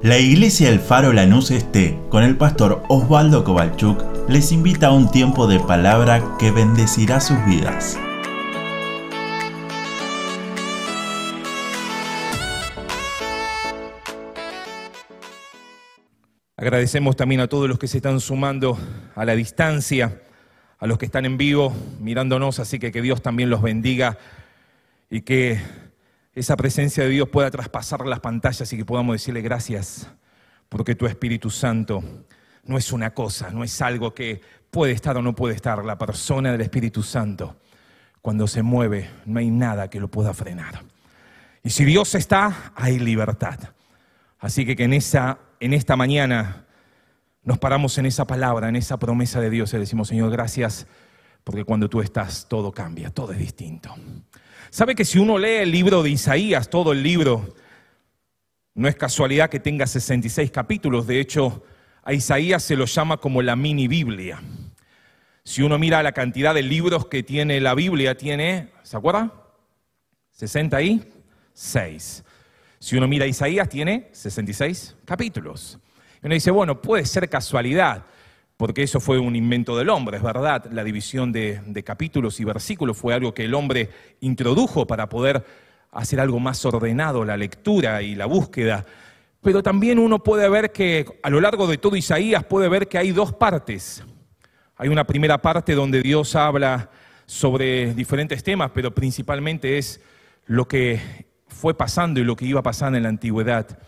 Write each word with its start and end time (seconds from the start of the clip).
La 0.00 0.16
iglesia 0.16 0.68
El 0.68 0.78
Faro 0.78 1.12
Lanús 1.12 1.50
Este, 1.50 1.98
con 2.08 2.22
el 2.22 2.36
pastor 2.36 2.84
Osvaldo 2.88 3.42
Kovalchuk, 3.42 4.28
les 4.28 4.52
invita 4.52 4.86
a 4.86 4.92
un 4.92 5.10
tiempo 5.10 5.48
de 5.48 5.58
palabra 5.58 6.36
que 6.38 6.52
bendecirá 6.52 7.18
sus 7.18 7.36
vidas. 7.44 7.98
Agradecemos 16.56 17.16
también 17.16 17.40
a 17.40 17.48
todos 17.48 17.68
los 17.68 17.80
que 17.80 17.88
se 17.88 17.96
están 17.96 18.20
sumando 18.20 18.78
a 19.16 19.24
la 19.24 19.34
distancia, 19.34 20.22
a 20.78 20.86
los 20.86 20.98
que 20.98 21.06
están 21.06 21.26
en 21.26 21.36
vivo 21.36 21.74
mirándonos, 21.98 22.60
así 22.60 22.78
que 22.78 22.92
que 22.92 23.02
Dios 23.02 23.20
también 23.20 23.50
los 23.50 23.62
bendiga 23.62 24.16
y 25.10 25.22
que 25.22 25.60
esa 26.38 26.56
presencia 26.56 27.04
de 27.04 27.10
Dios 27.10 27.28
pueda 27.28 27.50
traspasar 27.50 28.06
las 28.06 28.20
pantallas 28.20 28.72
y 28.72 28.76
que 28.76 28.84
podamos 28.84 29.14
decirle 29.14 29.40
gracias, 29.40 30.08
porque 30.68 30.94
tu 30.94 31.06
Espíritu 31.06 31.50
Santo 31.50 32.02
no 32.64 32.78
es 32.78 32.92
una 32.92 33.14
cosa, 33.14 33.50
no 33.50 33.64
es 33.64 33.80
algo 33.82 34.14
que 34.14 34.40
puede 34.70 34.92
estar 34.92 35.16
o 35.16 35.22
no 35.22 35.34
puede 35.34 35.54
estar. 35.54 35.84
La 35.84 35.98
persona 35.98 36.52
del 36.52 36.60
Espíritu 36.60 37.02
Santo, 37.02 37.56
cuando 38.22 38.46
se 38.46 38.62
mueve, 38.62 39.10
no 39.26 39.38
hay 39.40 39.50
nada 39.50 39.88
que 39.88 40.00
lo 40.00 40.08
pueda 40.08 40.34
frenar. 40.34 40.84
Y 41.62 41.70
si 41.70 41.84
Dios 41.84 42.14
está, 42.14 42.72
hay 42.74 42.98
libertad. 42.98 43.58
Así 44.38 44.64
que, 44.64 44.76
que 44.76 44.84
en, 44.84 44.92
esa, 44.92 45.38
en 45.60 45.72
esta 45.72 45.96
mañana 45.96 46.66
nos 47.42 47.58
paramos 47.58 47.96
en 47.98 48.06
esa 48.06 48.26
palabra, 48.26 48.68
en 48.68 48.76
esa 48.76 48.98
promesa 48.98 49.40
de 49.40 49.50
Dios 49.50 49.72
y 49.72 49.78
decimos, 49.78 50.08
Señor, 50.08 50.30
gracias, 50.30 50.86
porque 51.42 51.64
cuando 51.64 51.88
tú 51.88 52.00
estás, 52.00 52.46
todo 52.48 52.70
cambia, 52.72 53.10
todo 53.10 53.32
es 53.32 53.38
distinto. 53.38 53.94
¿Sabe 54.70 54.94
que 54.94 55.04
si 55.04 55.18
uno 55.18 55.38
lee 55.38 55.56
el 55.62 55.70
libro 55.70 56.02
de 56.02 56.10
Isaías, 56.10 56.68
todo 56.68 56.92
el 56.92 57.02
libro, 57.02 57.54
no 58.74 58.86
es 58.86 58.96
casualidad 58.96 59.48
que 59.48 59.60
tenga 59.60 59.86
66 59.86 60.50
capítulos, 60.50 61.06
de 61.06 61.20
hecho 61.20 61.64
a 62.02 62.12
Isaías 62.12 62.62
se 62.62 62.76
lo 62.76 62.84
llama 62.84 63.16
como 63.16 63.40
la 63.42 63.56
mini 63.56 63.88
Biblia. 63.88 64.42
Si 65.42 65.62
uno 65.62 65.78
mira 65.78 66.02
la 66.02 66.12
cantidad 66.12 66.54
de 66.54 66.62
libros 66.62 67.06
que 67.06 67.22
tiene 67.22 67.60
la 67.60 67.74
Biblia, 67.74 68.16
tiene, 68.16 68.68
¿se 68.82 68.96
acuerda? 68.96 69.32
66. 70.32 72.24
Si 72.78 72.96
uno 72.96 73.08
mira 73.08 73.26
Isaías, 73.26 73.68
tiene 73.68 74.10
66 74.12 74.96
capítulos. 75.04 75.78
Y 76.22 76.26
uno 76.26 76.34
dice, 76.34 76.50
bueno, 76.50 76.82
puede 76.82 77.06
ser 77.06 77.28
casualidad 77.28 78.04
porque 78.58 78.82
eso 78.82 78.98
fue 78.98 79.20
un 79.20 79.36
invento 79.36 79.78
del 79.78 79.88
hombre, 79.88 80.16
es 80.16 80.22
verdad, 80.22 80.66
la 80.72 80.82
división 80.82 81.30
de, 81.30 81.82
capítulos 81.86 82.40
y 82.40 82.44
versículos 82.44 82.96
fue 82.96 83.14
algo 83.14 83.32
que 83.32 83.44
el 83.44 83.54
hombre 83.54 83.88
introdujo 84.20 84.84
para 84.84 85.08
poder 85.08 85.44
hacer 85.92 86.18
algo 86.18 86.40
más 86.40 86.64
ordenado, 86.66 87.24
la 87.24 87.36
lectura 87.36 88.02
y 88.02 88.16
la 88.16 88.26
búsqueda. 88.26 88.84
Pero 89.42 89.62
también 89.62 90.00
uno 90.00 90.24
puede 90.24 90.48
ver 90.48 90.72
que 90.72 91.06
a 91.22 91.30
lo 91.30 91.40
largo 91.40 91.68
de 91.68 91.78
todo 91.78 91.94
Isaías 91.94 92.42
puede 92.44 92.68
ver 92.68 92.88
que 92.88 92.98
hay 92.98 93.12
dos 93.12 93.32
partes. 93.32 94.02
Hay 94.76 94.88
una 94.88 95.06
primera 95.06 95.38
parte 95.40 95.76
donde 95.76 96.02
Dios 96.02 96.34
habla 96.34 96.90
sobre 97.26 97.94
diferentes 97.94 98.42
temas, 98.42 98.72
pero 98.74 98.92
principalmente 98.92 99.78
es 99.78 100.00
lo 100.46 100.66
que 100.66 101.26
fue 101.46 101.74
pasando 101.74 102.18
y 102.18 102.24
lo 102.24 102.34
que 102.34 102.46
iba 102.46 102.60
pasando 102.60 102.96
en 102.96 103.04
la 103.04 103.08
antigüedad, 103.08 103.78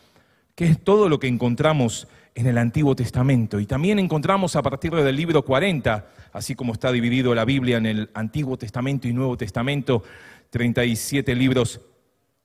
que 0.54 0.66
es 0.66 0.82
todo 0.82 1.08
lo 1.08 1.18
que 1.18 1.28
encontramos 1.28 2.08
en 2.34 2.46
el 2.46 2.58
Antiguo 2.58 2.94
Testamento. 2.94 3.60
Y 3.60 3.66
también 3.66 3.98
encontramos 3.98 4.56
a 4.56 4.62
partir 4.62 4.92
del 4.92 5.16
libro 5.16 5.44
40, 5.44 6.06
así 6.32 6.54
como 6.54 6.72
está 6.72 6.92
dividido 6.92 7.34
la 7.34 7.44
Biblia 7.44 7.78
en 7.78 7.86
el 7.86 8.10
Antiguo 8.14 8.56
Testamento 8.56 9.08
y 9.08 9.12
Nuevo 9.12 9.36
Testamento, 9.36 10.02
37 10.50 11.34
libros 11.34 11.80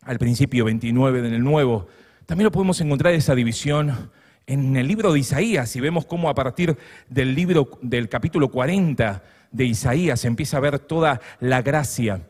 al 0.01 0.19
principio, 0.19 0.65
29 0.65 1.19
en 1.19 1.33
el 1.33 1.43
Nuevo. 1.43 1.87
También 2.25 2.45
lo 2.45 2.51
podemos 2.51 2.79
encontrar 2.81 3.13
esa 3.13 3.35
división 3.35 4.11
en 4.47 4.75
el 4.75 4.87
libro 4.87 5.11
de 5.11 5.19
Isaías 5.19 5.75
y 5.75 5.79
vemos 5.79 6.05
cómo 6.05 6.29
a 6.29 6.35
partir 6.35 6.77
del 7.09 7.33
libro 7.33 7.69
del 7.81 8.09
capítulo 8.09 8.49
40 8.49 9.23
de 9.51 9.65
Isaías 9.65 10.25
empieza 10.25 10.57
a 10.57 10.61
ver 10.61 10.79
toda 10.79 11.21
la 11.39 11.61
gracia 11.61 12.27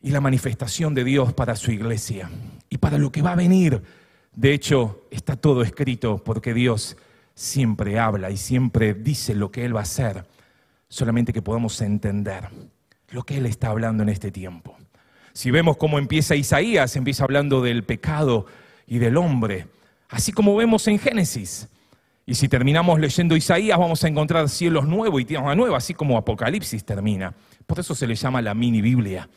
y 0.00 0.10
la 0.10 0.20
manifestación 0.20 0.94
de 0.94 1.04
Dios 1.04 1.32
para 1.32 1.56
su 1.56 1.70
iglesia 1.70 2.30
y 2.68 2.78
para 2.78 2.98
lo 2.98 3.12
que 3.12 3.22
va 3.22 3.32
a 3.32 3.36
venir 3.36 3.82
de 4.36 4.52
hecho, 4.52 5.06
está 5.10 5.34
todo 5.34 5.62
escrito 5.62 6.22
porque 6.22 6.52
Dios 6.52 6.98
siempre 7.34 7.98
habla 7.98 8.30
y 8.30 8.36
siempre 8.36 8.92
dice 8.92 9.34
lo 9.34 9.50
que 9.50 9.64
Él 9.64 9.74
va 9.74 9.80
a 9.80 9.84
hacer, 9.84 10.26
solamente 10.88 11.32
que 11.32 11.40
podamos 11.40 11.80
entender 11.80 12.50
lo 13.10 13.22
que 13.22 13.38
Él 13.38 13.46
está 13.46 13.68
hablando 13.68 14.02
en 14.02 14.10
este 14.10 14.30
tiempo. 14.30 14.76
Si 15.32 15.50
vemos 15.50 15.78
cómo 15.78 15.98
empieza 15.98 16.36
Isaías, 16.36 16.96
empieza 16.96 17.24
hablando 17.24 17.62
del 17.62 17.82
pecado 17.84 18.44
y 18.86 18.98
del 18.98 19.16
hombre, 19.16 19.68
así 20.10 20.32
como 20.32 20.54
vemos 20.54 20.86
en 20.86 20.98
Génesis. 20.98 21.68
Y 22.26 22.34
si 22.34 22.46
terminamos 22.46 23.00
leyendo 23.00 23.36
Isaías, 23.36 23.78
vamos 23.78 24.04
a 24.04 24.08
encontrar 24.08 24.50
cielos 24.50 24.86
nuevos 24.86 25.18
y 25.22 25.24
tierra 25.24 25.54
nueva, 25.54 25.78
así 25.78 25.94
como 25.94 26.18
Apocalipsis 26.18 26.84
termina. 26.84 27.32
Por 27.66 27.80
eso 27.80 27.94
se 27.94 28.06
le 28.06 28.16
llama 28.16 28.42
la 28.42 28.52
mini 28.52 28.82
Biblia. 28.82 29.30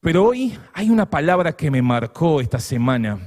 Pero 0.00 0.24
hoy 0.24 0.56
hay 0.72 0.88
una 0.88 1.10
palabra 1.10 1.52
que 1.52 1.70
me 1.70 1.82
marcó 1.82 2.40
esta 2.40 2.58
semana 2.58 3.18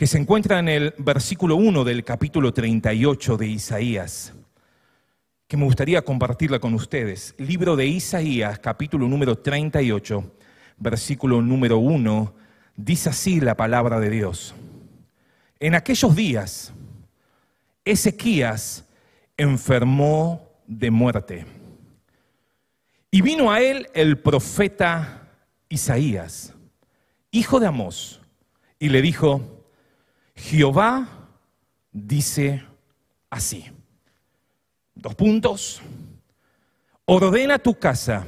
que 0.00 0.06
se 0.06 0.16
encuentra 0.16 0.58
en 0.58 0.70
el 0.70 0.94
versículo 0.96 1.56
1 1.56 1.84
del 1.84 2.04
capítulo 2.04 2.54
38 2.54 3.36
de 3.36 3.46
Isaías, 3.48 4.32
que 5.46 5.58
me 5.58 5.66
gustaría 5.66 6.00
compartirla 6.00 6.58
con 6.58 6.72
ustedes. 6.72 7.34
Libro 7.36 7.76
de 7.76 7.84
Isaías, 7.84 8.58
capítulo 8.60 9.06
número 9.06 9.36
38, 9.36 10.36
versículo 10.78 11.42
número 11.42 11.76
1, 11.80 12.34
dice 12.76 13.10
así 13.10 13.40
la 13.40 13.58
palabra 13.58 14.00
de 14.00 14.08
Dios. 14.08 14.54
En 15.58 15.74
aquellos 15.74 16.16
días, 16.16 16.72
Ezequías 17.84 18.86
enfermó 19.36 20.48
de 20.66 20.90
muerte. 20.90 21.44
Y 23.10 23.20
vino 23.20 23.52
a 23.52 23.60
él 23.60 23.86
el 23.92 24.18
profeta 24.18 25.28
Isaías, 25.68 26.54
hijo 27.30 27.60
de 27.60 27.66
Amós, 27.66 28.22
y 28.78 28.88
le 28.88 29.02
dijo, 29.02 29.59
Jehová 30.40 31.06
dice 31.92 32.64
así. 33.28 33.70
Dos 34.94 35.14
puntos. 35.14 35.82
Ordena 37.04 37.58
tu 37.58 37.78
casa, 37.78 38.24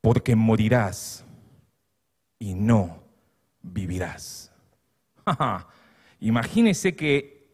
porque 0.00 0.34
morirás 0.34 1.24
y 2.38 2.54
no 2.54 3.02
vivirás. 3.62 4.50
Imagínese 6.20 6.96
que 6.96 7.46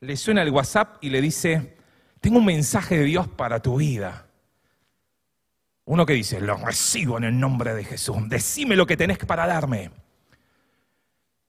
le 0.00 0.16
suena 0.16 0.42
el 0.42 0.50
WhatsApp 0.50 0.96
y 1.00 1.10
le 1.10 1.20
dice, 1.20 1.76
tengo 2.20 2.38
un 2.38 2.44
mensaje 2.44 2.98
de 2.98 3.04
Dios 3.04 3.28
para 3.28 3.60
tu 3.60 3.76
vida. 3.76 4.26
Uno 5.84 6.06
que 6.06 6.12
dice, 6.12 6.40
lo 6.40 6.56
recibo 6.56 7.18
en 7.18 7.24
el 7.24 7.38
nombre 7.38 7.74
de 7.74 7.84
Jesús, 7.84 8.16
decime 8.28 8.76
lo 8.76 8.86
que 8.86 8.96
tenés 8.96 9.18
para 9.18 9.46
darme. 9.46 9.90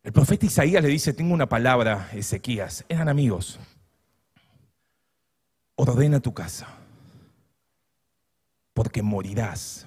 El 0.03 0.13
profeta 0.13 0.47
Isaías 0.47 0.81
le 0.81 0.89
dice, 0.89 1.13
tengo 1.13 1.33
una 1.33 1.47
palabra, 1.47 2.09
Ezequías, 2.13 2.85
eran 2.89 3.07
amigos. 3.07 3.59
Ordena 5.75 6.19
tu 6.19 6.33
casa, 6.33 6.67
porque 8.73 9.03
morirás 9.03 9.85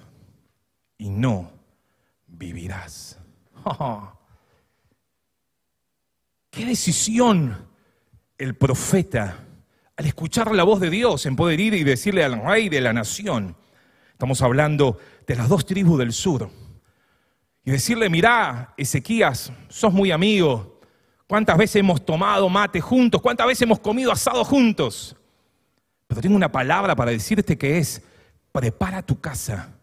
y 0.97 1.09
no 1.09 1.51
vivirás. 2.27 3.19
¡Qué 6.49 6.65
decisión 6.65 7.67
el 8.37 8.55
profeta 8.55 9.39
al 9.97 10.05
escuchar 10.05 10.55
la 10.55 10.63
voz 10.63 10.79
de 10.79 10.89
Dios 10.89 11.25
en 11.25 11.35
poder 11.35 11.59
ir 11.59 11.73
y 11.73 11.83
decirle 11.83 12.23
al 12.23 12.41
rey 12.41 12.69
de 12.69 12.79
la 12.79 12.93
nación? 12.93 13.57
Estamos 14.13 14.41
hablando 14.41 14.97
de 15.27 15.35
las 15.35 15.49
dos 15.49 15.65
tribus 15.65 15.99
del 15.99 16.13
sur 16.13 16.49
y 17.65 17.71
decirle, 17.71 18.09
mirá, 18.09 18.73
Ezequías, 18.77 19.51
sos 19.67 19.91
muy 19.91 20.11
amigo, 20.11 20.79
cuántas 21.27 21.57
veces 21.57 21.77
hemos 21.77 22.05
tomado 22.05 22.47
mate 22.47 22.79
juntos, 22.79 23.19
cuántas 23.21 23.47
veces 23.47 23.63
hemos 23.63 23.79
comido 23.79 24.11
asado 24.11 24.45
juntos. 24.45 25.15
Pero 26.05 26.21
tengo 26.21 26.35
una 26.35 26.51
palabra 26.51 26.95
para 26.95 27.09
decirte 27.09 27.57
que 27.57 27.79
es, 27.79 28.03
prepara 28.51 29.01
tu 29.01 29.19
casa, 29.19 29.73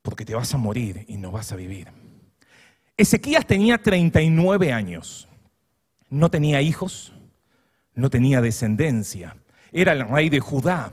porque 0.00 0.24
te 0.24 0.34
vas 0.34 0.54
a 0.54 0.56
morir 0.56 1.04
y 1.08 1.18
no 1.18 1.30
vas 1.30 1.52
a 1.52 1.56
vivir. 1.56 1.88
Ezequías 2.96 3.46
tenía 3.46 3.76
39 3.76 4.72
años, 4.72 5.28
no 6.08 6.30
tenía 6.30 6.62
hijos, 6.62 7.12
no 7.94 8.08
tenía 8.08 8.40
descendencia, 8.40 9.36
era 9.72 9.92
el 9.92 10.08
rey 10.08 10.30
de 10.30 10.40
Judá. 10.40 10.90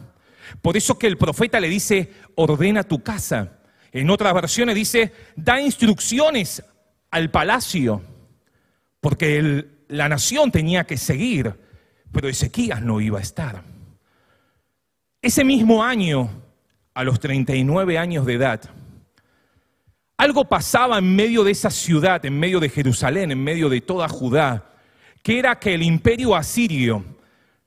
Por 0.61 0.75
eso 0.75 0.99
que 0.99 1.07
el 1.07 1.17
profeta 1.17 1.61
le 1.61 1.69
dice, 1.69 2.11
ordena 2.35 2.83
tu 2.83 3.01
casa. 3.01 3.62
En 3.93 4.09
otras 4.09 4.33
versiones 4.33 4.75
dice, 4.75 5.13
da 5.35 5.61
instrucciones 5.61 6.63
al 7.11 7.29
palacio, 7.29 8.01
porque 8.99 9.65
la 9.87 10.09
nación 10.09 10.51
tenía 10.51 10.83
que 10.85 10.97
seguir, 10.97 11.53
pero 12.11 12.27
Ezequías 12.27 12.81
no 12.81 12.99
iba 12.99 13.19
a 13.19 13.21
estar. 13.21 13.63
Ese 15.21 15.43
mismo 15.43 15.83
año, 15.83 16.29
a 16.95 17.03
los 17.03 17.19
39 17.19 17.97
años 17.97 18.25
de 18.25 18.33
edad, 18.33 18.61
Algo 20.15 20.45
pasaba 20.45 20.99
en 20.99 21.15
medio 21.15 21.43
de 21.43 21.51
esa 21.51 21.69
ciudad, 21.69 22.23
en 22.25 22.39
medio 22.39 22.59
de 22.59 22.69
Jerusalén, 22.69 23.31
en 23.31 23.43
medio 23.43 23.67
de 23.67 23.81
toda 23.81 24.07
Judá, 24.07 24.71
que 25.21 25.39
era 25.39 25.59
que 25.59 25.73
el 25.73 25.81
imperio 25.81 26.35
asirio, 26.35 27.03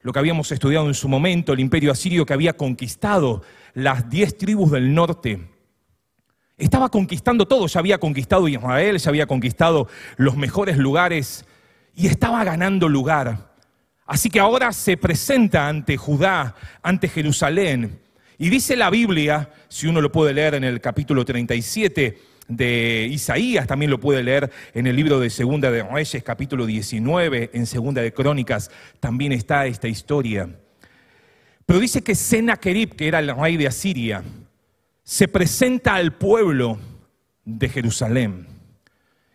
lo 0.00 0.12
que 0.12 0.18
habíamos 0.20 0.50
estudiado 0.52 0.86
en 0.86 0.94
su 0.94 1.08
momento, 1.08 1.52
el 1.52 1.60
imperio 1.60 1.90
asirio 1.90 2.24
que 2.24 2.32
había 2.32 2.56
conquistado 2.56 3.42
las 3.74 4.08
diez 4.08 4.38
tribus 4.38 4.70
del 4.70 4.94
norte, 4.94 5.55
estaba 6.64 6.88
conquistando 6.88 7.46
todo, 7.46 7.66
ya 7.66 7.80
había 7.80 7.98
conquistado 7.98 8.48
Israel, 8.48 8.98
ya 8.98 9.10
había 9.10 9.26
conquistado 9.26 9.88
los 10.16 10.36
mejores 10.36 10.78
lugares 10.78 11.44
y 11.94 12.06
estaba 12.06 12.44
ganando 12.44 12.88
lugar. 12.88 13.54
Así 14.06 14.30
que 14.30 14.40
ahora 14.40 14.72
se 14.72 14.96
presenta 14.96 15.68
ante 15.68 15.96
Judá, 15.96 16.54
ante 16.82 17.08
Jerusalén. 17.08 18.00
Y 18.38 18.48
dice 18.50 18.76
la 18.76 18.90
Biblia, 18.90 19.50
si 19.68 19.86
uno 19.86 20.00
lo 20.00 20.12
puede 20.12 20.32
leer 20.32 20.54
en 20.54 20.64
el 20.64 20.80
capítulo 20.80 21.24
37 21.24 22.18
de 22.48 23.08
Isaías, 23.10 23.66
también 23.66 23.90
lo 23.90 23.98
puede 23.98 24.22
leer 24.22 24.50
en 24.72 24.86
el 24.86 24.94
libro 24.94 25.18
de 25.18 25.30
Segunda 25.30 25.70
de 25.70 25.82
Reyes, 25.82 26.22
capítulo 26.22 26.64
19, 26.64 27.50
en 27.52 27.66
Segunda 27.66 28.02
de 28.02 28.12
Crónicas, 28.12 28.70
también 29.00 29.32
está 29.32 29.66
esta 29.66 29.88
historia. 29.88 30.48
Pero 31.64 31.80
dice 31.80 32.02
que 32.02 32.14
Sennacherib, 32.14 32.94
que 32.94 33.08
era 33.08 33.18
el 33.18 33.34
rey 33.34 33.56
de 33.56 33.66
Asiria, 33.66 34.22
se 35.06 35.28
presenta 35.28 35.94
al 35.94 36.14
pueblo 36.14 36.80
de 37.44 37.68
Jerusalén 37.68 38.48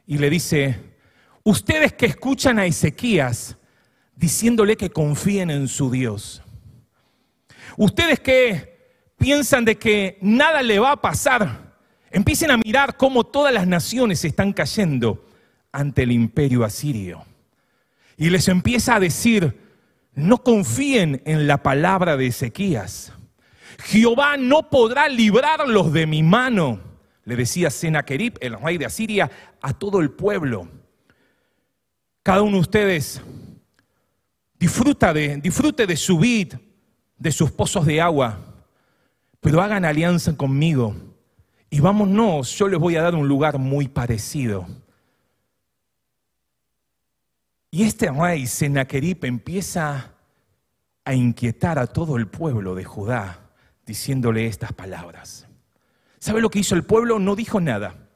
y 0.05 0.17
le 0.17 0.29
dice, 0.29 0.77
ustedes 1.43 1.93
que 1.93 2.07
escuchan 2.07 2.59
a 2.59 2.65
Ezequías, 2.65 3.55
diciéndole 4.13 4.75
que 4.75 4.89
confíen 4.89 5.49
en 5.49 5.69
su 5.69 5.89
Dios. 5.89 6.43
Ustedes 7.77 8.19
que 8.19 8.91
piensan 9.15 9.63
de 9.63 9.77
que 9.77 10.17
nada 10.21 10.61
le 10.61 10.77
va 10.77 10.91
a 10.91 11.01
pasar, 11.01 11.77
empiecen 12.11 12.51
a 12.51 12.57
mirar 12.57 12.97
cómo 12.97 13.23
todas 13.23 13.53
las 13.53 13.65
naciones 13.65 14.25
están 14.25 14.51
cayendo 14.51 15.25
ante 15.71 16.03
el 16.03 16.11
imperio 16.11 16.65
asirio. 16.65 17.23
Y 18.17 18.29
les 18.29 18.49
empieza 18.49 18.95
a 18.95 18.99
decir, 18.99 19.57
no 20.15 20.43
confíen 20.43 21.21
en 21.23 21.47
la 21.47 21.63
palabra 21.63 22.17
de 22.17 22.27
Ezequías. 22.27 23.13
Jehová 23.83 24.37
no 24.37 24.69
podrá 24.69 25.07
librarlos 25.09 25.91
de 25.93 26.07
mi 26.07 26.23
mano, 26.23 26.79
le 27.25 27.35
decía 27.35 27.69
Sennacherib, 27.69 28.37
el 28.41 28.59
rey 28.59 28.77
de 28.77 28.85
Asiria, 28.85 29.29
a 29.61 29.73
todo 29.73 29.99
el 29.99 30.11
pueblo. 30.11 30.67
Cada 32.23 32.41
uno 32.41 32.57
de 32.57 32.61
ustedes 32.61 33.21
Disfruta 34.61 35.11
de, 35.11 35.37
disfrute 35.37 35.87
de 35.87 35.97
su 35.97 36.19
vid, 36.19 36.53
de 37.17 37.31
sus 37.31 37.49
pozos 37.49 37.83
de 37.83 37.99
agua, 37.99 38.37
pero 39.39 39.59
hagan 39.59 39.85
alianza 39.85 40.37
conmigo 40.37 40.95
y 41.67 41.79
vámonos, 41.79 42.55
yo 42.59 42.67
les 42.67 42.79
voy 42.79 42.95
a 42.95 43.01
dar 43.01 43.15
un 43.15 43.27
lugar 43.27 43.57
muy 43.57 43.87
parecido. 43.87 44.67
Y 47.71 47.81
este 47.81 48.11
rey 48.11 48.45
Sennacherib 48.45 49.25
empieza 49.25 50.13
a 51.03 51.13
inquietar 51.15 51.79
a 51.79 51.87
todo 51.87 52.17
el 52.17 52.27
pueblo 52.27 52.75
de 52.75 52.83
Judá 52.83 53.39
diciéndole 53.91 54.47
estas 54.47 54.71
palabras. 54.71 55.47
¿Sabe 56.17 56.39
lo 56.39 56.49
que 56.49 56.59
hizo 56.59 56.75
el 56.75 56.85
pueblo? 56.85 57.19
No 57.19 57.35
dijo 57.35 57.59
nada. 57.59 58.07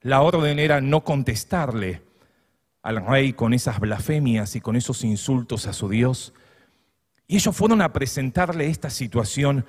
La 0.00 0.22
orden 0.22 0.60
era 0.60 0.80
no 0.80 1.02
contestarle 1.02 2.00
al 2.80 3.04
rey 3.04 3.32
con 3.32 3.52
esas 3.52 3.80
blasfemias 3.80 4.54
y 4.54 4.60
con 4.60 4.76
esos 4.76 5.02
insultos 5.02 5.66
a 5.66 5.72
su 5.72 5.88
Dios. 5.88 6.32
Y 7.26 7.34
ellos 7.34 7.56
fueron 7.56 7.82
a 7.82 7.92
presentarle 7.92 8.68
esta 8.68 8.88
situación 8.88 9.66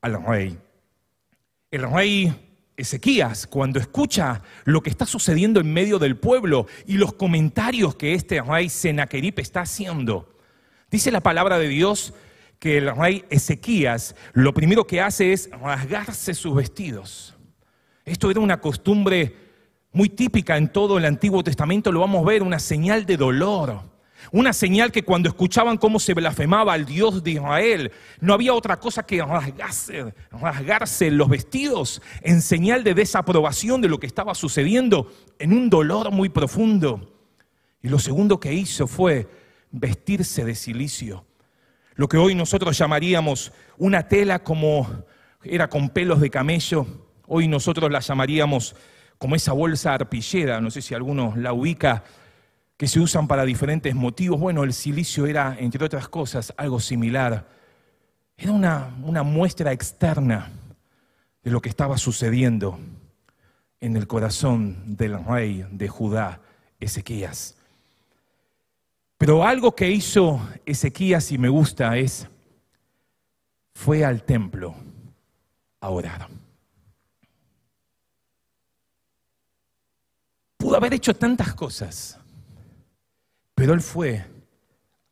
al 0.00 0.20
rey. 0.26 0.58
El 1.70 1.88
rey 1.88 2.34
Ezequías, 2.76 3.46
cuando 3.46 3.78
escucha 3.78 4.42
lo 4.64 4.82
que 4.82 4.90
está 4.90 5.06
sucediendo 5.06 5.60
en 5.60 5.72
medio 5.72 6.00
del 6.00 6.16
pueblo 6.16 6.66
y 6.88 6.94
los 6.94 7.12
comentarios 7.12 7.94
que 7.94 8.14
este 8.14 8.42
rey 8.42 8.68
Senaquerib 8.68 9.38
está 9.38 9.60
haciendo, 9.60 10.36
dice 10.90 11.12
la 11.12 11.20
palabra 11.20 11.60
de 11.60 11.68
Dios 11.68 12.14
que 12.62 12.78
el 12.78 12.94
rey 12.94 13.24
Ezequías 13.28 14.14
lo 14.34 14.54
primero 14.54 14.86
que 14.86 15.00
hace 15.00 15.32
es 15.32 15.50
rasgarse 15.50 16.32
sus 16.32 16.54
vestidos. 16.54 17.34
Esto 18.04 18.30
era 18.30 18.38
una 18.38 18.60
costumbre 18.60 19.34
muy 19.90 20.08
típica 20.08 20.56
en 20.56 20.68
todo 20.68 20.96
el 20.96 21.04
Antiguo 21.04 21.42
Testamento, 21.42 21.90
lo 21.90 21.98
vamos 21.98 22.22
a 22.22 22.28
ver, 22.28 22.40
una 22.40 22.60
señal 22.60 23.04
de 23.04 23.16
dolor. 23.16 23.80
Una 24.30 24.52
señal 24.52 24.92
que 24.92 25.02
cuando 25.02 25.28
escuchaban 25.28 25.76
cómo 25.76 25.98
se 25.98 26.14
blasfemaba 26.14 26.74
al 26.74 26.86
Dios 26.86 27.24
de 27.24 27.32
Israel, 27.32 27.90
no 28.20 28.32
había 28.32 28.54
otra 28.54 28.78
cosa 28.78 29.02
que 29.02 29.20
rasgarse, 29.20 30.14
rasgarse 30.30 31.10
los 31.10 31.28
vestidos 31.28 32.00
en 32.20 32.40
señal 32.40 32.84
de 32.84 32.94
desaprobación 32.94 33.80
de 33.80 33.88
lo 33.88 33.98
que 33.98 34.06
estaba 34.06 34.36
sucediendo, 34.36 35.12
en 35.40 35.52
un 35.52 35.68
dolor 35.68 36.12
muy 36.12 36.28
profundo. 36.28 37.12
Y 37.82 37.88
lo 37.88 37.98
segundo 37.98 38.38
que 38.38 38.54
hizo 38.54 38.86
fue 38.86 39.28
vestirse 39.72 40.44
de 40.44 40.54
silicio. 40.54 41.26
Lo 41.94 42.08
que 42.08 42.16
hoy 42.16 42.34
nosotros 42.34 42.76
llamaríamos 42.78 43.52
una 43.78 44.08
tela 44.08 44.42
como 44.42 45.04
era 45.42 45.68
con 45.68 45.90
pelos 45.90 46.20
de 46.20 46.30
camello, 46.30 46.86
hoy 47.26 47.48
nosotros 47.48 47.90
la 47.90 48.00
llamaríamos 48.00 48.74
como 49.18 49.36
esa 49.36 49.52
bolsa 49.52 49.94
arpillera, 49.94 50.60
no 50.60 50.70
sé 50.70 50.82
si 50.82 50.94
alguno 50.94 51.34
la 51.36 51.52
ubica, 51.52 52.04
que 52.76 52.88
se 52.88 52.98
usan 52.98 53.28
para 53.28 53.44
diferentes 53.44 53.94
motivos. 53.94 54.40
Bueno, 54.40 54.64
el 54.64 54.72
silicio 54.72 55.26
era, 55.26 55.56
entre 55.58 55.84
otras 55.84 56.08
cosas, 56.08 56.52
algo 56.56 56.80
similar. 56.80 57.46
Era 58.36 58.52
una, 58.52 58.96
una 59.04 59.22
muestra 59.22 59.70
externa 59.72 60.50
de 61.42 61.50
lo 61.50 61.60
que 61.60 61.68
estaba 61.68 61.98
sucediendo 61.98 62.78
en 63.80 63.96
el 63.96 64.06
corazón 64.06 64.96
del 64.96 65.24
rey 65.24 65.64
de 65.70 65.88
Judá, 65.88 66.40
Ezequías. 66.80 67.56
Pero 69.22 69.46
algo 69.46 69.76
que 69.76 69.88
hizo 69.88 70.40
Ezequías 70.66 71.30
y 71.30 71.38
me 71.38 71.48
gusta 71.48 71.96
es, 71.96 72.26
fue 73.72 74.04
al 74.04 74.24
templo 74.24 74.74
a 75.78 75.90
orar. 75.90 76.26
Pudo 80.56 80.76
haber 80.76 80.94
hecho 80.94 81.14
tantas 81.14 81.54
cosas, 81.54 82.18
pero 83.54 83.74
él 83.74 83.80
fue 83.80 84.26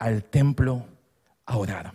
al 0.00 0.24
templo 0.24 0.84
a 1.46 1.56
orar. 1.56 1.92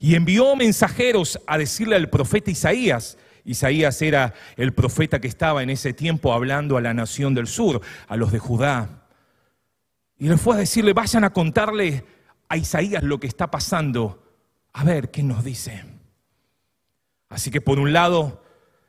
Y 0.00 0.16
envió 0.16 0.54
mensajeros 0.56 1.40
a 1.46 1.56
decirle 1.56 1.96
al 1.96 2.10
profeta 2.10 2.50
Isaías, 2.50 3.16
Isaías 3.46 4.02
era 4.02 4.34
el 4.56 4.74
profeta 4.74 5.22
que 5.22 5.28
estaba 5.28 5.62
en 5.62 5.70
ese 5.70 5.94
tiempo 5.94 6.34
hablando 6.34 6.76
a 6.76 6.82
la 6.82 6.92
nación 6.92 7.34
del 7.34 7.46
sur, 7.46 7.80
a 8.08 8.16
los 8.16 8.30
de 8.30 8.40
Judá. 8.40 9.03
Y 10.24 10.28
le 10.28 10.38
fue 10.38 10.54
a 10.54 10.58
decirle, 10.58 10.94
vayan 10.94 11.22
a 11.24 11.34
contarle 11.34 12.02
a 12.48 12.56
Isaías 12.56 13.02
lo 13.02 13.20
que 13.20 13.26
está 13.26 13.50
pasando, 13.50 14.24
a 14.72 14.82
ver 14.82 15.10
qué 15.10 15.22
nos 15.22 15.44
dice. 15.44 15.84
Así 17.28 17.50
que 17.50 17.60
por 17.60 17.78
un 17.78 17.92
lado, 17.92 18.42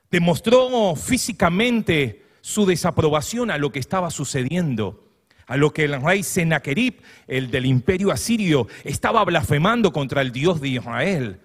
demostró 0.10 0.96
físicamente 0.96 2.24
su 2.40 2.66
desaprobación 2.66 3.52
a 3.52 3.58
lo 3.58 3.74
que 3.74 3.80
estaba 3.80 4.12
sucediendo, 4.12 5.12
a 5.46 5.58
lo 5.58 5.74
que 5.74 5.84
el 5.84 6.02
rey 6.02 6.24
Sennacherib, 6.24 7.02
el 7.28 7.52
del 7.52 7.66
imperio 7.66 8.14
asirio, 8.14 8.70
estaba 8.86 9.22
blasfemando 9.26 9.92
contra 9.92 10.22
el 10.22 10.32
Dios 10.32 10.62
de 10.62 10.70
Israel. 10.70 11.42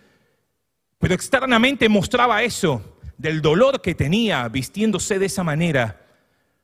Pero 1.00 1.14
externamente 1.14 1.88
mostraba 1.88 2.44
eso, 2.44 3.00
del 3.18 3.42
dolor 3.42 3.82
que 3.82 3.96
tenía 3.96 4.46
vistiéndose 4.46 5.18
de 5.18 5.26
esa 5.26 5.42
manera. 5.42 6.06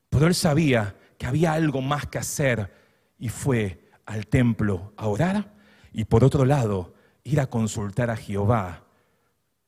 Pero 0.09 0.27
él 0.27 0.33
sabía 0.33 0.95
que 1.17 1.25
había 1.25 1.51
algo 1.51 1.81
más 1.81 2.05
que 2.05 2.19
hacer 2.19 2.86
y 3.19 3.29
fue 3.29 3.89
al 4.05 4.27
templo 4.27 4.93
a 4.97 5.07
orar 5.07 5.53
y 5.91 6.05
por 6.05 6.23
otro 6.23 6.45
lado 6.45 6.93
ir 7.23 7.39
a 7.39 7.47
consultar 7.47 8.09
a 8.09 8.15
Jehová 8.15 8.83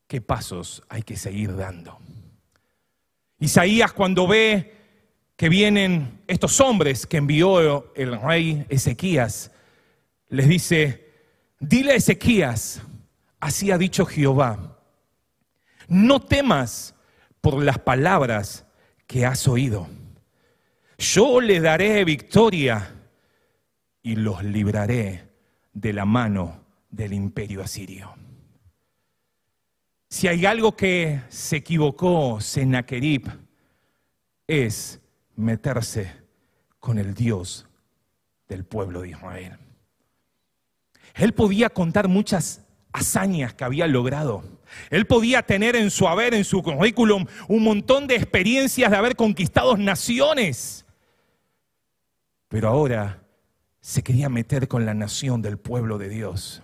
qué 0.08 0.22
pasos 0.22 0.84
hay 0.90 1.04
que 1.04 1.18
seguir 1.18 1.56
dando. 1.56 2.00
Isaías 3.40 3.94
cuando 3.94 4.28
ve 4.28 4.76
que 5.36 5.50
vienen 5.50 6.22
estos 6.28 6.60
hombres 6.60 7.08
que 7.08 7.18
envió 7.18 7.94
el 7.96 8.20
rey 8.20 8.66
Ezequías, 8.70 9.52
les 10.28 10.48
dice, 10.48 11.14
dile 11.60 11.94
a 11.94 11.96
Ezequías, 11.96 12.82
así 13.40 13.72
ha 13.72 13.78
dicho 13.78 14.06
Jehová, 14.06 14.78
no 15.88 16.22
temas 16.22 16.94
por 17.42 17.64
las 17.64 17.80
palabras 17.80 18.66
que 19.08 19.26
has 19.26 19.48
oído. 19.48 19.88
Yo 20.98 21.40
le 21.40 21.62
daré 21.62 22.04
victoria 22.04 22.99
y 24.02 24.16
los 24.16 24.44
libraré 24.44 25.30
de 25.74 25.94
la 25.94 26.06
mano 26.06 26.64
del 26.90 27.14
imperio 27.14 27.62
asirio. 27.62 28.16
Si 30.10 30.28
hay 30.28 30.46
algo 30.46 30.76
que 30.76 31.22
se 31.30 31.58
equivocó 31.58 32.42
Sennacherib 32.42 33.30
es 34.48 35.00
meterse 35.36 36.12
con 36.80 36.98
el 36.98 37.14
Dios 37.14 37.68
del 38.48 38.66
pueblo 38.66 39.02
de 39.02 39.10
Israel. 39.10 39.58
Él 41.14 41.34
podía 41.34 41.70
contar 41.70 42.08
muchas 42.08 42.66
hazañas 42.92 43.54
que 43.54 43.64
había 43.64 43.86
logrado. 43.88 44.44
Él 44.90 45.06
podía 45.06 45.44
tener 45.44 45.76
en 45.76 45.92
su 45.92 46.08
haber, 46.08 46.34
en 46.34 46.44
su 46.44 46.64
currículum, 46.64 47.26
un 47.48 47.64
montón 47.64 48.08
de 48.08 48.16
experiencias 48.16 48.90
de 48.90 48.98
haber 48.98 49.16
conquistado 49.16 49.78
naciones. 49.78 50.86
Pero 52.48 52.70
ahora 52.70 53.22
se 53.90 54.04
quería 54.04 54.30
meter 54.30 54.68
con 54.68 54.86
la 54.86 54.94
nación 54.94 55.42
del 55.42 55.58
pueblo 55.58 55.98
de 55.98 56.10
Dios. 56.10 56.62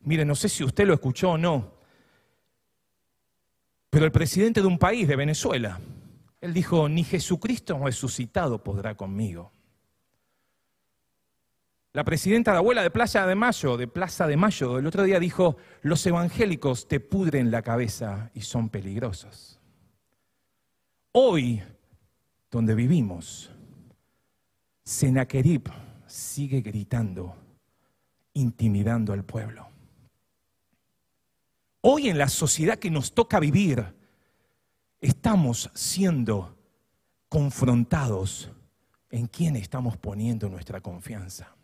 Mire, 0.00 0.24
no 0.24 0.34
sé 0.34 0.48
si 0.48 0.64
usted 0.64 0.86
lo 0.86 0.94
escuchó 0.94 1.32
o 1.32 1.36
no, 1.36 1.74
pero 3.90 4.06
el 4.06 4.10
presidente 4.10 4.62
de 4.62 4.66
un 4.66 4.78
país, 4.78 5.06
de 5.06 5.14
Venezuela, 5.14 5.78
él 6.40 6.54
dijo, 6.54 6.88
ni 6.88 7.04
Jesucristo 7.04 7.78
resucitado 7.78 8.64
podrá 8.64 8.94
conmigo. 8.94 9.52
La 11.92 12.04
presidenta 12.04 12.52
de 12.52 12.56
abuela 12.56 12.82
de 12.82 12.90
Plaza 12.90 13.26
de 13.26 13.34
Mayo, 13.34 13.76
de 13.76 13.86
Plaza 13.86 14.26
de 14.26 14.38
Mayo, 14.38 14.78
el 14.78 14.86
otro 14.86 15.02
día 15.02 15.20
dijo, 15.20 15.58
los 15.82 16.06
evangélicos 16.06 16.88
te 16.88 17.00
pudren 17.00 17.50
la 17.50 17.60
cabeza 17.60 18.30
y 18.32 18.40
son 18.40 18.70
peligrosos. 18.70 19.60
Hoy, 21.12 21.62
donde 22.50 22.74
vivimos, 22.74 23.50
Senaquerib 24.84 25.64
sigue 26.12 26.60
gritando, 26.60 27.34
intimidando 28.34 29.14
al 29.14 29.24
pueblo. 29.24 29.66
Hoy 31.80 32.10
en 32.10 32.18
la 32.18 32.28
sociedad 32.28 32.78
que 32.78 32.90
nos 32.90 33.14
toca 33.14 33.40
vivir, 33.40 33.82
estamos 35.00 35.70
siendo 35.72 36.54
confrontados 37.30 38.50
en 39.08 39.26
quién 39.26 39.56
estamos 39.56 39.96
poniendo 39.96 40.50
nuestra 40.50 40.82
confianza. 40.82 41.56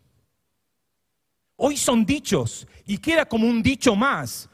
Hoy 1.57 1.77
son 1.77 2.03
dichos 2.03 2.67
y 2.87 2.97
queda 2.97 3.27
como 3.27 3.47
un 3.47 3.61
dicho 3.61 3.95
más. 3.95 4.49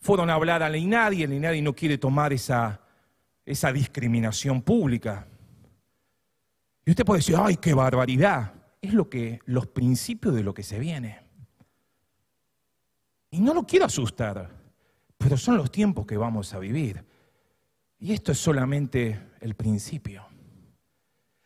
Fueron 0.00 0.30
a 0.30 0.34
hablar 0.34 0.62
a 0.62 0.70
la 0.70 0.78
INADI, 0.78 1.24
el 1.24 1.62
no 1.62 1.74
quiere 1.74 1.98
tomar 1.98 2.32
esa, 2.32 2.80
esa 3.44 3.70
discriminación 3.70 4.62
pública. 4.62 5.26
Y 6.86 6.90
usted 6.90 7.04
puede 7.04 7.18
decir, 7.18 7.36
ay, 7.38 7.58
qué 7.58 7.74
barbaridad. 7.74 8.59
Es 8.80 8.94
lo 8.94 9.10
que, 9.10 9.40
los 9.44 9.66
principios 9.66 10.34
de 10.34 10.42
lo 10.42 10.54
que 10.54 10.62
se 10.62 10.78
viene. 10.78 11.20
Y 13.30 13.40
no 13.40 13.54
lo 13.54 13.64
quiero 13.64 13.84
asustar, 13.84 14.50
pero 15.18 15.36
son 15.36 15.56
los 15.56 15.70
tiempos 15.70 16.06
que 16.06 16.16
vamos 16.16 16.52
a 16.54 16.58
vivir. 16.58 17.04
Y 17.98 18.12
esto 18.12 18.32
es 18.32 18.38
solamente 18.38 19.20
el 19.40 19.54
principio. 19.54 20.24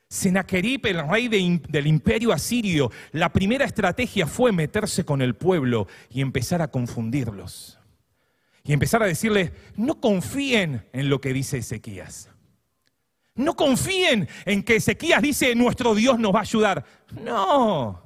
Senaquerib, 0.09 0.87
el 0.87 1.09
rey 1.09 1.27
del 1.27 1.87
imperio 1.87 2.33
asirio, 2.33 2.93
la 3.11 3.33
primera 3.33 3.65
estrategia 3.65 4.29
fue 4.29 4.53
meterse 4.53 5.05
con 5.05 5.21
el 5.21 5.35
pueblo 5.35 5.89
y 6.09 6.21
empezar 6.21 6.63
a 6.63 6.71
confundirlos. 6.71 7.81
Y 8.63 8.73
empezar 8.73 9.03
a 9.03 9.07
decirles, 9.07 9.53
no 9.77 10.01
confíen 10.01 10.87
en 10.93 11.11
lo 11.11 11.21
que 11.21 11.33
dice 11.33 11.59
Ezequías. 11.59 12.31
No 13.35 13.57
confíen 13.57 14.29
en 14.45 14.63
que 14.63 14.77
Ezequías 14.77 15.21
dice, 15.21 15.55
nuestro 15.55 15.95
Dios 15.95 16.19
nos 16.19 16.33
va 16.33 16.39
a 16.39 16.43
ayudar. 16.43 16.85
No. 17.21 18.03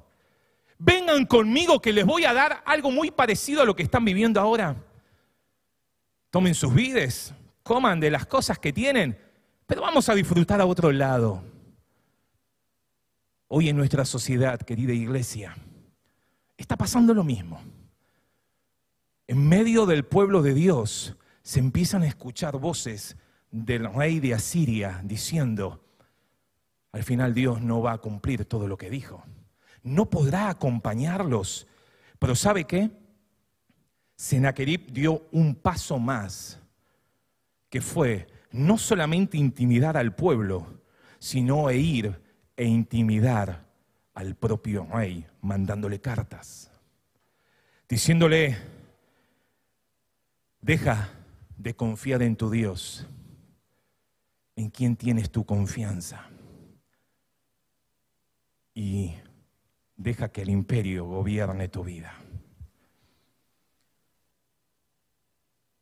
Vengan 0.78 1.26
conmigo 1.26 1.80
que 1.80 1.92
les 1.92 2.06
voy 2.06 2.24
a 2.24 2.32
dar 2.32 2.62
algo 2.64 2.90
muy 2.90 3.10
parecido 3.10 3.62
a 3.62 3.64
lo 3.64 3.76
que 3.76 3.82
están 3.82 4.04
viviendo 4.04 4.40
ahora. 4.40 4.76
Tomen 6.30 6.54
sus 6.54 6.72
vides, 6.72 7.34
coman 7.62 8.00
de 8.00 8.10
las 8.10 8.26
cosas 8.26 8.58
que 8.58 8.72
tienen, 8.72 9.18
pero 9.66 9.82
vamos 9.82 10.08
a 10.08 10.14
disfrutar 10.14 10.60
a 10.60 10.66
otro 10.66 10.92
lado. 10.92 11.42
Hoy 13.48 13.68
en 13.68 13.76
nuestra 13.76 14.04
sociedad, 14.04 14.60
querida 14.60 14.92
iglesia, 14.92 15.56
está 16.56 16.76
pasando 16.76 17.12
lo 17.12 17.24
mismo. 17.24 17.60
En 19.26 19.46
medio 19.46 19.84
del 19.84 20.04
pueblo 20.04 20.42
de 20.42 20.54
Dios 20.54 21.16
se 21.42 21.58
empiezan 21.58 22.02
a 22.02 22.06
escuchar 22.06 22.58
voces 22.58 23.16
del 23.50 23.92
rey 23.92 24.20
de 24.20 24.34
Asiria 24.34 25.00
diciendo, 25.04 25.84
al 26.92 27.04
final 27.04 27.34
Dios 27.34 27.60
no 27.60 27.82
va 27.82 27.92
a 27.92 27.98
cumplir 27.98 28.44
todo 28.44 28.66
lo 28.66 28.76
que 28.76 28.90
dijo. 28.90 29.24
No 29.82 30.10
podrá 30.10 30.48
acompañarlos. 30.48 31.66
Pero 32.18 32.34
¿sabe 32.34 32.64
qué? 32.64 32.90
Senaquerib 34.16 34.90
dio 34.90 35.28
un 35.30 35.54
paso 35.54 35.98
más, 35.98 36.58
que 37.70 37.80
fue 37.80 38.26
no 38.50 38.78
solamente 38.78 39.36
intimidar 39.36 39.96
al 39.96 40.14
pueblo, 40.14 40.80
sino 41.18 41.70
e 41.70 41.76
ir 41.76 42.20
e 42.56 42.64
intimidar 42.64 43.66
al 44.14 44.34
propio 44.34 44.88
rey, 44.90 45.24
mandándole 45.40 46.00
cartas, 46.00 46.72
diciéndole, 47.88 48.58
deja 50.60 51.10
de 51.56 51.76
confiar 51.76 52.22
en 52.22 52.34
tu 52.34 52.50
Dios, 52.50 53.06
en 54.58 54.70
quien 54.70 54.96
tienes 54.96 55.30
tu 55.30 55.46
confianza, 55.46 56.28
y 58.74 59.14
deja 59.96 60.32
que 60.32 60.42
el 60.42 60.50
imperio 60.50 61.04
gobierne 61.04 61.68
tu 61.68 61.84
vida. 61.84 62.12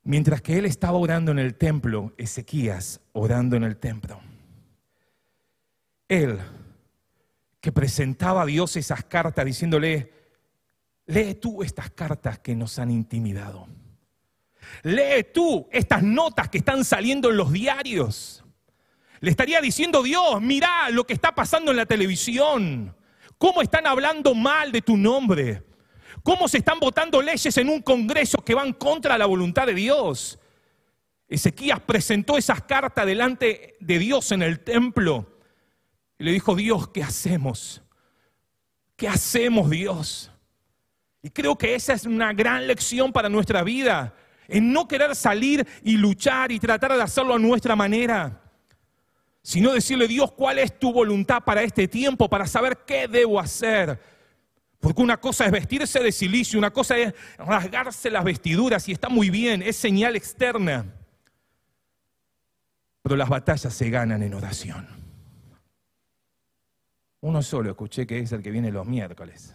Mientras 0.02 0.42
que 0.42 0.58
él 0.58 0.66
estaba 0.66 0.98
orando 0.98 1.32
en 1.32 1.38
el 1.38 1.54
templo, 1.54 2.12
Ezequías 2.18 3.00
orando 3.12 3.56
en 3.56 3.64
el 3.64 3.78
templo, 3.78 4.20
él 6.06 6.38
que 7.60 7.72
presentaba 7.72 8.42
a 8.42 8.46
Dios 8.46 8.76
esas 8.76 9.04
cartas 9.04 9.44
diciéndole, 9.46 10.12
lee 11.06 11.34
tú 11.34 11.62
estas 11.62 11.90
cartas 11.90 12.38
que 12.40 12.54
nos 12.54 12.78
han 12.78 12.90
intimidado. 12.90 13.68
Lee 14.82 15.26
tú 15.32 15.66
estas 15.72 16.02
notas 16.02 16.50
que 16.50 16.58
están 16.58 16.84
saliendo 16.84 17.30
en 17.30 17.38
los 17.38 17.50
diarios. 17.50 18.42
Le 19.20 19.30
estaría 19.30 19.60
diciendo 19.60 20.02
Dios, 20.02 20.40
mira 20.40 20.90
lo 20.90 21.04
que 21.04 21.14
está 21.14 21.34
pasando 21.34 21.70
en 21.70 21.76
la 21.78 21.86
televisión, 21.86 22.94
cómo 23.38 23.62
están 23.62 23.86
hablando 23.86 24.34
mal 24.34 24.72
de 24.72 24.82
tu 24.82 24.96
nombre, 24.96 25.62
cómo 26.22 26.48
se 26.48 26.58
están 26.58 26.78
votando 26.78 27.22
leyes 27.22 27.56
en 27.56 27.68
un 27.68 27.80
Congreso 27.82 28.38
que 28.44 28.54
van 28.54 28.72
contra 28.72 29.16
la 29.16 29.26
voluntad 29.26 29.66
de 29.66 29.74
Dios. 29.74 30.38
Ezequías 31.28 31.80
presentó 31.80 32.36
esas 32.36 32.62
cartas 32.62 33.06
delante 33.06 33.76
de 33.80 33.98
Dios 33.98 34.30
en 34.32 34.42
el 34.42 34.60
templo 34.60 35.38
y 36.18 36.24
le 36.24 36.32
dijo, 36.32 36.54
Dios, 36.54 36.88
¿qué 36.88 37.02
hacemos? 37.02 37.82
¿Qué 38.96 39.08
hacemos, 39.08 39.68
Dios? 39.68 40.30
Y 41.22 41.30
creo 41.30 41.56
que 41.56 41.74
esa 41.74 41.92
es 41.92 42.06
una 42.06 42.32
gran 42.32 42.66
lección 42.66 43.12
para 43.12 43.28
nuestra 43.28 43.62
vida, 43.62 44.14
en 44.48 44.72
no 44.72 44.86
querer 44.86 45.16
salir 45.16 45.66
y 45.82 45.96
luchar 45.96 46.52
y 46.52 46.60
tratar 46.60 46.92
de 46.92 47.02
hacerlo 47.02 47.34
a 47.34 47.38
nuestra 47.38 47.74
manera, 47.74 48.45
sino 49.46 49.72
decirle, 49.72 50.08
Dios, 50.08 50.32
¿cuál 50.32 50.58
es 50.58 50.76
tu 50.76 50.92
voluntad 50.92 51.44
para 51.44 51.62
este 51.62 51.86
tiempo, 51.86 52.28
para 52.28 52.48
saber 52.48 52.78
qué 52.84 53.06
debo 53.06 53.38
hacer? 53.38 53.96
Porque 54.80 55.00
una 55.00 55.18
cosa 55.18 55.46
es 55.46 55.52
vestirse 55.52 56.00
de 56.00 56.10
silicio, 56.10 56.58
una 56.58 56.72
cosa 56.72 56.98
es 56.98 57.14
rasgarse 57.38 58.10
las 58.10 58.24
vestiduras 58.24 58.88
y 58.88 58.92
está 58.92 59.08
muy 59.08 59.30
bien, 59.30 59.62
es 59.62 59.76
señal 59.76 60.16
externa. 60.16 60.84
Pero 63.02 63.14
las 63.14 63.28
batallas 63.28 63.72
se 63.72 63.88
ganan 63.88 64.24
en 64.24 64.34
oración. 64.34 64.88
Uno 67.20 67.40
solo 67.40 67.70
escuché 67.70 68.04
que 68.04 68.18
es 68.18 68.32
el 68.32 68.42
que 68.42 68.50
viene 68.50 68.72
los 68.72 68.84
miércoles. 68.84 69.54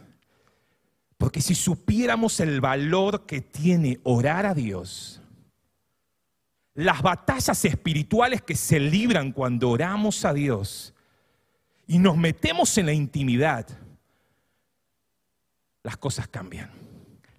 Porque 1.18 1.42
si 1.42 1.54
supiéramos 1.54 2.40
el 2.40 2.62
valor 2.62 3.26
que 3.26 3.42
tiene 3.42 4.00
orar 4.04 4.46
a 4.46 4.54
Dios, 4.54 5.21
las 6.74 7.02
batallas 7.02 7.64
espirituales 7.66 8.42
que 8.42 8.56
se 8.56 8.80
libran 8.80 9.32
cuando 9.32 9.70
oramos 9.70 10.24
a 10.26 10.34
Dios 10.34 10.94
y 11.88 12.00
nos 12.00 12.16
metemos 12.16 12.78
en 12.78 12.86
la 12.86 12.94
intimidad, 12.94 13.68
las 15.84 15.98
cosas 15.98 16.28
cambian. 16.28 16.72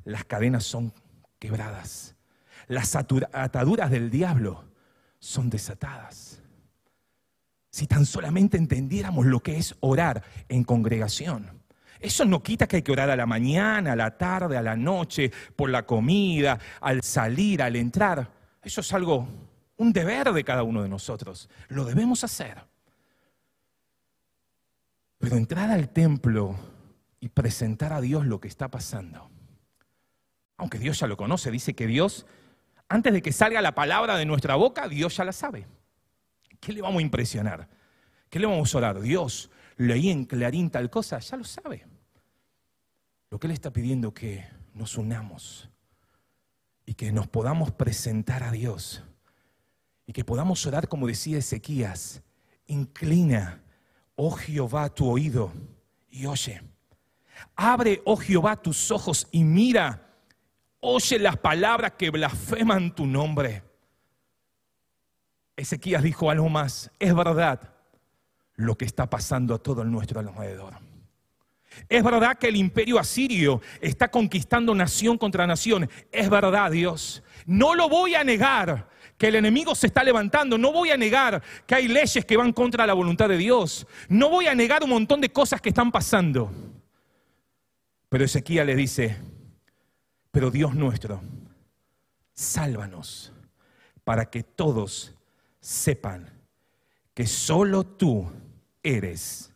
Las 0.04 0.24
cadenas 0.24 0.64
son 0.64 0.92
quebradas. 1.38 2.14
Las 2.68 2.94
ataduras 2.96 3.90
del 3.90 4.10
diablo 4.10 4.64
son 5.18 5.48
desatadas. 5.48 6.40
Si 7.70 7.86
tan 7.86 8.04
solamente 8.04 8.58
entendiéramos 8.58 9.24
lo 9.24 9.40
que 9.40 9.56
es 9.56 9.74
orar 9.80 10.22
en 10.48 10.64
congregación. 10.64 11.62
Eso 12.00 12.24
no 12.24 12.42
quita 12.42 12.66
que 12.66 12.76
hay 12.76 12.82
que 12.82 12.92
orar 12.92 13.08
a 13.10 13.16
la 13.16 13.26
mañana, 13.26 13.92
a 13.92 13.96
la 13.96 14.18
tarde, 14.18 14.56
a 14.56 14.62
la 14.62 14.76
noche, 14.76 15.30
por 15.54 15.70
la 15.70 15.86
comida, 15.86 16.58
al 16.80 17.02
salir, 17.02 17.62
al 17.62 17.76
entrar. 17.76 18.41
Eso 18.62 18.80
es 18.80 18.92
algo, 18.92 19.26
un 19.76 19.92
deber 19.92 20.32
de 20.32 20.44
cada 20.44 20.62
uno 20.62 20.82
de 20.82 20.88
nosotros. 20.88 21.48
Lo 21.68 21.84
debemos 21.84 22.22
hacer. 22.22 22.64
Pero 25.18 25.36
entrar 25.36 25.70
al 25.70 25.88
templo 25.88 26.56
y 27.20 27.28
presentar 27.28 27.92
a 27.92 28.00
Dios 28.00 28.26
lo 28.26 28.40
que 28.40 28.48
está 28.48 28.68
pasando, 28.68 29.30
aunque 30.56 30.78
Dios 30.78 30.98
ya 30.98 31.06
lo 31.06 31.16
conoce, 31.16 31.50
dice 31.50 31.74
que 31.74 31.86
Dios, 31.86 32.26
antes 32.88 33.12
de 33.12 33.22
que 33.22 33.32
salga 33.32 33.60
la 33.60 33.74
palabra 33.74 34.16
de 34.16 34.24
nuestra 34.24 34.54
boca, 34.56 34.88
Dios 34.88 35.16
ya 35.16 35.24
la 35.24 35.32
sabe. 35.32 35.66
¿Qué 36.60 36.72
le 36.72 36.82
vamos 36.82 37.00
a 37.00 37.02
impresionar? 37.02 37.68
¿Qué 38.30 38.38
le 38.38 38.46
vamos 38.46 38.74
a 38.74 38.78
orar? 38.78 39.00
Dios, 39.00 39.50
leí 39.76 40.10
en 40.10 40.24
Clarín 40.24 40.70
tal 40.70 40.90
cosa, 40.90 41.18
ya 41.18 41.36
lo 41.36 41.44
sabe. 41.44 41.86
Lo 43.30 43.38
que 43.38 43.46
Él 43.46 43.52
está 43.52 43.72
pidiendo 43.72 44.14
que 44.14 44.46
nos 44.74 44.96
unamos 44.96 45.71
y 46.84 46.94
que 46.94 47.12
nos 47.12 47.28
podamos 47.28 47.72
presentar 47.72 48.42
a 48.42 48.50
Dios 48.50 49.02
y 50.06 50.12
que 50.12 50.24
podamos 50.24 50.66
orar 50.66 50.88
como 50.88 51.06
decía 51.06 51.38
Ezequías, 51.38 52.22
inclina, 52.66 53.62
oh 54.16 54.32
Jehová, 54.32 54.88
tu 54.88 55.08
oído 55.08 55.52
y 56.10 56.26
oye. 56.26 56.62
Abre, 57.56 58.02
oh 58.04 58.16
Jehová, 58.16 58.56
tus 58.56 58.90
ojos 58.90 59.26
y 59.30 59.44
mira, 59.44 60.08
oye 60.80 61.18
las 61.18 61.36
palabras 61.36 61.92
que 61.98 62.10
blasfeman 62.10 62.94
tu 62.94 63.06
nombre. 63.06 63.62
Ezequías 65.56 66.02
dijo 66.02 66.30
algo 66.30 66.48
más, 66.48 66.90
es 66.98 67.14
verdad 67.14 67.74
lo 68.54 68.76
que 68.76 68.84
está 68.84 69.08
pasando 69.08 69.54
a 69.54 69.58
todo 69.58 69.84
nuestro 69.84 70.20
alrededor. 70.20 70.91
Es 71.88 72.02
verdad 72.02 72.38
que 72.38 72.48
el 72.48 72.56
imperio 72.56 72.98
asirio 72.98 73.60
está 73.80 74.10
conquistando 74.10 74.74
nación 74.74 75.18
contra 75.18 75.46
nación. 75.46 75.88
Es 76.10 76.28
verdad, 76.28 76.70
Dios. 76.70 77.22
No 77.46 77.74
lo 77.74 77.88
voy 77.88 78.14
a 78.14 78.24
negar 78.24 78.88
que 79.18 79.28
el 79.28 79.36
enemigo 79.36 79.74
se 79.74 79.86
está 79.86 80.02
levantando. 80.02 80.58
No 80.58 80.72
voy 80.72 80.90
a 80.90 80.96
negar 80.96 81.42
que 81.66 81.74
hay 81.74 81.88
leyes 81.88 82.24
que 82.24 82.36
van 82.36 82.52
contra 82.52 82.86
la 82.86 82.94
voluntad 82.94 83.28
de 83.28 83.36
Dios. 83.36 83.86
No 84.08 84.28
voy 84.28 84.46
a 84.46 84.54
negar 84.54 84.82
un 84.82 84.90
montón 84.90 85.20
de 85.20 85.30
cosas 85.30 85.60
que 85.60 85.68
están 85.68 85.92
pasando. 85.92 86.50
Pero 88.08 88.24
Ezequiel 88.24 88.66
le 88.66 88.74
dice, 88.74 89.16
pero 90.30 90.50
Dios 90.50 90.74
nuestro, 90.74 91.22
sálvanos 92.34 93.32
para 94.04 94.28
que 94.28 94.42
todos 94.42 95.14
sepan 95.60 96.30
que 97.14 97.26
solo 97.26 97.84
tú 97.84 98.30
eres 98.82 99.52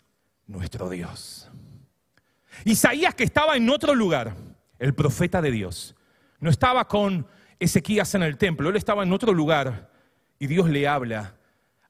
nuestro 0.46 0.88
Dios. 0.88 1.50
Isaías 2.64 3.14
que 3.14 3.24
estaba 3.24 3.56
en 3.56 3.68
otro 3.70 3.94
lugar, 3.94 4.34
el 4.78 4.94
profeta 4.94 5.40
de 5.40 5.50
Dios, 5.50 5.94
no 6.40 6.50
estaba 6.50 6.88
con 6.88 7.26
Ezequías 7.58 8.14
en 8.14 8.22
el 8.22 8.36
templo, 8.36 8.68
él 8.68 8.76
estaba 8.76 9.02
en 9.02 9.12
otro 9.12 9.32
lugar 9.32 9.90
y 10.38 10.46
Dios 10.46 10.68
le 10.68 10.86
habla 10.86 11.36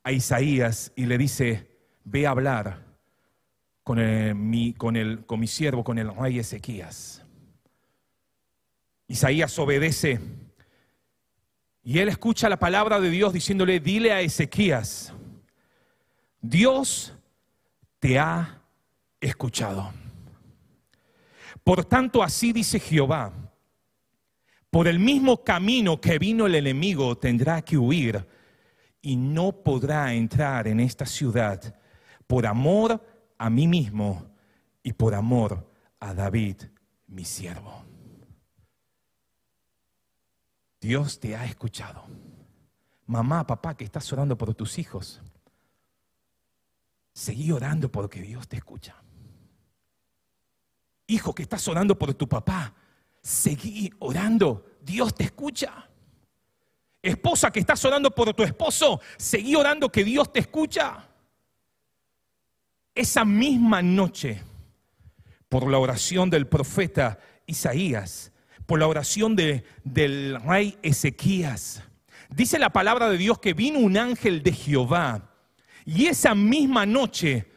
a 0.04 0.12
Isaías 0.12 0.92
y 0.94 1.06
le 1.06 1.18
dice, 1.18 1.70
ve 2.04 2.26
a 2.26 2.30
hablar 2.30 2.84
con, 3.82 3.98
mi, 4.48 4.72
con, 4.74 4.96
el, 4.96 5.26
con 5.26 5.40
mi 5.40 5.46
siervo, 5.46 5.82
con 5.82 5.98
el 5.98 6.14
rey 6.14 6.38
Ezequías. 6.38 7.24
Isaías 9.08 9.58
obedece 9.58 10.20
y 11.82 11.98
él 11.98 12.08
escucha 12.08 12.48
la 12.48 12.58
palabra 12.58 13.00
de 13.00 13.10
Dios 13.10 13.32
diciéndole, 13.32 13.78
dile 13.78 14.12
a 14.12 14.20
Ezequías, 14.20 15.12
Dios 16.40 17.14
te 17.98 18.18
ha 18.18 18.60
escuchado. 19.20 19.92
Por 21.66 21.84
tanto, 21.84 22.22
así 22.22 22.52
dice 22.52 22.78
Jehová, 22.78 23.32
por 24.70 24.86
el 24.86 25.00
mismo 25.00 25.42
camino 25.42 26.00
que 26.00 26.16
vino 26.16 26.46
el 26.46 26.54
enemigo 26.54 27.18
tendrá 27.18 27.60
que 27.60 27.76
huir 27.76 28.24
y 29.02 29.16
no 29.16 29.50
podrá 29.50 30.14
entrar 30.14 30.68
en 30.68 30.78
esta 30.78 31.04
ciudad 31.06 31.74
por 32.28 32.46
amor 32.46 33.04
a 33.36 33.50
mí 33.50 33.66
mismo 33.66 34.30
y 34.84 34.92
por 34.92 35.12
amor 35.12 35.68
a 35.98 36.14
David, 36.14 36.56
mi 37.08 37.24
siervo. 37.24 37.84
Dios 40.80 41.18
te 41.18 41.34
ha 41.34 41.46
escuchado. 41.46 42.04
Mamá, 43.06 43.44
papá, 43.44 43.76
que 43.76 43.82
estás 43.82 44.12
orando 44.12 44.38
por 44.38 44.54
tus 44.54 44.78
hijos. 44.78 45.20
Seguí 47.12 47.50
orando 47.50 47.90
porque 47.90 48.22
Dios 48.22 48.46
te 48.46 48.56
escucha. 48.56 49.02
Hijo 51.06 51.34
que 51.34 51.42
estás 51.42 51.66
orando 51.68 51.98
por 51.98 52.14
tu 52.14 52.28
papá, 52.28 52.74
seguí 53.22 53.90
orando, 53.98 54.64
Dios 54.80 55.14
te 55.14 55.24
escucha. 55.24 55.88
Esposa 57.02 57.52
que 57.52 57.60
estás 57.60 57.84
orando 57.84 58.10
por 58.10 58.34
tu 58.34 58.42
esposo, 58.42 59.00
seguí 59.16 59.54
orando 59.54 59.90
que 59.90 60.02
Dios 60.02 60.32
te 60.32 60.40
escucha. 60.40 61.08
Esa 62.94 63.24
misma 63.24 63.82
noche, 63.82 64.42
por 65.48 65.70
la 65.70 65.78
oración 65.78 66.30
del 66.30 66.48
profeta 66.48 67.20
Isaías, 67.46 68.32
por 68.66 68.80
la 68.80 68.88
oración 68.88 69.36
de, 69.36 69.64
del 69.84 70.40
rey 70.42 70.78
Ezequías, 70.82 71.84
dice 72.30 72.58
la 72.58 72.70
palabra 72.70 73.08
de 73.08 73.18
Dios 73.18 73.38
que 73.38 73.54
vino 73.54 73.78
un 73.78 73.96
ángel 73.96 74.42
de 74.42 74.52
Jehová 74.52 75.30
y 75.84 76.06
esa 76.06 76.34
misma 76.34 76.84
noche 76.84 77.52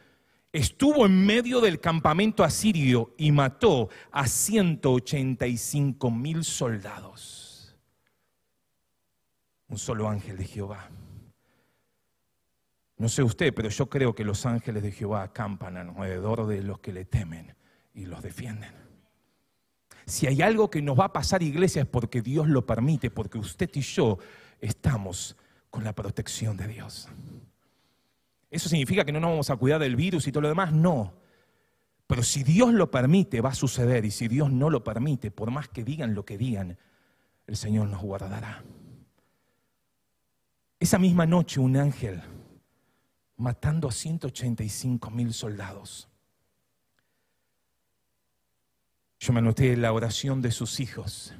estuvo 0.52 1.06
en 1.06 1.24
medio 1.24 1.60
del 1.60 1.80
campamento 1.80 2.42
asirio 2.42 3.14
y 3.16 3.32
mató 3.32 3.88
a 4.10 4.26
185 4.26 6.10
mil 6.10 6.44
soldados. 6.44 7.76
Un 9.68 9.78
solo 9.78 10.08
ángel 10.08 10.36
de 10.36 10.44
Jehová. 10.44 10.90
No 12.96 13.08
sé 13.08 13.22
usted, 13.22 13.54
pero 13.54 13.68
yo 13.70 13.88
creo 13.88 14.14
que 14.14 14.24
los 14.24 14.44
ángeles 14.44 14.82
de 14.82 14.92
Jehová 14.92 15.22
acampan 15.22 15.76
alrededor 15.76 16.46
de 16.46 16.62
los 16.62 16.80
que 16.80 16.92
le 16.92 17.04
temen 17.04 17.54
y 17.94 18.04
los 18.04 18.22
defienden. 18.22 18.74
Si 20.06 20.26
hay 20.26 20.42
algo 20.42 20.68
que 20.68 20.82
nos 20.82 20.98
va 20.98 21.06
a 21.06 21.12
pasar, 21.12 21.42
iglesia, 21.42 21.82
es 21.82 21.88
porque 21.88 22.20
Dios 22.20 22.48
lo 22.48 22.66
permite, 22.66 23.10
porque 23.10 23.38
usted 23.38 23.70
y 23.74 23.80
yo 23.80 24.18
estamos 24.60 25.36
con 25.70 25.84
la 25.84 25.94
protección 25.94 26.56
de 26.56 26.66
Dios. 26.66 27.08
¿Eso 28.50 28.68
significa 28.68 29.04
que 29.04 29.12
no 29.12 29.20
nos 29.20 29.30
vamos 29.30 29.50
a 29.50 29.56
cuidar 29.56 29.80
del 29.80 29.94
virus 29.94 30.26
y 30.26 30.32
todo 30.32 30.42
lo 30.42 30.48
demás? 30.48 30.72
No. 30.72 31.14
Pero 32.08 32.24
si 32.24 32.42
Dios 32.42 32.72
lo 32.72 32.90
permite, 32.90 33.40
va 33.40 33.50
a 33.50 33.54
suceder. 33.54 34.04
Y 34.04 34.10
si 34.10 34.26
Dios 34.26 34.50
no 34.50 34.68
lo 34.68 34.82
permite, 34.82 35.30
por 35.30 35.52
más 35.52 35.68
que 35.68 35.84
digan 35.84 36.14
lo 36.14 36.24
que 36.24 36.36
digan, 36.36 36.76
el 37.46 37.56
Señor 37.56 37.88
nos 37.88 38.02
guardará. 38.02 38.64
Esa 40.80 40.98
misma 40.98 41.26
noche 41.26 41.60
un 41.60 41.76
ángel 41.76 42.20
matando 43.36 43.88
a 43.88 43.92
185 43.92 45.10
mil 45.10 45.32
soldados. 45.32 46.08
Yo 49.20 49.32
me 49.32 49.38
anoté 49.38 49.76
la 49.76 49.92
oración 49.92 50.42
de 50.42 50.50
sus 50.50 50.80
hijos. 50.80 51.34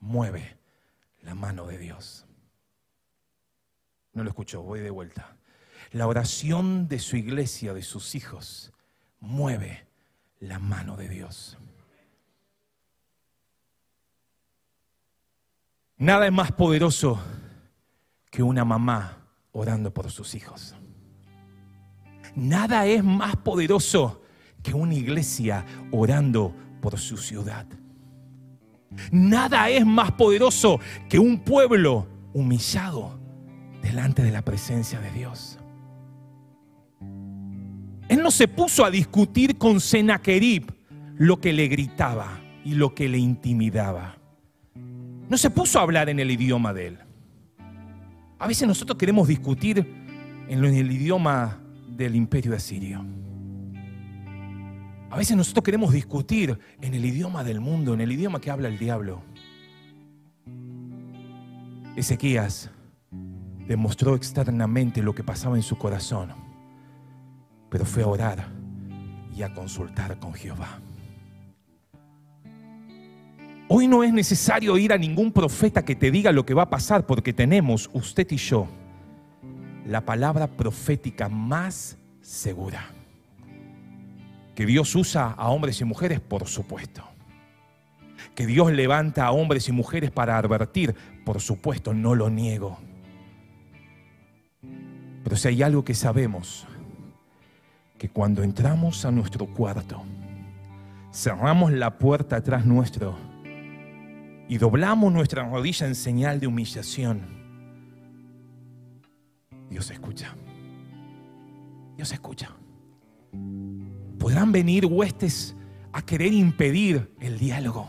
Mueve 0.00 0.58
la 1.22 1.34
mano 1.34 1.66
de 1.66 1.78
Dios. 1.78 2.26
No 4.12 4.22
lo 4.22 4.28
escucho, 4.28 4.62
voy 4.62 4.80
de 4.80 4.90
vuelta 4.90 5.33
la 5.94 6.08
oración 6.08 6.88
de 6.88 6.98
su 6.98 7.16
iglesia, 7.16 7.72
de 7.72 7.82
sus 7.82 8.16
hijos, 8.16 8.72
mueve 9.20 9.86
la 10.40 10.58
mano 10.58 10.96
de 10.96 11.08
Dios. 11.08 11.56
Nada 15.96 16.26
es 16.26 16.32
más 16.32 16.50
poderoso 16.50 17.20
que 18.28 18.42
una 18.42 18.64
mamá 18.64 19.18
orando 19.52 19.94
por 19.94 20.10
sus 20.10 20.34
hijos. 20.34 20.74
Nada 22.34 22.86
es 22.86 23.04
más 23.04 23.36
poderoso 23.36 24.20
que 24.64 24.74
una 24.74 24.94
iglesia 24.94 25.64
orando 25.92 26.52
por 26.82 26.98
su 26.98 27.16
ciudad. 27.16 27.66
Nada 29.12 29.68
es 29.70 29.86
más 29.86 30.10
poderoso 30.10 30.80
que 31.08 31.20
un 31.20 31.44
pueblo 31.44 32.08
humillado 32.32 33.16
delante 33.80 34.24
de 34.24 34.32
la 34.32 34.42
presencia 34.42 34.98
de 34.98 35.12
Dios. 35.12 35.60
Él 38.08 38.22
no 38.22 38.30
se 38.30 38.48
puso 38.48 38.84
a 38.84 38.90
discutir 38.90 39.56
con 39.56 39.80
Sennacherib 39.80 40.72
lo 41.16 41.40
que 41.40 41.52
le 41.52 41.68
gritaba 41.68 42.40
y 42.64 42.74
lo 42.74 42.94
que 42.94 43.08
le 43.08 43.18
intimidaba. 43.18 44.18
No 45.28 45.38
se 45.38 45.50
puso 45.50 45.78
a 45.78 45.82
hablar 45.82 46.08
en 46.08 46.20
el 46.20 46.30
idioma 46.30 46.74
de 46.74 46.88
él. 46.88 46.98
A 48.38 48.46
veces 48.46 48.68
nosotros 48.68 48.98
queremos 48.98 49.26
discutir 49.26 49.86
en 50.48 50.64
el 50.64 50.92
idioma 50.92 51.62
del 51.88 52.14
imperio 52.14 52.54
asirio. 52.54 53.04
A 55.10 55.16
veces 55.16 55.36
nosotros 55.36 55.64
queremos 55.64 55.92
discutir 55.92 56.58
en 56.82 56.92
el 56.92 57.04
idioma 57.04 57.42
del 57.44 57.60
mundo, 57.60 57.94
en 57.94 58.00
el 58.00 58.12
idioma 58.12 58.40
que 58.40 58.50
habla 58.50 58.68
el 58.68 58.78
diablo. 58.78 59.22
Ezequías 61.96 62.70
demostró 63.66 64.14
externamente 64.14 65.02
lo 65.02 65.14
que 65.14 65.22
pasaba 65.22 65.56
en 65.56 65.62
su 65.62 65.78
corazón 65.78 66.43
pero 67.74 67.84
fue 67.84 68.04
a 68.04 68.06
orar 68.06 68.46
y 69.36 69.42
a 69.42 69.52
consultar 69.52 70.16
con 70.20 70.32
Jehová. 70.32 70.78
Hoy 73.66 73.88
no 73.88 74.04
es 74.04 74.12
necesario 74.12 74.78
ir 74.78 74.92
a 74.92 74.96
ningún 74.96 75.32
profeta 75.32 75.84
que 75.84 75.96
te 75.96 76.12
diga 76.12 76.30
lo 76.30 76.46
que 76.46 76.54
va 76.54 76.62
a 76.62 76.70
pasar 76.70 77.04
porque 77.04 77.32
tenemos, 77.32 77.90
usted 77.92 78.30
y 78.30 78.36
yo, 78.36 78.68
la 79.88 80.02
palabra 80.02 80.46
profética 80.46 81.28
más 81.28 81.98
segura. 82.20 82.90
Que 84.54 84.66
Dios 84.66 84.94
usa 84.94 85.32
a 85.32 85.48
hombres 85.48 85.80
y 85.80 85.84
mujeres, 85.84 86.20
por 86.20 86.46
supuesto. 86.46 87.02
Que 88.36 88.46
Dios 88.46 88.70
levanta 88.70 89.26
a 89.26 89.32
hombres 89.32 89.68
y 89.68 89.72
mujeres 89.72 90.12
para 90.12 90.38
advertir, 90.38 90.94
por 91.24 91.40
supuesto, 91.40 91.92
no 91.92 92.14
lo 92.14 92.30
niego. 92.30 92.78
Pero 95.24 95.34
si 95.34 95.48
hay 95.48 95.62
algo 95.64 95.84
que 95.84 95.94
sabemos, 95.94 96.68
que 98.04 98.10
cuando 98.10 98.42
entramos 98.42 99.06
a 99.06 99.10
nuestro 99.10 99.46
cuarto, 99.46 100.02
cerramos 101.10 101.72
la 101.72 101.96
puerta 101.96 102.36
atrás 102.36 102.66
nuestro 102.66 103.16
y 104.46 104.58
doblamos 104.58 105.10
nuestra 105.10 105.48
rodilla 105.48 105.86
en 105.86 105.94
señal 105.94 106.38
de 106.38 106.46
humillación, 106.46 107.22
Dios 109.70 109.90
escucha. 109.90 110.34
Dios 111.96 112.12
escucha. 112.12 112.50
Podrán 114.18 114.52
venir 114.52 114.84
huestes 114.84 115.56
a 115.90 116.02
querer 116.02 116.34
impedir 116.34 117.10
el 117.20 117.38
diálogo. 117.38 117.88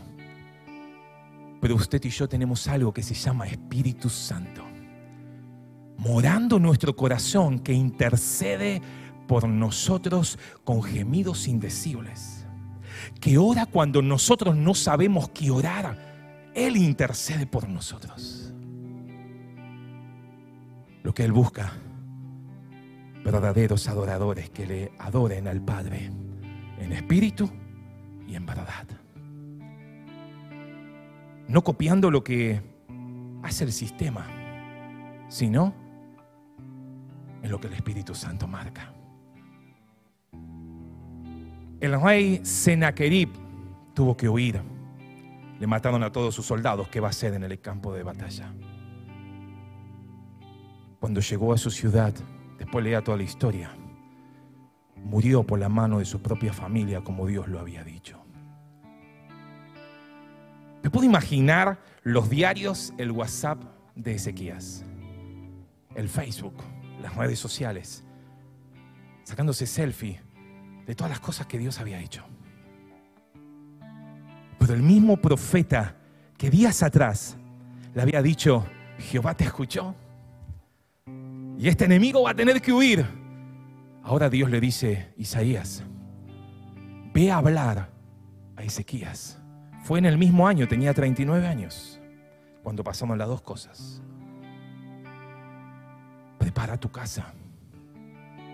Pero 1.60 1.74
usted 1.74 2.02
y 2.02 2.08
yo 2.08 2.26
tenemos 2.26 2.66
algo 2.68 2.90
que 2.90 3.02
se 3.02 3.12
llama 3.12 3.48
Espíritu 3.48 4.08
Santo, 4.08 4.64
morando 5.98 6.58
nuestro 6.58 6.96
corazón 6.96 7.58
que 7.58 7.74
intercede 7.74 8.80
por 9.26 9.48
nosotros 9.48 10.38
con 10.64 10.82
gemidos 10.82 11.48
indecibles, 11.48 12.46
que 13.20 13.38
ora 13.38 13.66
cuando 13.66 14.02
nosotros 14.02 14.56
no 14.56 14.74
sabemos 14.74 15.30
qué 15.30 15.50
orar, 15.50 16.50
Él 16.54 16.76
intercede 16.76 17.46
por 17.46 17.68
nosotros. 17.68 18.52
Lo 21.02 21.14
que 21.14 21.24
Él 21.24 21.32
busca, 21.32 21.72
verdaderos 23.24 23.88
adoradores 23.88 24.50
que 24.50 24.66
le 24.66 24.92
adoren 24.98 25.48
al 25.48 25.60
Padre 25.60 26.10
en 26.78 26.92
espíritu 26.92 27.50
y 28.26 28.34
en 28.34 28.46
verdad. 28.46 28.86
No 31.48 31.62
copiando 31.62 32.10
lo 32.10 32.24
que 32.24 32.60
hace 33.42 33.64
el 33.64 33.72
sistema, 33.72 34.26
sino 35.28 35.74
en 37.42 37.50
lo 37.50 37.60
que 37.60 37.68
el 37.68 37.74
Espíritu 37.74 38.14
Santo 38.14 38.48
marca. 38.48 38.95
El 41.78 42.00
rey 42.00 42.40
Sennacherib 42.42 43.28
tuvo 43.92 44.16
que 44.16 44.28
huir. 44.28 44.62
Le 45.60 45.66
mataron 45.66 46.02
a 46.02 46.10
todos 46.10 46.34
sus 46.34 46.46
soldados. 46.46 46.88
¿Qué 46.88 47.00
va 47.00 47.08
a 47.08 47.10
hacer 47.10 47.34
en 47.34 47.44
el 47.44 47.60
campo 47.60 47.92
de 47.92 48.02
batalla? 48.02 48.50
Cuando 51.00 51.20
llegó 51.20 51.52
a 51.52 51.58
su 51.58 51.70
ciudad, 51.70 52.14
después 52.58 52.82
leía 52.82 53.04
toda 53.04 53.18
la 53.18 53.24
historia, 53.24 53.70
murió 54.96 55.42
por 55.42 55.58
la 55.58 55.68
mano 55.68 55.98
de 55.98 56.06
su 56.06 56.20
propia 56.22 56.52
familia 56.52 57.02
como 57.02 57.26
Dios 57.26 57.46
lo 57.46 57.60
había 57.60 57.84
dicho. 57.84 58.24
Me 60.82 60.88
puedo 60.90 61.04
imaginar 61.04 61.78
los 62.02 62.30
diarios, 62.30 62.94
el 62.96 63.10
WhatsApp 63.10 63.62
de 63.94 64.14
Ezequías, 64.14 64.82
el 65.94 66.08
Facebook, 66.08 66.54
las 67.02 67.14
redes 67.16 67.38
sociales, 67.38 68.02
sacándose 69.24 69.66
selfie 69.66 70.25
de 70.86 70.94
todas 70.94 71.10
las 71.10 71.20
cosas 71.20 71.46
que 71.46 71.58
Dios 71.58 71.80
había 71.80 72.00
hecho. 72.00 72.24
Pero 74.58 74.74
el 74.74 74.82
mismo 74.82 75.16
profeta 75.16 75.96
que 76.38 76.50
días 76.50 76.82
atrás 76.82 77.36
le 77.94 78.02
había 78.02 78.22
dicho, 78.22 78.66
Jehová 78.98 79.34
te 79.34 79.44
escuchó 79.44 79.94
y 81.58 81.68
este 81.68 81.86
enemigo 81.86 82.22
va 82.22 82.30
a 82.30 82.34
tener 82.34 82.60
que 82.60 82.72
huir. 82.72 83.06
Ahora 84.02 84.30
Dios 84.30 84.50
le 84.50 84.60
dice, 84.60 85.12
Isaías, 85.16 85.82
ve 87.12 87.30
a 87.30 87.38
hablar 87.38 87.90
a 88.56 88.62
Ezequías. 88.62 89.40
Fue 89.82 89.98
en 89.98 90.04
el 90.04 90.18
mismo 90.18 90.46
año, 90.46 90.68
tenía 90.68 90.92
39 90.92 91.46
años, 91.46 92.00
cuando 92.62 92.84
pasamos 92.84 93.16
las 93.16 93.28
dos 93.28 93.40
cosas. 93.40 94.02
Prepara 96.38 96.76
tu 96.76 96.90
casa, 96.90 97.32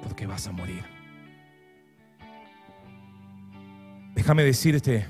porque 0.03 0.27
vas 0.27 0.47
a 0.47 0.53
morir. 0.53 0.92
Déjame 4.23 4.45
decirte 4.45 5.05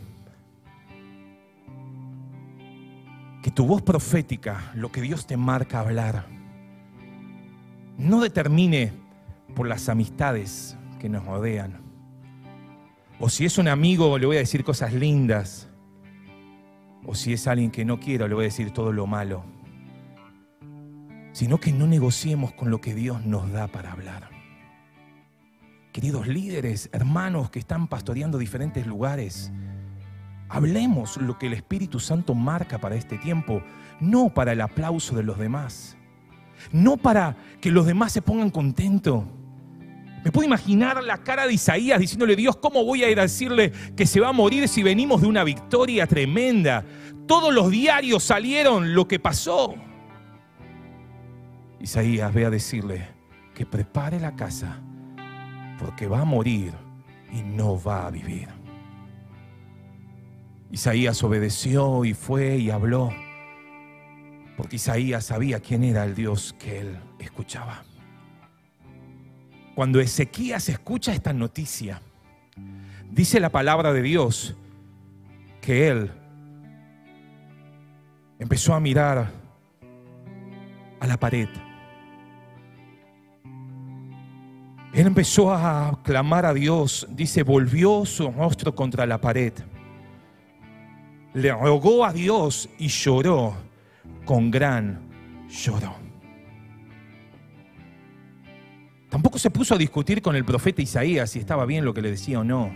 que 3.42 3.50
tu 3.50 3.66
voz 3.66 3.82
profética, 3.82 4.72
lo 4.74 4.90
que 4.90 5.02
Dios 5.02 5.26
te 5.26 5.36
marca 5.36 5.80
hablar, 5.80 6.24
no 7.98 8.22
determine 8.22 8.90
por 9.54 9.68
las 9.68 9.90
amistades 9.90 10.78
que 10.98 11.10
nos 11.10 11.26
rodean. 11.26 11.78
O 13.20 13.28
si 13.28 13.44
es 13.44 13.58
un 13.58 13.68
amigo, 13.68 14.16
le 14.16 14.24
voy 14.24 14.36
a 14.36 14.38
decir 14.38 14.64
cosas 14.64 14.94
lindas. 14.94 15.68
O 17.04 17.14
si 17.14 17.34
es 17.34 17.46
alguien 17.46 17.70
que 17.70 17.84
no 17.84 18.00
quiero, 18.00 18.26
le 18.26 18.34
voy 18.34 18.44
a 18.44 18.48
decir 18.48 18.70
todo 18.70 18.92
lo 18.92 19.06
malo. 19.06 19.44
Sino 21.32 21.60
que 21.60 21.70
no 21.70 21.86
negociemos 21.86 22.54
con 22.54 22.70
lo 22.70 22.80
que 22.80 22.94
Dios 22.94 23.26
nos 23.26 23.52
da 23.52 23.68
para 23.68 23.92
hablar. 23.92 24.41
Queridos 25.92 26.26
líderes, 26.26 26.88
hermanos 26.94 27.50
que 27.50 27.58
están 27.58 27.86
pastoreando 27.86 28.38
diferentes 28.38 28.86
lugares, 28.86 29.52
hablemos 30.48 31.18
lo 31.18 31.38
que 31.38 31.48
el 31.48 31.52
Espíritu 31.52 32.00
Santo 32.00 32.34
marca 32.34 32.78
para 32.78 32.94
este 32.94 33.18
tiempo, 33.18 33.62
no 34.00 34.32
para 34.32 34.52
el 34.52 34.62
aplauso 34.62 35.14
de 35.14 35.22
los 35.22 35.38
demás, 35.38 35.98
no 36.72 36.96
para 36.96 37.36
que 37.60 37.70
los 37.70 37.84
demás 37.84 38.10
se 38.10 38.22
pongan 38.22 38.48
contentos. 38.48 39.24
Me 40.24 40.32
puedo 40.32 40.46
imaginar 40.46 41.04
la 41.04 41.18
cara 41.18 41.46
de 41.46 41.52
Isaías 41.52 42.00
diciéndole, 42.00 42.36
Dios, 42.36 42.56
¿cómo 42.56 42.86
voy 42.86 43.04
a 43.04 43.10
ir 43.10 43.18
a 43.18 43.24
decirle 43.24 43.70
que 43.94 44.06
se 44.06 44.18
va 44.18 44.28
a 44.28 44.32
morir 44.32 44.68
si 44.68 44.82
venimos 44.82 45.20
de 45.20 45.26
una 45.26 45.44
victoria 45.44 46.06
tremenda? 46.06 46.86
Todos 47.26 47.52
los 47.52 47.70
diarios 47.70 48.22
salieron 48.22 48.94
lo 48.94 49.06
que 49.06 49.18
pasó. 49.18 49.74
Isaías 51.80 52.32
ve 52.32 52.46
a 52.46 52.50
decirle 52.50 53.08
que 53.52 53.66
prepare 53.66 54.18
la 54.18 54.34
casa 54.34 54.80
porque 55.82 56.06
va 56.06 56.20
a 56.20 56.24
morir 56.24 56.72
y 57.32 57.42
no 57.42 57.80
va 57.82 58.06
a 58.06 58.10
vivir. 58.10 58.48
Isaías 60.70 61.22
obedeció 61.22 62.04
y 62.04 62.14
fue 62.14 62.56
y 62.56 62.70
habló, 62.70 63.12
porque 64.56 64.76
Isaías 64.76 65.24
sabía 65.26 65.60
quién 65.60 65.84
era 65.84 66.04
el 66.04 66.14
Dios 66.14 66.54
que 66.58 66.80
él 66.80 66.98
escuchaba. 67.18 67.84
Cuando 69.74 70.00
Ezequías 70.00 70.68
escucha 70.68 71.12
esta 71.12 71.32
noticia, 71.32 72.00
dice 73.10 73.40
la 73.40 73.50
palabra 73.50 73.92
de 73.92 74.02
Dios 74.02 74.56
que 75.60 75.88
él 75.88 76.10
empezó 78.38 78.74
a 78.74 78.80
mirar 78.80 79.30
a 81.00 81.06
la 81.06 81.18
pared 81.18 81.48
Él 84.92 85.06
empezó 85.06 85.54
a 85.54 85.98
clamar 86.02 86.44
a 86.44 86.52
Dios, 86.52 87.06
dice, 87.10 87.42
volvió 87.42 88.04
su 88.04 88.30
rostro 88.30 88.74
contra 88.74 89.06
la 89.06 89.18
pared, 89.18 89.54
le 91.32 91.50
rogó 91.50 92.04
a 92.04 92.12
Dios 92.12 92.68
y 92.78 92.88
lloró 92.88 93.54
con 94.26 94.50
gran 94.50 95.00
lloro. 95.48 95.94
Tampoco 99.08 99.38
se 99.38 99.50
puso 99.50 99.74
a 99.74 99.78
discutir 99.78 100.20
con 100.20 100.36
el 100.36 100.44
profeta 100.44 100.82
Isaías 100.82 101.30
si 101.30 101.38
estaba 101.38 101.64
bien 101.64 101.84
lo 101.86 101.94
que 101.94 102.02
le 102.02 102.10
decía 102.10 102.40
o 102.40 102.44
no. 102.44 102.70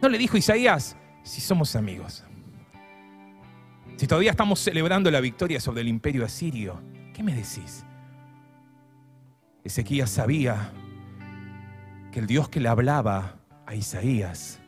No 0.00 0.08
le 0.08 0.18
dijo 0.18 0.38
Isaías 0.38 0.96
si 1.22 1.42
somos 1.42 1.76
amigos. 1.76 2.24
Si 3.96 4.06
todavía 4.06 4.30
estamos 4.30 4.58
celebrando 4.58 5.10
la 5.10 5.20
victoria 5.20 5.60
sobre 5.60 5.82
el 5.82 5.88
imperio 5.88 6.24
asirio, 6.24 6.80
¿qué 7.14 7.22
me 7.22 7.34
decís? 7.34 7.84
Ezequías 9.64 10.10
sabía 10.10 10.72
que 12.10 12.18
el 12.18 12.26
Dios 12.26 12.48
que 12.48 12.60
le 12.60 12.68
hablaba 12.68 13.36
a 13.64 13.74
Isaías 13.76 14.58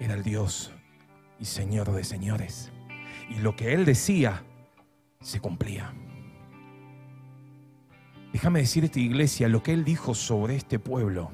era 0.00 0.14
el 0.14 0.24
Dios 0.24 0.72
y 1.38 1.44
Señor 1.44 1.92
de 1.92 2.02
señores. 2.02 2.72
Y 3.28 3.38
lo 3.38 3.54
que 3.54 3.72
él 3.72 3.84
decía 3.84 4.42
se 5.20 5.38
cumplía. 5.38 5.92
Déjame 8.32 8.60
decirte, 8.60 8.98
iglesia, 9.00 9.48
lo 9.48 9.62
que 9.62 9.72
él 9.72 9.84
dijo 9.84 10.14
sobre 10.14 10.56
este 10.56 10.78
pueblo, 10.78 11.30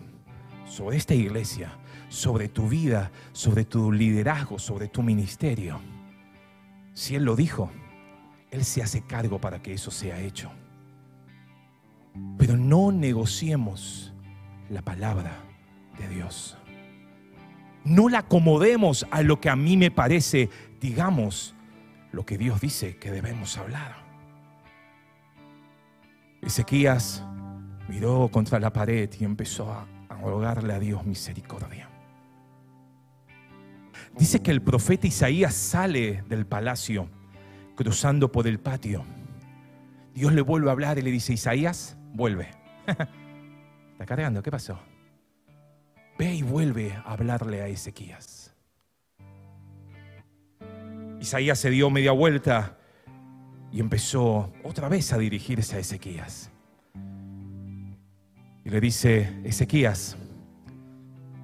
sobre 0.67 0.99
esta 0.99 1.15
iglesia, 1.15 1.79
sobre 2.09 2.49
tu 2.49 2.69
vida, 2.69 3.11
sobre 3.33 3.65
tu 3.65 3.91
liderazgo, 3.91 4.59
sobre 4.59 4.89
tu 4.89 5.03
ministerio. 5.03 5.81
Si 6.93 7.15
él 7.15 7.25
lo 7.25 7.37
dijo, 7.37 7.71
él 8.51 8.65
se 8.65 8.83
hace 8.83 9.03
cargo 9.03 9.41
para 9.41 9.63
que 9.63 9.73
eso 9.73 9.91
sea 9.91 10.21
hecho. 10.21 10.51
Pero 12.39 12.57
no 12.57 12.93
negociemos 12.93 14.13
la 14.69 14.83
palabra 14.83 15.45
de 15.99 16.09
Dios. 16.09 16.57
No 17.85 18.09
la 18.09 18.19
acomodemos 18.21 19.07
a 19.11 19.23
lo 19.23 19.41
que 19.41 19.49
a 19.49 19.57
mí 19.57 19.77
me 19.77 19.91
parece. 19.91 20.51
Digamos 20.81 21.55
lo 22.13 22.27
que 22.27 22.37
Dios 22.37 22.61
dice 22.61 22.97
que 22.97 23.11
debemos 23.11 23.57
hablar. 23.59 23.97
Ezequías 26.43 27.25
miró 27.89 28.29
contra 28.33 28.59
la 28.59 28.73
pared 28.73 29.11
y 29.19 29.25
empezó 29.25 29.73
a, 29.73 29.87
rogarle 30.23 30.73
a 30.73 30.79
Dios 30.79 31.05
misericordia. 31.05 31.91
Dice 34.19 34.41
que 34.41 34.51
el 34.51 34.63
profeta 34.63 35.07
Isaías 35.07 35.55
sale 35.55 36.23
del 36.29 36.47
palacio 36.47 37.09
cruzando 37.75 38.33
por 38.33 38.47
el 38.47 38.59
patio. 38.59 39.05
Dios 40.15 40.33
le 40.33 40.41
vuelve 40.41 40.71
a 40.71 40.73
hablar 40.73 40.99
y 40.99 41.03
le 41.03 41.11
dice, 41.11 41.35
Isaías, 41.35 41.99
vuelve. 42.17 42.49
Está 43.93 44.07
cargando, 44.07 44.43
¿qué 44.43 44.51
pasó? 44.51 44.79
Ve 46.19 46.35
y 46.35 46.43
vuelve 46.43 46.93
a 46.93 47.13
hablarle 47.13 47.63
a 47.63 47.69
Ezequías. 47.69 48.55
Isaías 51.21 51.59
se 51.59 51.71
dio 51.71 51.91
media 51.91 52.13
vuelta 52.13 52.79
y 53.73 53.81
empezó 53.81 54.53
otra 54.65 54.89
vez 54.89 55.13
a 55.13 55.19
dirigirse 55.19 55.77
a 55.77 55.79
Ezequías. 55.81 56.51
Y 58.65 58.71
le 58.71 58.81
dice, 58.81 59.41
Ezequías, 59.45 60.17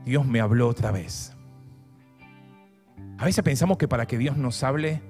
Dios 0.05 0.27
me 0.27 0.41
habló 0.41 0.69
otra 0.69 0.91
vez. 0.91 1.37
A 3.19 3.25
veces 3.25 3.45
pensamos 3.45 3.79
que 3.79 3.89
para 3.89 4.07
que 4.07 4.19
Dios 4.19 4.37
nos 4.37 4.63
hable 4.65 5.03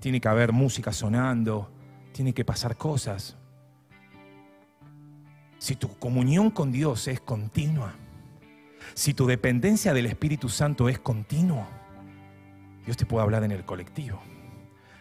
tiene 0.00 0.20
que 0.20 0.28
haber 0.28 0.52
música 0.52 0.92
sonando, 0.92 1.72
tiene 2.12 2.34
que 2.34 2.44
pasar 2.44 2.76
cosas. 2.76 3.37
Si 5.58 5.74
tu 5.74 5.98
comunión 5.98 6.50
con 6.50 6.70
Dios 6.70 7.08
es 7.08 7.20
continua, 7.20 7.94
si 8.94 9.12
tu 9.14 9.26
dependencia 9.26 9.92
del 9.92 10.06
Espíritu 10.06 10.48
Santo 10.48 10.88
es 10.88 10.98
continua, 10.98 11.68
Dios 12.84 12.96
te 12.96 13.06
puede 13.06 13.24
hablar 13.24 13.44
en 13.44 13.52
el 13.52 13.64
colectivo, 13.64 14.20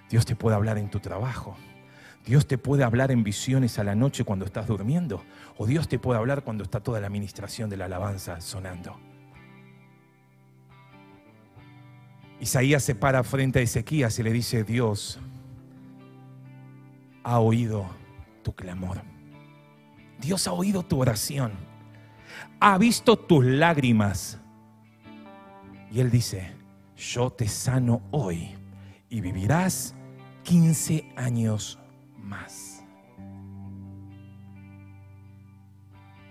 Dios 0.10 0.26
te 0.26 0.36
puede 0.36 0.56
hablar 0.56 0.78
en 0.78 0.89
tu 0.89 1.00
trabajo, 1.00 1.56
Dios 2.26 2.48
te 2.48 2.58
puede 2.58 2.84
hablar 2.84 3.12
en 3.12 3.24
visiones 3.24 3.80
a 3.80 3.84
la 3.84 3.96
noche 3.96 4.24
cuando 4.24 4.46
estás 4.46 4.67
durmiendo, 4.67 5.24
o 5.58 5.65
Dios 5.65 5.88
te 5.88 6.00
puede 6.00 6.20
hablar 6.20 6.43
cuando 6.43 6.63
está 6.63 6.82
toda 6.82 7.00
la 7.00 7.08
administración 7.08 7.70
de 7.70 7.78
la 7.78 7.86
alabanza 7.86 8.41
sonando. 8.41 9.00
Isaías 12.39 12.84
se 12.84 12.96
para 12.96 13.24
frente 13.24 13.60
a 13.60 13.62
Ezequías 13.62 14.20
y 14.20 14.24
le 14.24 14.32
dice, 14.32 14.63
Dios 14.63 15.20
ha 17.24 17.39
oído 17.39 17.88
tu 18.43 18.54
clamor. 18.54 19.02
Dios 20.19 20.47
ha 20.47 20.53
oído 20.53 20.84
tu 20.84 20.99
oración. 20.99 21.51
Ha 22.60 22.77
visto 22.77 23.17
tus 23.17 23.45
lágrimas. 23.45 24.39
Y 25.91 25.99
Él 25.99 26.12
dice, 26.12 26.51
yo 26.95 27.30
te 27.30 27.47
sano 27.47 28.01
hoy 28.12 28.56
y 29.10 29.21
vivirás 29.21 29.95
15 30.43 31.13
años 31.15 31.80
más. 32.17 32.84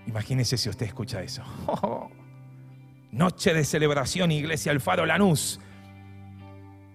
Imagínese 0.06 0.56
si 0.56 0.68
usted 0.68 0.86
escucha 0.86 1.22
eso. 1.22 1.42
Noche 3.12 3.54
de 3.54 3.64
celebración, 3.64 4.30
Iglesia 4.30 4.72
Alfaro 4.72 5.06
Lanús. 5.06 5.60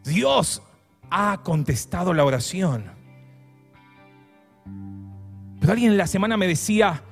Dios 0.03 0.61
ha 1.09 1.41
contestado 1.43 2.13
la 2.13 2.25
oración. 2.25 3.00
Pero 5.61 5.73
alguien 5.73 5.91
en 5.91 5.97
la 5.97 6.07
semana 6.07 6.37
me 6.37 6.47
decía 6.47 7.03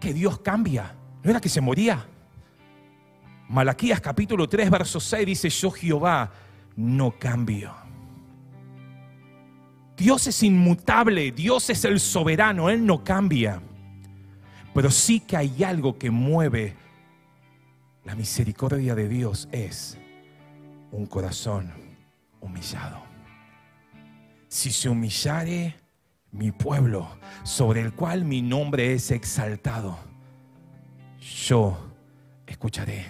que 0.00 0.14
Dios 0.14 0.38
cambia. 0.40 0.96
¿No 1.22 1.30
era 1.30 1.38
que 1.38 1.50
se 1.50 1.60
moría? 1.60 2.02
Malaquías 3.50 4.00
capítulo 4.00 4.48
3, 4.48 4.70
verso 4.70 4.98
6 4.98 5.26
dice, 5.26 5.50
yo 5.50 5.70
Jehová 5.70 6.32
no 6.76 7.10
cambio. 7.18 7.74
Dios 9.98 10.26
es 10.26 10.42
inmutable, 10.42 11.30
Dios 11.30 11.68
es 11.68 11.84
el 11.84 12.00
soberano, 12.00 12.70
Él 12.70 12.86
no 12.86 13.04
cambia. 13.04 13.60
Pero 14.72 14.90
sí 14.90 15.20
que 15.20 15.36
hay 15.36 15.62
algo 15.62 15.98
que 15.98 16.10
mueve 16.10 16.74
la 18.02 18.14
misericordia 18.14 18.94
de 18.94 19.10
Dios, 19.10 19.46
es 19.52 19.98
un 20.90 21.04
corazón 21.04 21.70
humillado. 22.40 23.02
Si 24.48 24.70
se 24.70 24.88
humillare 24.88 25.83
mi 26.34 26.52
pueblo, 26.52 27.08
sobre 27.42 27.80
el 27.80 27.94
cual 27.94 28.24
mi 28.24 28.42
nombre 28.42 28.92
es 28.92 29.10
exaltado, 29.10 29.98
yo 31.18 31.78
escucharé. 32.46 33.06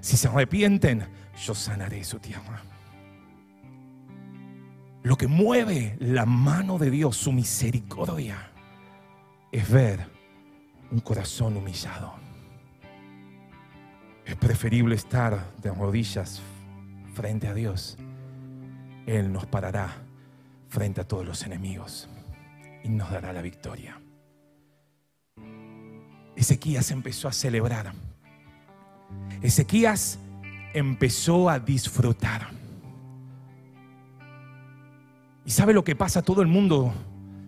Si 0.00 0.16
se 0.16 0.28
arrepienten, 0.28 1.06
yo 1.44 1.54
sanaré 1.54 2.02
su 2.04 2.18
tierra. 2.18 2.62
Lo 5.02 5.16
que 5.16 5.26
mueve 5.26 5.96
la 6.00 6.24
mano 6.24 6.78
de 6.78 6.90
Dios, 6.90 7.16
su 7.16 7.32
misericordia, 7.32 8.50
es 9.50 9.68
ver 9.68 10.06
un 10.90 11.00
corazón 11.00 11.56
humillado. 11.56 12.14
Es 14.24 14.36
preferible 14.36 14.94
estar 14.94 15.52
de 15.60 15.70
rodillas 15.70 16.40
frente 17.12 17.48
a 17.48 17.54
Dios 17.54 17.98
él 19.06 19.32
nos 19.32 19.46
parará 19.46 19.90
frente 20.68 21.00
a 21.00 21.04
todos 21.04 21.26
los 21.26 21.42
enemigos 21.44 22.08
y 22.84 22.88
nos 22.88 23.10
dará 23.10 23.32
la 23.32 23.42
victoria. 23.42 24.00
Ezequías 26.36 26.90
empezó 26.90 27.28
a 27.28 27.32
celebrar. 27.32 27.92
Ezequías 29.42 30.18
empezó 30.74 31.50
a 31.50 31.58
disfrutar. 31.58 32.48
¿Y 35.44 35.50
sabe 35.50 35.72
lo 35.72 35.84
que 35.84 35.96
pasa? 35.96 36.22
Todo 36.22 36.42
el 36.42 36.48
mundo 36.48 36.92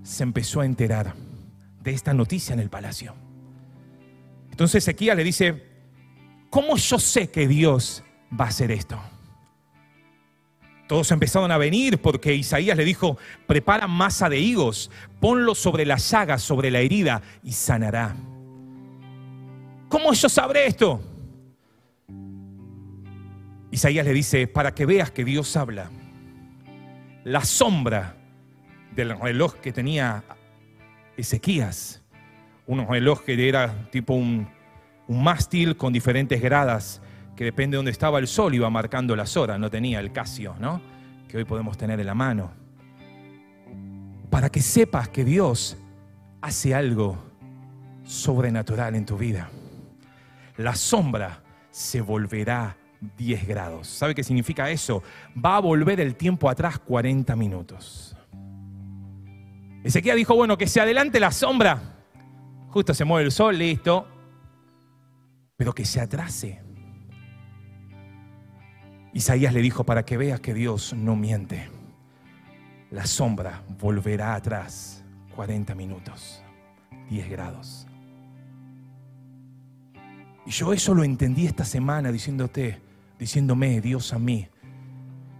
se 0.03 0.23
empezó 0.23 0.61
a 0.61 0.67
enterar 0.67 1.15
de 1.83 1.93
esta 1.93 2.13
noticia 2.13 2.53
en 2.53 2.61
el 2.61 2.71
palacio. 2.71 3.15
Entonces 4.51 4.85
Ezequías 4.85 5.17
le 5.17 5.25
dice, 5.25 5.65
¿cómo 6.51 6.77
yo 6.77 6.99
sé 6.99 7.31
que 7.31 7.49
Dios 7.49 8.05
va 8.39 8.47
a 8.47 8.49
hacer 8.49 8.71
esto? 8.71 9.01
Todos 10.95 11.11
empezaron 11.11 11.51
a 11.51 11.59
venir 11.59 11.99
porque 11.99 12.37
Isaías 12.37 12.77
le 12.77 12.85
dijo, 12.85 13.19
prepara 13.49 13.89
masa 13.89 14.29
de 14.29 14.39
higos, 14.39 14.93
ponlo 15.19 15.57
sobre 15.57 15.85
la 15.85 15.97
llaga, 15.97 16.39
sobre 16.39 16.71
la 16.71 16.79
herida 16.79 17.21
y 17.43 17.51
sanará. 17.51 18.15
¿Cómo 19.89 20.13
yo 20.13 20.29
sabré 20.29 20.69
esto? 20.69 21.03
Isaías 23.73 24.07
le 24.07 24.13
dice, 24.13 24.47
para 24.47 24.73
que 24.73 24.87
veas 24.87 25.11
que 25.11 25.25
Dios 25.25 25.57
habla. 25.57 25.91
La 27.25 27.45
sombra 27.45 28.15
del 28.95 29.19
reloj 29.19 29.55
que 29.55 29.73
tenía 29.73 30.23
Ezequías, 31.17 32.05
un 32.69 32.87
reloj 32.87 33.25
que 33.25 33.49
era 33.49 33.91
tipo 33.91 34.15
un, 34.15 34.49
un 35.09 35.25
mástil 35.25 35.77
con 35.77 35.93
diferentes 35.93 36.41
gradas, 36.41 37.03
que 37.37 37.45
depende 37.45 37.75
de 37.75 37.79
dónde 37.79 37.91
estaba 37.91 38.19
el 38.19 38.29
sol, 38.29 38.55
iba 38.55 38.71
marcando 38.71 39.17
las 39.17 39.37
horas, 39.37 39.59
no 39.59 39.71
tenía 39.71 40.01
el 40.01 40.13
Casio, 40.13 40.55
¿no? 40.61 40.81
Que 41.29 41.39
hoy 41.39 41.45
podemos 41.45 41.77
tener 41.77 41.99
en 41.99 42.07
la 42.07 42.15
mano. 42.15 42.53
Para 44.31 44.51
que 44.51 44.61
sepas 44.61 45.09
que 45.09 45.25
Dios 45.25 45.77
hace 46.41 46.75
algo 46.75 47.19
sobrenatural 48.05 48.95
en 48.95 49.07
tu 49.07 49.17
vida. 49.17 49.49
La 50.57 50.75
sombra 50.75 51.43
se 51.71 52.01
volverá 52.01 52.77
10 53.17 53.47
grados. 53.47 53.89
¿Sabe 53.89 54.15
qué 54.15 54.23
significa 54.23 54.71
eso? 54.71 55.03
Va 55.45 55.57
a 55.57 55.61
volver 55.61 56.01
el 56.01 56.15
tiempo 56.15 56.49
atrás 56.49 56.79
40 56.79 57.35
minutos. 57.37 58.17
Ezequiel 59.83 60.17
dijo, 60.17 60.35
bueno, 60.35 60.57
que 60.57 60.67
se 60.67 60.81
adelante 60.81 61.21
la 61.21 61.31
sombra. 61.31 61.97
Justo 62.69 62.95
se 62.95 63.05
mueve 63.05 63.27
el 63.27 63.33
sol, 63.33 63.59
listo. 63.59 64.07
Pero 65.57 65.75
que 65.75 65.85
se 65.85 66.01
atrase 66.01 66.64
Isaías 69.15 69.55
le 69.55 69.63
dijo, 69.63 69.85
para 69.85 70.05
que 70.05 70.17
veas 70.17 70.41
que 70.41 70.53
Dios 70.53 70.93
no 70.93 71.15
miente, 71.15 71.69
la 72.91 73.07
sombra 73.07 73.63
volverá 73.81 74.35
atrás 74.35 75.05
40 75.37 75.73
minutos, 75.77 76.43
10 77.11 77.31
grados. 77.31 77.87
Y 80.45 80.51
yo 80.51 80.73
eso 80.73 80.95
lo 80.95 81.05
entendí 81.05 81.47
esta 81.47 81.65
semana 81.65 82.11
diciéndote, 82.11 82.81
diciéndome, 83.17 83.81
Dios 83.81 84.13
a 84.13 84.19
mí, 84.19 84.49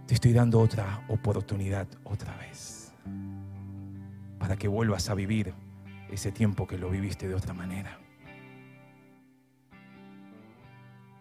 te 0.07 0.13
estoy 0.13 0.31
dando 0.31 0.61
otra 0.61 1.03
oportunidad 1.09 1.85
otra 2.05 2.33
vez, 2.37 2.93
para 4.39 4.55
que 4.55 4.69
vuelvas 4.69 5.09
a 5.09 5.15
vivir 5.15 5.53
ese 6.09 6.31
tiempo 6.31 6.65
que 6.65 6.77
lo 6.77 6.89
viviste 6.89 7.27
de 7.27 7.35
otra 7.35 7.53
manera. 7.53 7.99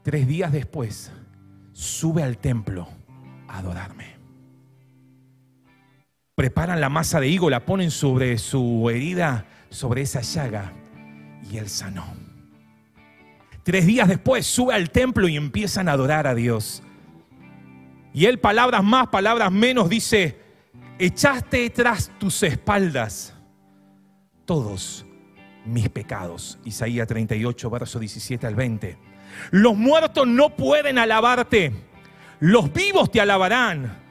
Tres 0.04 0.28
días 0.28 0.52
después, 0.52 1.10
sube 1.74 2.22
al 2.22 2.38
templo 2.38 2.88
a 3.46 3.58
adorarme. 3.58 4.14
Preparan 6.34 6.80
la 6.80 6.88
masa 6.88 7.20
de 7.20 7.28
higo, 7.28 7.50
la 7.50 7.66
ponen 7.66 7.90
sobre 7.90 8.38
su 8.38 8.88
herida, 8.88 9.46
sobre 9.68 10.02
esa 10.02 10.22
llaga, 10.22 10.72
y 11.50 11.58
él 11.58 11.68
sanó. 11.68 12.06
Tres 13.62 13.87
días 13.87 14.08
después 14.08 14.46
sube 14.46 14.74
al 14.74 14.90
templo 14.90 15.28
y 15.28 15.37
empiezan 15.37 15.88
a 15.88 15.92
adorar 15.92 16.26
a 16.26 16.34
Dios. 16.34 16.82
Y 18.12 18.26
él, 18.26 18.38
palabras 18.38 18.82
más, 18.82 19.08
palabras 19.08 19.52
menos, 19.52 19.88
dice, 19.88 20.40
echaste 20.98 21.68
tras 21.70 22.10
tus 22.18 22.42
espaldas 22.42 23.34
todos 24.44 25.03
mis 25.64 25.88
pecados. 25.88 26.59
Isaías 26.64 27.07
38, 27.07 27.70
verso 27.70 27.98
17 27.98 28.46
al 28.46 28.55
20. 28.55 28.96
Los 29.50 29.77
muertos 29.77 30.27
no 30.27 30.50
pueden 30.50 30.98
alabarte, 30.98 31.72
los 32.40 32.72
vivos 32.72 33.11
te 33.11 33.20
alabarán. 33.20 34.03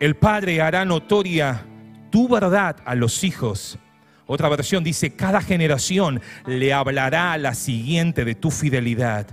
El 0.00 0.16
Padre 0.16 0.60
hará 0.60 0.84
notoria 0.84 1.64
tu 2.10 2.28
verdad 2.28 2.76
a 2.84 2.94
los 2.94 3.24
hijos. 3.24 3.78
Otra 4.26 4.48
versión 4.48 4.84
dice, 4.84 5.14
cada 5.14 5.40
generación 5.40 6.20
le 6.46 6.72
hablará 6.72 7.32
a 7.32 7.38
la 7.38 7.54
siguiente 7.54 8.24
de 8.24 8.34
tu 8.34 8.50
fidelidad. 8.50 9.26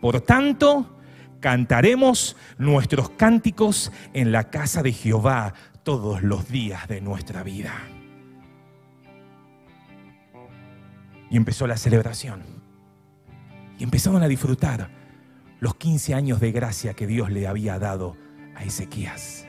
Por 0.00 0.20
tanto, 0.20 0.98
Cantaremos 1.40 2.36
nuestros 2.58 3.10
cánticos 3.10 3.92
en 4.12 4.32
la 4.32 4.50
casa 4.50 4.82
de 4.82 4.92
Jehová 4.92 5.54
todos 5.84 6.22
los 6.22 6.48
días 6.48 6.88
de 6.88 7.00
nuestra 7.00 7.44
vida. 7.44 7.72
Y 11.30 11.36
empezó 11.36 11.66
la 11.66 11.76
celebración. 11.76 12.42
Y 13.78 13.84
empezaron 13.84 14.22
a 14.22 14.28
disfrutar 14.28 14.90
los 15.60 15.74
15 15.76 16.14
años 16.14 16.40
de 16.40 16.52
gracia 16.52 16.94
que 16.94 17.06
Dios 17.06 17.30
le 17.30 17.46
había 17.46 17.78
dado 17.78 18.16
a 18.54 18.64
Ezequías. 18.64 19.46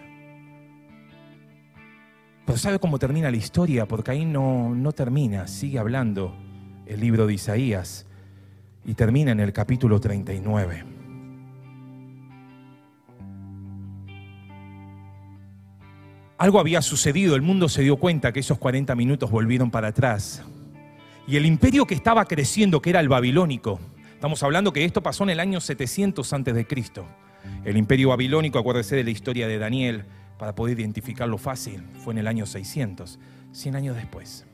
Pero 2.45 2.57
¿sabe 2.57 2.79
cómo 2.79 2.97
termina 2.97 3.29
la 3.29 3.37
historia? 3.37 3.87
Porque 3.87 4.11
ahí 4.11 4.25
no, 4.25 4.73
no 4.73 4.91
termina, 4.91 5.47
sigue 5.47 5.77
hablando 5.77 6.35
el 6.87 6.99
libro 6.99 7.27
de 7.27 7.35
Isaías 7.35 8.07
y 8.83 8.95
termina 8.95 9.31
en 9.31 9.39
el 9.39 9.53
capítulo 9.53 9.99
39. 9.99 10.83
Algo 16.39 16.59
había 16.59 16.81
sucedido, 16.81 17.35
el 17.35 17.41
mundo 17.41 17.69
se 17.69 17.83
dio 17.83 17.97
cuenta 17.97 18.31
que 18.31 18.39
esos 18.39 18.57
40 18.57 18.95
minutos 18.95 19.29
volvieron 19.29 19.69
para 19.69 19.89
atrás. 19.89 20.41
Y 21.29 21.37
el 21.37 21.45
imperio 21.45 21.85
que 21.85 21.93
estaba 21.93 22.25
creciendo, 22.25 22.81
que 22.81 22.89
era 22.89 22.99
el 22.99 23.07
babilónico, 23.07 23.79
estamos 24.15 24.41
hablando 24.41 24.73
que 24.73 24.83
esto 24.83 25.03
pasó 25.03 25.25
en 25.25 25.29
el 25.29 25.39
año 25.39 25.61
700 25.61 26.33
antes 26.33 26.55
de 26.55 26.65
Cristo. 26.65 27.05
El 27.63 27.77
imperio 27.77 28.09
babilónico, 28.09 28.57
acuérdese 28.57 28.95
de 28.95 29.03
la 29.03 29.11
historia 29.11 29.47
de 29.47 29.59
Daniel, 29.59 30.05
para 30.39 30.55
poder 30.55 30.79
identificarlo 30.79 31.37
fácil, 31.37 31.83
fue 32.03 32.13
en 32.13 32.17
el 32.17 32.27
año 32.27 32.47
600, 32.47 33.19
100 33.51 33.75
años 33.75 33.95
después. 33.95 34.47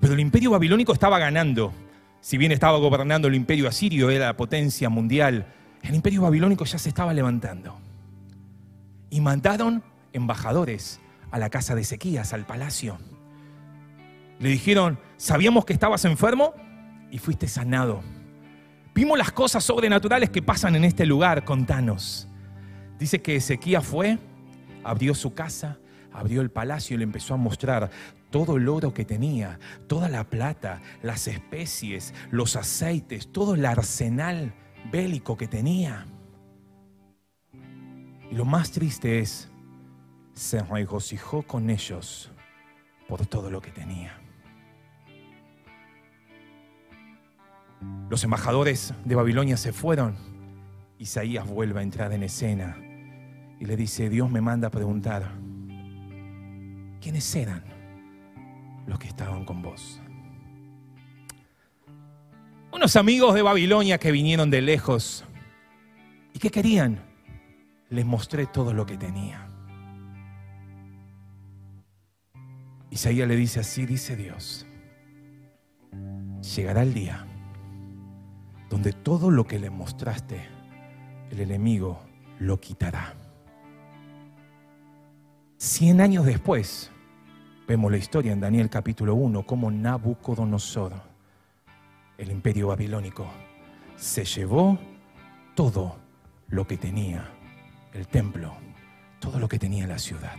Pero 0.00 0.14
el 0.14 0.20
imperio 0.20 0.52
babilónico 0.52 0.92
estaba 0.92 1.18
ganando. 1.18 1.72
Si 2.20 2.38
bien 2.38 2.52
estaba 2.52 2.78
gobernando 2.78 3.26
el 3.26 3.34
imperio 3.34 3.66
asirio, 3.66 4.10
era 4.10 4.26
la 4.26 4.36
potencia 4.36 4.90
mundial, 4.90 5.46
el 5.82 5.96
imperio 5.96 6.22
babilónico 6.22 6.64
ya 6.66 6.78
se 6.78 6.88
estaba 6.88 7.12
levantando. 7.12 7.80
Y 9.10 9.20
mandaron 9.20 9.82
embajadores 10.12 11.00
a 11.32 11.40
la 11.40 11.50
casa 11.50 11.74
de 11.74 11.80
Ezequías, 11.80 12.32
al 12.32 12.46
palacio. 12.46 13.00
Le 14.42 14.48
dijeron, 14.48 14.98
sabíamos 15.18 15.64
que 15.64 15.72
estabas 15.72 16.04
enfermo 16.04 16.52
y 17.12 17.18
fuiste 17.18 17.46
sanado. 17.46 18.02
Vimos 18.92 19.16
las 19.16 19.30
cosas 19.30 19.62
sobrenaturales 19.62 20.30
que 20.30 20.42
pasan 20.42 20.74
en 20.74 20.82
este 20.82 21.06
lugar, 21.06 21.44
contanos. 21.44 22.26
Dice 22.98 23.22
que 23.22 23.36
Ezequías 23.36 23.86
fue, 23.86 24.18
abrió 24.82 25.14
su 25.14 25.32
casa, 25.32 25.78
abrió 26.12 26.40
el 26.40 26.50
palacio 26.50 26.96
y 26.96 26.98
le 26.98 27.04
empezó 27.04 27.34
a 27.34 27.36
mostrar 27.36 27.88
todo 28.30 28.56
el 28.56 28.68
oro 28.68 28.92
que 28.92 29.04
tenía, 29.04 29.60
toda 29.86 30.08
la 30.08 30.24
plata, 30.24 30.80
las 31.04 31.28
especies, 31.28 32.12
los 32.32 32.56
aceites, 32.56 33.30
todo 33.30 33.54
el 33.54 33.64
arsenal 33.64 34.54
bélico 34.90 35.36
que 35.36 35.46
tenía. 35.46 36.04
Y 38.28 38.34
lo 38.34 38.44
más 38.44 38.72
triste 38.72 39.20
es, 39.20 39.52
se 40.34 40.60
regocijó 40.64 41.42
con 41.42 41.70
ellos 41.70 42.32
por 43.06 43.24
todo 43.24 43.48
lo 43.48 43.62
que 43.62 43.70
tenía. 43.70 44.21
Los 48.12 48.24
embajadores 48.24 48.92
de 49.06 49.14
Babilonia 49.14 49.56
se 49.56 49.72
fueron. 49.72 50.16
Isaías 50.98 51.48
vuelve 51.48 51.80
a 51.80 51.82
entrar 51.82 52.12
en 52.12 52.22
escena 52.22 52.76
y 53.58 53.64
le 53.64 53.74
dice, 53.74 54.10
Dios 54.10 54.30
me 54.30 54.42
manda 54.42 54.68
a 54.68 54.70
preguntar, 54.70 55.32
¿quiénes 57.00 57.34
eran 57.34 57.64
los 58.86 58.98
que 58.98 59.08
estaban 59.08 59.46
con 59.46 59.62
vos? 59.62 59.98
Unos 62.70 62.96
amigos 62.96 63.34
de 63.34 63.40
Babilonia 63.40 63.96
que 63.96 64.12
vinieron 64.12 64.50
de 64.50 64.60
lejos. 64.60 65.24
¿Y 66.34 66.38
qué 66.38 66.50
querían? 66.50 67.00
Les 67.88 68.04
mostré 68.04 68.44
todo 68.44 68.74
lo 68.74 68.84
que 68.84 68.98
tenía. 68.98 69.48
Isaías 72.90 73.26
le 73.26 73.36
dice 73.36 73.60
así, 73.60 73.86
dice 73.86 74.16
Dios, 74.16 74.66
llegará 76.42 76.82
el 76.82 76.92
día 76.92 77.26
donde 78.72 78.94
todo 78.94 79.30
lo 79.30 79.44
que 79.44 79.58
le 79.58 79.68
mostraste, 79.68 80.40
el 81.30 81.40
enemigo 81.40 82.00
lo 82.38 82.58
quitará. 82.58 83.12
Cien 85.58 86.00
años 86.00 86.24
después, 86.24 86.90
vemos 87.68 87.92
la 87.92 87.98
historia 87.98 88.32
en 88.32 88.40
Daniel 88.40 88.70
capítulo 88.70 89.14
1, 89.14 89.44
como 89.44 89.70
Nabucodonosor, 89.70 90.94
el 92.16 92.30
imperio 92.30 92.68
babilónico, 92.68 93.26
se 93.96 94.24
llevó 94.24 94.78
todo 95.54 95.96
lo 96.48 96.66
que 96.66 96.78
tenía 96.78 97.28
el 97.92 98.08
templo, 98.08 98.54
todo 99.20 99.38
lo 99.38 99.50
que 99.50 99.58
tenía 99.58 99.86
la 99.86 99.98
ciudad. 99.98 100.38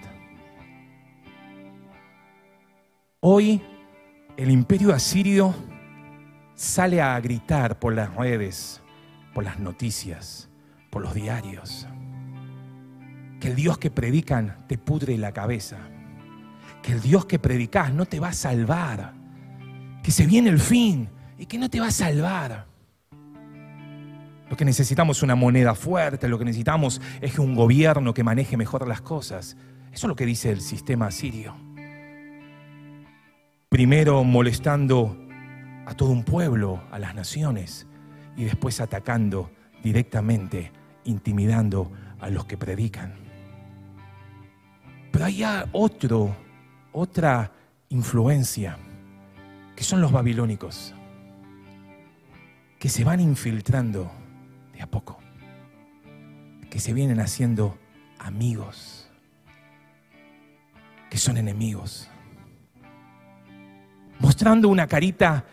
Hoy 3.19 3.62
el 4.38 4.50
imperio 4.50 4.91
asirio 4.91 5.54
sale 6.56 7.02
a 7.02 7.20
gritar 7.20 7.80
por 7.80 7.94
las 7.94 8.13
redes, 8.16 8.82
por 9.34 9.44
las 9.44 9.60
noticias, 9.60 10.50
por 10.89 11.02
los 11.02 11.13
diarios. 11.13 11.88
Que 13.39 13.50
el 13.50 13.56
Dios 13.56 13.78
que 13.78 13.92
predican 13.92 14.66
te 14.68 14.78
pudre 14.78 15.18
la 15.18 15.34
cabeza. 15.34 15.78
Que 16.82 16.94
el 16.94 17.02
Dios 17.02 17.26
que 17.26 17.39
predicas 17.39 17.94
no 17.94 18.06
te 18.06 18.20
va 18.20 18.30
a 18.30 18.34
salvar. 18.34 19.13
Que 20.02 20.12
se 20.12 20.26
viene 20.26 20.50
el 20.50 20.60
fin 20.60 21.10
y 21.38 21.46
que 21.46 21.58
no 21.58 21.70
te 21.70 21.80
va 21.80 21.88
a 21.88 21.92
salvar. 21.92 22.68
Lo 24.50 24.58
que 24.58 24.66
necesitamos 24.66 25.18
es 25.18 25.24
una 25.24 25.36
moneda 25.36 25.74
fuerte, 25.74 26.28
lo 26.28 26.38
que 26.38 26.46
necesitamos 26.46 27.02
es 27.22 27.39
un 27.39 27.56
gobierno 27.56 28.13
que 28.13 28.24
maneje 28.24 28.56
mejor 28.56 28.88
las 28.88 29.02
cosas. 29.02 29.58
Eso 29.92 30.08
es 30.08 30.10
lo 30.10 30.16
que 30.16 30.26
dice 30.26 30.52
el 30.52 30.62
sistema 30.62 31.10
sirio. 31.12 31.56
Primero 33.70 34.24
molestando 34.24 35.23
a 35.86 35.93
todo 35.96 36.12
un 36.12 36.24
pueblo, 36.24 36.82
a 36.91 37.00
las 37.00 37.15
naciones, 37.15 37.88
y 38.36 38.46
después 38.46 38.80
atacando 38.82 39.52
directamente, 39.84 40.72
intimidando 41.04 41.91
a 42.19 42.30
los 42.30 42.46
que 42.46 42.58
predican. 42.58 43.15
Pero 45.12 45.26
hay 45.26 45.43
otro, 45.74 46.36
otra 46.91 47.52
influencia, 47.89 48.78
que 49.76 49.84
son 49.84 50.02
los 50.02 50.12
babilónicos, 50.12 50.96
que 52.80 52.89
se 52.89 53.04
van 53.04 53.19
infiltrando 53.19 54.12
de 54.74 54.82
a 54.82 54.88
poco, 54.88 55.19
que 56.69 56.80
se 56.80 56.93
vienen 56.93 57.19
haciendo 57.19 57.78
amigos, 58.19 59.10
que 61.10 61.17
son 61.17 61.38
enemigos, 61.38 62.10
mostrando 64.19 64.69
una 64.69 64.88
carita 64.88 65.46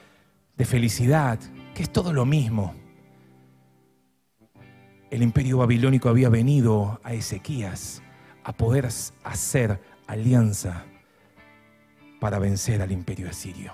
de 0.60 0.66
felicidad, 0.66 1.38
que 1.74 1.84
es 1.84 1.90
todo 1.90 2.12
lo 2.12 2.26
mismo. 2.26 2.74
El 5.10 5.22
imperio 5.22 5.56
babilónico 5.56 6.10
había 6.10 6.28
venido 6.28 7.00
a 7.02 7.14
Ezequías 7.14 8.02
a 8.44 8.52
poder 8.52 8.86
hacer 9.24 9.80
alianza 10.06 10.84
para 12.20 12.38
vencer 12.38 12.82
al 12.82 12.92
imperio 12.92 13.30
asirio. 13.30 13.72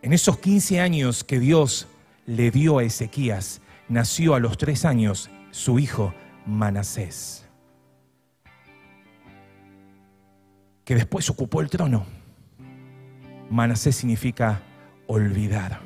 En 0.00 0.12
esos 0.12 0.38
15 0.38 0.78
años 0.78 1.24
que 1.24 1.40
Dios 1.40 1.88
le 2.26 2.52
dio 2.52 2.78
a 2.78 2.84
Ezequías, 2.84 3.62
nació 3.88 4.36
a 4.36 4.38
los 4.38 4.58
tres 4.58 4.84
años 4.84 5.28
su 5.50 5.80
hijo 5.80 6.14
Manasés, 6.46 7.44
que 10.84 10.94
después 10.94 11.28
ocupó 11.30 11.62
el 11.62 11.68
trono. 11.68 12.06
Manasés 13.50 13.96
significa 13.96 14.62
olvidar. 15.06 15.80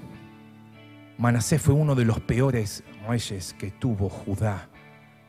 Manasés 1.19 1.61
fue 1.61 1.75
uno 1.75 1.95
de 1.95 2.05
los 2.05 2.21
peores 2.21 2.85
reyes 3.09 3.55
que 3.59 3.71
tuvo 3.71 4.09
Judá 4.09 4.69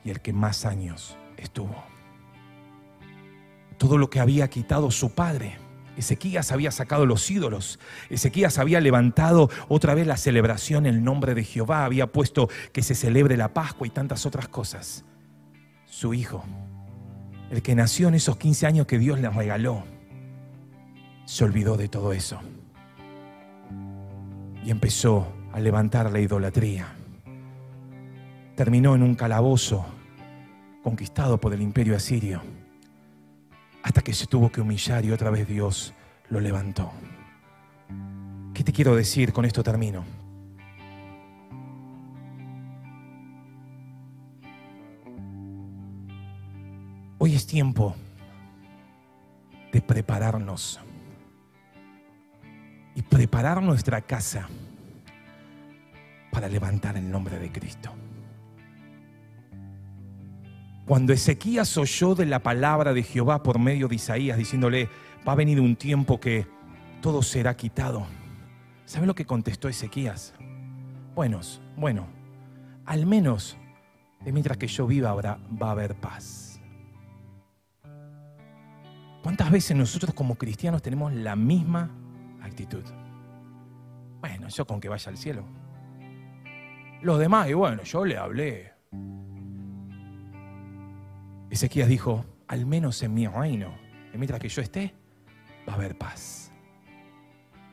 y 0.03 0.11
el 0.11 0.21
que 0.21 0.33
más 0.33 0.65
años 0.65 1.17
estuvo. 1.35 1.83
Todo 3.77 3.97
lo 3.97 4.09
que 4.09 4.19
había 4.19 4.49
quitado 4.49 4.91
su 4.91 5.13
padre. 5.15 5.57
Ezequías 5.97 6.51
había 6.51 6.71
sacado 6.71 7.05
los 7.05 7.29
ídolos. 7.31 7.79
Ezequías 8.09 8.59
había 8.59 8.79
levantado 8.79 9.49
otra 9.67 9.95
vez 9.95 10.05
la 10.05 10.15
celebración 10.15 10.85
en 10.85 10.95
el 10.95 11.03
nombre 11.03 11.33
de 11.33 11.43
Jehová. 11.43 11.85
Había 11.85 12.07
puesto 12.07 12.49
que 12.71 12.83
se 12.83 12.95
celebre 12.95 13.35
la 13.35 13.53
Pascua 13.53 13.87
y 13.87 13.89
tantas 13.89 14.25
otras 14.25 14.47
cosas. 14.47 15.05
Su 15.85 16.13
hijo, 16.13 16.45
el 17.49 17.63
que 17.63 17.73
nació 17.73 18.09
en 18.09 18.13
esos 18.13 18.37
15 18.37 18.67
años 18.67 18.85
que 18.85 18.99
Dios 18.99 19.19
le 19.19 19.29
regaló, 19.29 19.83
se 21.25 21.43
olvidó 21.43 21.77
de 21.77 21.89
todo 21.89 22.13
eso 22.13 22.39
empezó 24.71 25.27
a 25.53 25.59
levantar 25.59 26.11
la 26.11 26.19
idolatría. 26.19 26.87
Terminó 28.55 28.95
en 28.95 29.03
un 29.03 29.15
calabozo 29.15 29.85
conquistado 30.83 31.39
por 31.39 31.53
el 31.53 31.61
imperio 31.61 31.95
asirio, 31.95 32.41
hasta 33.83 34.01
que 34.01 34.13
se 34.13 34.27
tuvo 34.27 34.51
que 34.51 34.61
humillar 34.61 35.05
y 35.05 35.11
otra 35.11 35.29
vez 35.29 35.47
Dios 35.47 35.93
lo 36.29 36.39
levantó. 36.39 36.91
¿Qué 38.53 38.63
te 38.63 38.73
quiero 38.73 38.95
decir? 38.95 39.33
Con 39.33 39.45
esto 39.45 39.63
termino. 39.63 40.03
Hoy 47.17 47.35
es 47.35 47.45
tiempo 47.45 47.95
de 49.71 49.81
prepararnos 49.81 50.79
y 52.99 53.01
preparar 53.01 53.63
nuestra 53.63 54.01
casa 54.01 54.49
para 56.33 56.49
levantar 56.49 56.97
el 56.97 57.09
nombre 57.09 57.39
de 57.39 57.49
Cristo. 57.49 57.93
Cuando 60.85 61.13
Ezequías 61.13 61.77
oyó 61.77 62.13
de 62.13 62.25
la 62.25 62.39
palabra 62.39 62.91
de 62.91 63.03
Jehová 63.03 63.41
por 63.41 63.57
medio 63.57 63.87
de 63.87 63.95
Isaías, 63.95 64.37
diciéndole, 64.37 64.89
va 65.25 65.31
a 65.31 65.35
venir 65.35 65.61
un 65.61 65.77
tiempo 65.77 66.19
que 66.19 66.45
todo 67.01 67.21
será 67.21 67.55
quitado. 67.55 68.05
¿Sabe 68.83 69.07
lo 69.07 69.15
que 69.15 69.25
contestó 69.25 69.69
Ezequías? 69.69 70.33
Buenos, 71.15 71.61
bueno, 71.77 72.05
al 72.85 73.05
menos 73.05 73.55
de 74.25 74.33
mientras 74.33 74.57
que 74.57 74.67
yo 74.67 74.87
viva 74.87 75.11
habrá, 75.11 75.39
va 75.49 75.69
a 75.69 75.71
haber 75.71 75.95
paz. 75.95 76.59
¿Cuántas 79.23 79.49
veces 79.51 79.77
nosotros 79.77 80.13
como 80.13 80.35
cristianos 80.35 80.81
tenemos 80.81 81.13
la 81.13 81.37
misma 81.37 81.91
actitud? 82.49 82.83
Bueno, 84.19 84.49
yo 84.49 84.65
con 84.67 84.81
que 84.81 84.89
vaya 84.89 85.09
al 85.09 85.17
cielo. 85.17 85.45
Los 87.01 87.19
demás, 87.19 87.49
y 87.49 87.53
bueno, 87.53 87.83
yo 87.83 88.03
le 88.03 88.17
hablé. 88.17 88.73
Ezequías 91.49 91.87
dijo, 91.87 92.25
al 92.47 92.65
menos 92.65 93.01
en 93.01 93.13
mi 93.13 93.27
reino, 93.27 93.73
mientras 94.13 94.39
que 94.39 94.49
yo 94.49 94.61
esté, 94.61 94.93
va 95.67 95.73
a 95.73 95.75
haber 95.75 95.97
paz. 95.97 96.51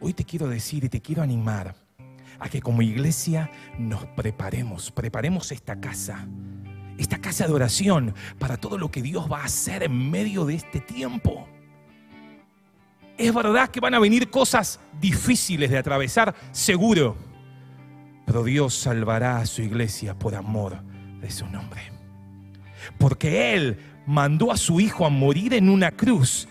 Hoy 0.00 0.12
te 0.12 0.24
quiero 0.24 0.48
decir 0.48 0.84
y 0.84 0.88
te 0.88 1.00
quiero 1.00 1.22
animar 1.22 1.74
a 2.38 2.48
que 2.48 2.60
como 2.60 2.82
iglesia 2.82 3.50
nos 3.78 4.04
preparemos, 4.06 4.90
preparemos 4.92 5.50
esta 5.52 5.80
casa, 5.80 6.28
esta 6.98 7.18
casa 7.18 7.46
de 7.46 7.52
oración 7.52 8.14
para 8.38 8.56
todo 8.58 8.78
lo 8.78 8.90
que 8.90 9.02
Dios 9.02 9.30
va 9.30 9.40
a 9.40 9.46
hacer 9.46 9.82
en 9.82 10.10
medio 10.10 10.44
de 10.44 10.54
este 10.54 10.80
tiempo. 10.80 11.48
Es 13.18 13.32
verdad 13.32 13.70
que 13.70 13.80
van 13.80 13.94
a 13.94 13.98
venir 13.98 14.30
cosas 14.30 14.78
difíciles 15.00 15.70
de 15.70 15.78
atravesar, 15.78 16.34
seguro, 16.52 17.16
pero 18.26 18.44
Dios 18.44 18.74
salvará 18.74 19.38
a 19.38 19.46
su 19.46 19.62
iglesia 19.62 20.18
por 20.18 20.34
amor 20.34 20.82
de 21.20 21.30
su 21.30 21.46
nombre. 21.46 21.80
Porque 22.98 23.54
Él 23.54 23.78
mandó 24.06 24.52
a 24.52 24.56
su 24.56 24.80
Hijo 24.80 25.06
a 25.06 25.10
morir 25.10 25.54
en 25.54 25.70
una 25.70 25.92
cruz 25.92 26.48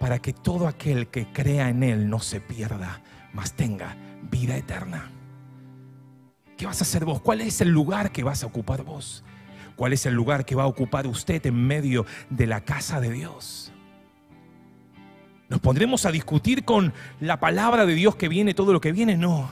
para 0.00 0.18
que 0.18 0.32
todo 0.32 0.66
aquel 0.66 1.08
que 1.08 1.26
crea 1.32 1.68
en 1.68 1.82
Él 1.82 2.10
no 2.10 2.20
se 2.20 2.40
pierda, 2.40 3.02
mas 3.32 3.52
tenga 3.52 3.96
vida 4.22 4.56
eterna. 4.56 5.10
¿Qué 6.56 6.66
vas 6.66 6.80
a 6.80 6.84
hacer 6.84 7.04
vos? 7.04 7.20
¿Cuál 7.20 7.42
es 7.42 7.60
el 7.60 7.68
lugar 7.68 8.10
que 8.10 8.24
vas 8.24 8.42
a 8.42 8.46
ocupar 8.46 8.82
vos? 8.82 9.24
¿Cuál 9.76 9.92
es 9.92 10.06
el 10.06 10.14
lugar 10.14 10.44
que 10.46 10.54
va 10.54 10.64
a 10.64 10.68
ocupar 10.68 11.06
usted 11.06 11.44
en 11.46 11.66
medio 11.66 12.06
de 12.30 12.46
la 12.46 12.62
casa 12.62 13.00
de 13.00 13.10
Dios? 13.10 13.72
¿Nos 15.48 15.60
pondremos 15.60 16.06
a 16.06 16.10
discutir 16.10 16.64
con 16.64 16.92
la 17.20 17.38
palabra 17.38 17.86
de 17.86 17.94
Dios 17.94 18.16
que 18.16 18.28
viene 18.28 18.54
todo 18.54 18.72
lo 18.72 18.80
que 18.80 18.92
viene? 18.92 19.16
No. 19.16 19.48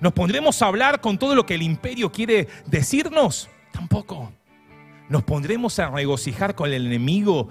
¿Nos 0.00 0.12
pondremos 0.12 0.60
a 0.62 0.66
hablar 0.66 1.00
con 1.00 1.18
todo 1.18 1.34
lo 1.34 1.46
que 1.46 1.54
el 1.54 1.62
imperio 1.62 2.12
quiere 2.12 2.48
decirnos? 2.66 3.48
Tampoco. 3.72 4.32
¿Nos 5.08 5.24
pondremos 5.24 5.78
a 5.78 5.90
regocijar 5.90 6.54
con 6.54 6.72
el 6.72 6.86
enemigo 6.86 7.48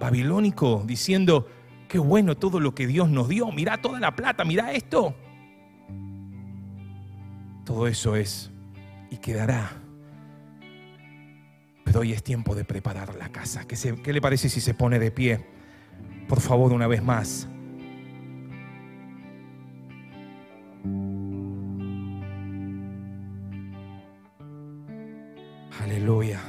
babilónico 0.00 0.82
diciendo, 0.86 1.48
qué 1.88 1.98
bueno 1.98 2.36
todo 2.36 2.58
lo 2.58 2.74
que 2.74 2.86
Dios 2.86 3.08
nos 3.08 3.28
dio, 3.28 3.50
mirá 3.52 3.80
toda 3.80 4.00
la 4.00 4.16
plata, 4.16 4.44
mirá 4.44 4.72
esto? 4.72 5.14
Todo 7.64 7.86
eso 7.86 8.16
es 8.16 8.50
y 9.10 9.18
quedará. 9.18 9.70
Pero 11.84 12.00
hoy 12.00 12.12
es 12.12 12.22
tiempo 12.22 12.54
de 12.54 12.64
preparar 12.64 13.14
la 13.14 13.30
casa. 13.30 13.64
¿Qué, 13.66 13.76
¿Qué, 14.02 14.12
le 14.12 14.20
parece 14.20 14.48
si 14.48 14.60
se 14.60 14.74
pone 14.74 14.98
de 14.98 15.10
pie? 15.10 15.44
Por 16.32 16.40
favor, 16.40 16.72
una 16.72 16.86
vez 16.86 17.02
más. 17.02 17.46
Aleluya. 25.82 26.40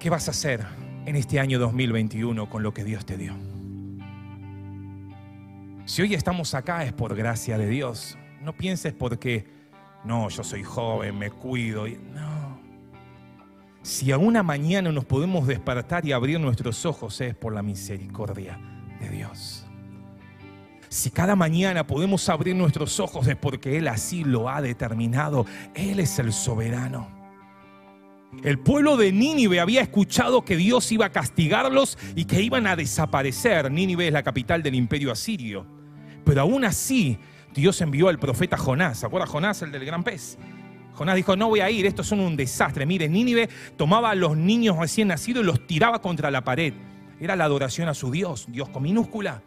¿Qué 0.00 0.10
vas 0.10 0.26
a 0.26 0.32
hacer 0.32 0.66
en 1.06 1.14
este 1.14 1.38
año 1.38 1.60
2021 1.60 2.50
con 2.50 2.64
lo 2.64 2.74
que 2.74 2.82
Dios 2.82 3.06
te 3.06 3.16
dio? 3.16 3.36
Si 5.84 6.02
hoy 6.02 6.14
estamos 6.14 6.54
acá 6.54 6.84
es 6.84 6.92
por 6.92 7.14
gracia 7.14 7.56
de 7.58 7.68
Dios. 7.68 8.18
No 8.42 8.54
pienses 8.54 8.92
porque, 8.92 9.46
no, 10.02 10.28
yo 10.30 10.42
soy 10.42 10.64
joven, 10.64 11.16
me 11.16 11.30
cuido. 11.30 11.86
No. 11.86 12.29
Si 13.82 14.12
a 14.12 14.18
una 14.18 14.42
mañana 14.42 14.92
nos 14.92 15.06
podemos 15.06 15.46
despertar 15.46 16.04
y 16.04 16.12
abrir 16.12 16.38
nuestros 16.38 16.84
ojos 16.84 17.20
es 17.20 17.34
por 17.34 17.54
la 17.54 17.62
misericordia 17.62 18.60
de 19.00 19.08
Dios. 19.08 19.66
Si 20.88 21.10
cada 21.10 21.34
mañana 21.34 21.86
podemos 21.86 22.28
abrir 22.28 22.54
nuestros 22.56 23.00
ojos 23.00 23.26
es 23.26 23.36
porque 23.36 23.78
Él 23.78 23.88
así 23.88 24.24
lo 24.24 24.50
ha 24.50 24.60
determinado. 24.60 25.46
Él 25.74 26.00
es 26.00 26.18
el 26.18 26.32
soberano. 26.32 27.08
El 28.44 28.58
pueblo 28.58 28.96
de 28.96 29.12
Nínive 29.12 29.60
había 29.60 29.80
escuchado 29.80 30.44
que 30.44 30.56
Dios 30.56 30.90
iba 30.92 31.06
a 31.06 31.12
castigarlos 31.12 31.96
y 32.14 32.26
que 32.26 32.42
iban 32.42 32.66
a 32.66 32.76
desaparecer. 32.76 33.70
Nínive 33.70 34.08
es 34.08 34.12
la 34.12 34.22
capital 34.22 34.62
del 34.62 34.74
imperio 34.74 35.10
asirio. 35.10 35.66
Pero 36.24 36.42
aún 36.42 36.64
así, 36.64 37.18
Dios 37.54 37.80
envió 37.80 38.08
al 38.08 38.18
profeta 38.18 38.56
Jonás. 38.56 38.98
¿Se 38.98 39.06
acuerda 39.06 39.26
Jonás, 39.26 39.62
el 39.62 39.72
del 39.72 39.84
gran 39.84 40.04
pez? 40.04 40.38
Jonás 40.94 41.16
dijo, 41.16 41.36
no 41.36 41.48
voy 41.48 41.60
a 41.60 41.70
ir, 41.70 41.86
estos 41.86 42.06
son 42.06 42.20
un 42.20 42.36
desastre. 42.36 42.86
Mire, 42.86 43.08
Nínive 43.08 43.48
tomaba 43.76 44.10
a 44.10 44.14
los 44.14 44.36
niños 44.36 44.76
recién 44.76 45.08
nacidos 45.08 45.42
y 45.42 45.46
los 45.46 45.66
tiraba 45.66 46.00
contra 46.00 46.30
la 46.30 46.44
pared. 46.44 46.74
Era 47.20 47.36
la 47.36 47.44
adoración 47.44 47.88
a 47.88 47.94
su 47.94 48.10
Dios, 48.10 48.46
Dios 48.48 48.68
con 48.68 48.82
minúscula. 48.82 49.42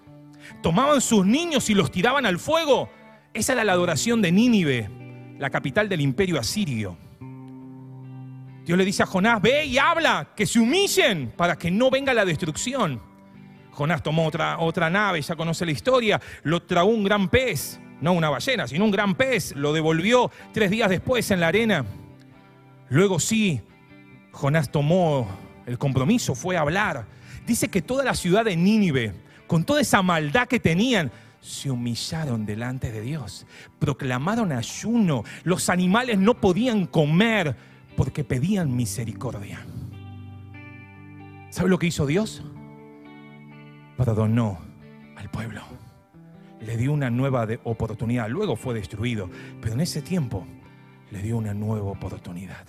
Tomaban 0.62 1.02
sus 1.02 1.26
niños 1.26 1.70
y 1.70 1.74
los 1.74 1.92
tiraban 1.92 2.26
al 2.26 2.40
fuego. 2.40 2.90
Esa 3.34 3.54
era 3.54 3.64
la 3.64 3.74
adoración 3.74 4.22
de 4.22 4.32
Nínive, 4.32 4.90
la 5.40 5.50
capital 5.50 5.90
del 5.90 6.02
imperio 6.02 6.40
asirio. 6.40 6.98
Dios 8.66 8.78
le 8.78 8.86
dice 8.86 9.04
a 9.04 9.06
Jonás, 9.06 9.42
ve 9.42 9.66
y 9.66 9.78
habla, 9.78 10.30
que 10.36 10.46
se 10.46 10.60
humillen 10.60 11.34
para 11.36 11.58
que 11.58 11.70
no 11.70 11.90
venga 11.90 12.14
la 12.14 12.26
destrucción. 12.26 13.02
Jonás 13.72 14.04
tomó 14.04 14.28
otra, 14.28 14.60
otra 14.60 14.90
nave, 14.90 15.22
ya 15.22 15.36
conoce 15.36 15.66
la 15.66 15.72
historia, 15.72 16.22
lo 16.44 16.62
tragó 16.62 16.90
un 16.90 17.04
gran 17.04 17.28
pez, 17.28 17.80
no 18.04 18.12
una 18.12 18.30
ballena, 18.30 18.68
sino 18.68 18.84
un 18.84 18.92
gran 18.92 19.16
pez, 19.16 19.56
lo 19.56 19.72
devolvió 19.72 20.30
tres 20.52 20.70
días 20.70 20.90
después 20.90 21.32
en 21.32 21.40
la 21.40 21.48
arena. 21.48 21.86
Luego 22.90 23.20
sí, 23.20 23.62
Jonás 24.32 24.70
tomó 24.72 25.28
el 25.66 25.78
compromiso, 25.78 26.36
fue 26.36 26.58
a 26.58 26.62
hablar. 26.62 27.06
Dice 27.48 27.70
que 27.70 27.82
toda 27.82 28.04
la 28.04 28.14
ciudad 28.14 28.44
de 28.44 28.58
Nínive, 28.58 29.14
con 29.48 29.64
toda 29.64 29.80
esa 29.80 30.02
maldad 30.02 30.50
que 30.50 30.60
tenían, 30.60 31.12
se 31.40 31.72
humillaron 31.72 32.46
delante 32.46 32.92
de 32.92 33.02
Dios, 33.02 33.46
proclamaron 33.80 34.52
ayuno, 34.52 35.24
los 35.44 35.70
animales 35.70 36.18
no 36.18 36.36
podían 36.36 36.86
comer 36.88 37.56
porque 37.96 38.26
pedían 38.26 38.76
misericordia. 38.76 39.66
¿Sabe 41.50 41.70
lo 41.70 41.80
que 41.80 41.88
hizo 41.88 42.06
Dios? 42.06 42.44
perdonó 43.96 44.60
al 45.16 45.30
pueblo. 45.30 45.62
Le 46.66 46.78
dio 46.78 46.94
una 46.94 47.10
nueva 47.10 47.48
oportunidad. 47.64 48.30
Luego 48.30 48.56
fue 48.56 48.74
destruido. 48.74 49.30
Pero 49.62 49.74
en 49.74 49.82
ese 49.82 50.02
tiempo 50.02 50.46
le 51.12 51.22
dio 51.22 51.38
una 51.38 51.54
nueva 51.54 51.92
oportunidad. 51.92 52.66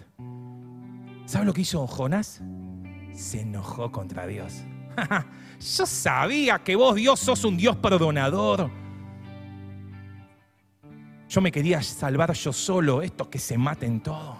¿Sabe 1.26 1.46
lo 1.46 1.52
que 1.52 1.62
hizo 1.62 1.86
Jonás? 1.86 2.42
Se 3.12 3.40
enojó 3.40 3.90
contra 3.92 4.26
Dios. 4.26 4.64
Yo 5.76 5.86
sabía 5.86 6.58
que 6.58 6.76
vos, 6.76 6.96
Dios, 6.96 7.20
sos 7.20 7.44
un 7.44 7.56
Dios 7.56 7.76
perdonador. 7.76 8.70
Yo 11.28 11.40
me 11.40 11.50
quería 11.50 11.82
salvar 11.82 12.32
yo 12.34 12.52
solo, 12.52 13.02
estos 13.02 13.26
que 13.26 13.38
se 13.38 13.58
maten 13.58 14.00
todo. 14.00 14.36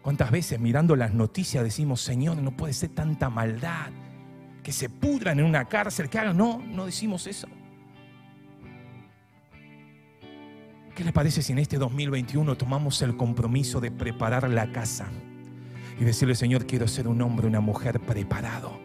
¿Cuántas 0.00 0.30
veces 0.32 0.58
mirando 0.58 0.96
las 0.96 1.14
noticias 1.14 1.62
decimos, 1.62 2.00
Señor, 2.00 2.38
no 2.38 2.56
puede 2.56 2.72
ser 2.72 2.88
tanta 2.90 3.30
maldad? 3.30 3.90
que 4.62 4.72
se 4.72 4.88
pudran 4.88 5.40
en 5.40 5.44
una 5.44 5.64
cárcel, 5.66 6.08
que 6.08 6.18
hagan. 6.18 6.36
No, 6.36 6.58
no 6.58 6.86
decimos 6.86 7.26
eso. 7.26 7.48
¿Qué 10.94 11.04
le 11.04 11.12
parece 11.12 11.40
si 11.40 11.52
en 11.52 11.58
este 11.58 11.78
2021 11.78 12.54
tomamos 12.56 13.00
el 13.00 13.16
compromiso 13.16 13.80
de 13.80 13.90
preparar 13.90 14.48
la 14.50 14.72
casa 14.72 15.06
y 15.98 16.04
decirle, 16.04 16.34
Señor, 16.34 16.66
quiero 16.66 16.86
ser 16.86 17.08
un 17.08 17.22
hombre, 17.22 17.46
una 17.46 17.60
mujer 17.60 17.98
preparado? 17.98 18.78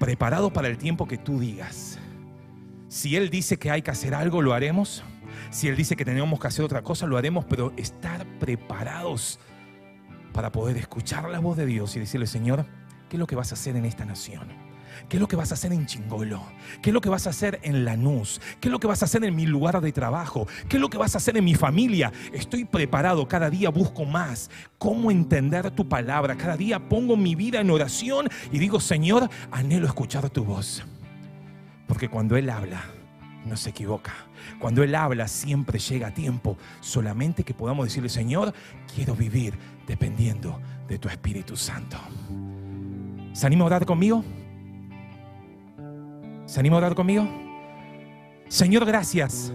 Preparado 0.00 0.52
para 0.52 0.66
el 0.66 0.78
tiempo 0.78 1.06
que 1.06 1.16
tú 1.16 1.38
digas. 1.38 2.00
Si 2.88 3.14
Él 3.14 3.30
dice 3.30 3.56
que 3.56 3.70
hay 3.70 3.82
que 3.82 3.92
hacer 3.92 4.14
algo, 4.14 4.42
lo 4.42 4.52
haremos. 4.52 5.04
Si 5.50 5.68
Él 5.68 5.76
dice 5.76 5.94
que 5.94 6.04
tenemos 6.04 6.40
que 6.40 6.48
hacer 6.48 6.64
otra 6.64 6.82
cosa, 6.82 7.06
lo 7.06 7.16
haremos, 7.16 7.44
pero 7.44 7.72
estar 7.76 8.26
preparados 8.40 9.38
para 10.32 10.50
poder 10.50 10.76
escuchar 10.76 11.30
la 11.30 11.38
voz 11.38 11.56
de 11.56 11.66
Dios 11.66 11.94
y 11.94 12.00
decirle, 12.00 12.26
Señor, 12.26 12.66
¿qué 13.08 13.16
es 13.16 13.20
lo 13.20 13.28
que 13.28 13.36
vas 13.36 13.52
a 13.52 13.54
hacer 13.54 13.76
en 13.76 13.84
esta 13.84 14.04
nación? 14.04 14.65
¿Qué 15.08 15.18
es 15.18 15.20
lo 15.20 15.28
que 15.28 15.36
vas 15.36 15.52
a 15.52 15.54
hacer 15.54 15.72
en 15.72 15.86
Chingolo? 15.86 16.42
¿Qué 16.82 16.90
es 16.90 16.94
lo 16.94 17.00
que 17.00 17.08
vas 17.08 17.26
a 17.26 17.30
hacer 17.30 17.60
en 17.62 17.84
Lanús? 17.84 18.40
¿Qué 18.60 18.68
es 18.68 18.72
lo 18.72 18.80
que 18.80 18.88
vas 18.88 19.02
a 19.02 19.04
hacer 19.04 19.24
en 19.24 19.36
mi 19.36 19.46
lugar 19.46 19.80
de 19.80 19.92
trabajo? 19.92 20.48
¿Qué 20.68 20.76
es 20.76 20.80
lo 20.80 20.90
que 20.90 20.98
vas 20.98 21.14
a 21.14 21.18
hacer 21.18 21.36
en 21.36 21.44
mi 21.44 21.54
familia? 21.54 22.12
Estoy 22.32 22.64
preparado, 22.64 23.28
cada 23.28 23.48
día 23.48 23.70
busco 23.70 24.04
más 24.04 24.50
cómo 24.78 25.12
entender 25.12 25.70
tu 25.70 25.88
palabra. 25.88 26.36
Cada 26.36 26.56
día 26.56 26.88
pongo 26.88 27.16
mi 27.16 27.36
vida 27.36 27.60
en 27.60 27.70
oración 27.70 28.28
y 28.50 28.58
digo, 28.58 28.80
Señor, 28.80 29.30
anhelo 29.52 29.86
escuchar 29.86 30.28
tu 30.28 30.44
voz. 30.44 30.82
Porque 31.86 32.08
cuando 32.08 32.36
Él 32.36 32.50
habla, 32.50 32.84
no 33.44 33.56
se 33.56 33.70
equivoca. 33.70 34.12
Cuando 34.58 34.82
Él 34.82 34.94
habla, 34.96 35.28
siempre 35.28 35.78
llega 35.78 36.08
a 36.08 36.14
tiempo. 36.14 36.58
Solamente 36.80 37.44
que 37.44 37.54
podamos 37.54 37.86
decirle, 37.86 38.08
Señor, 38.08 38.52
quiero 38.92 39.14
vivir 39.14 39.54
dependiendo 39.86 40.60
de 40.88 40.98
tu 40.98 41.08
Espíritu 41.08 41.56
Santo. 41.56 41.96
¿Se 43.32 43.46
anima 43.46 43.62
a 43.62 43.66
orar 43.66 43.86
conmigo? 43.86 44.24
¿Se 46.46 46.60
anima 46.60 46.76
a 46.76 46.78
orar 46.78 46.94
conmigo? 46.94 47.26
Señor, 48.46 48.84
gracias 48.84 49.52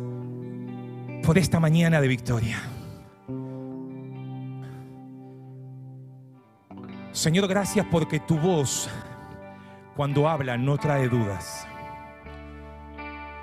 por 1.23 1.37
esta 1.37 1.57
mañana 1.59 2.01
de 2.01 2.07
victoria. 2.09 2.61
Señor, 7.13 7.47
gracias 7.47 7.85
porque 7.89 8.19
tu 8.19 8.37
voz 8.37 8.89
cuando 9.95 10.27
habla 10.27 10.57
no 10.57 10.77
trae 10.77 11.07
dudas. 11.07 11.65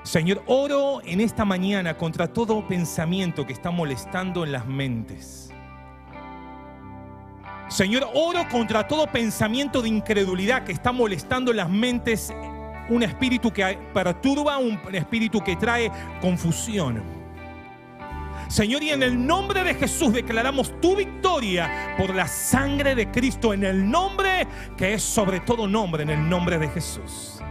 Señor, 0.03 0.42
oro 0.46 1.01
en 1.05 1.20
esta 1.20 1.46
mañana 1.46 1.96
contra 1.96 2.30
todo 2.30 2.66
pensamiento 2.68 3.46
que 3.46 3.55
está 3.55 3.70
molestando 3.70 4.44
en 4.44 4.53
las 4.53 4.66
mentes. 4.66 5.51
Señor, 7.68 8.09
oro 8.14 8.46
contra 8.51 8.86
todo 8.86 9.07
pensamiento 9.07 9.80
de 9.80 9.88
incredulidad 9.88 10.64
que 10.64 10.72
está 10.72 10.92
molestando 10.92 11.51
en 11.51 11.59
las 11.59 11.70
mentes 11.70 12.32
un 12.89 13.03
espíritu 13.03 13.53
que 13.53 13.78
perturba, 13.93 14.59
un 14.59 14.78
espíritu 14.93 15.43
que 15.43 15.57
trae 15.57 15.91
confusión. 16.20 17.03
Señor, 18.49 18.82
y 18.82 18.91
en 18.91 19.03
el 19.03 19.26
nombre 19.26 19.62
de 19.62 19.74
Jesús 19.74 20.12
declaramos 20.12 20.80
tu 20.80 20.97
victoria 20.97 21.95
por 21.99 22.14
la 22.14 22.26
sangre 22.26 22.95
de 22.95 23.11
Cristo, 23.11 23.53
en 23.53 23.62
el 23.62 23.91
nombre 23.91 24.47
que 24.76 24.95
es 24.95 25.03
sobre 25.03 25.41
todo 25.41 25.68
nombre, 25.68 26.03
en 26.03 26.11
el 26.11 26.28
nombre 26.28 26.59
de 26.59 26.68
Jesús. 26.68 27.43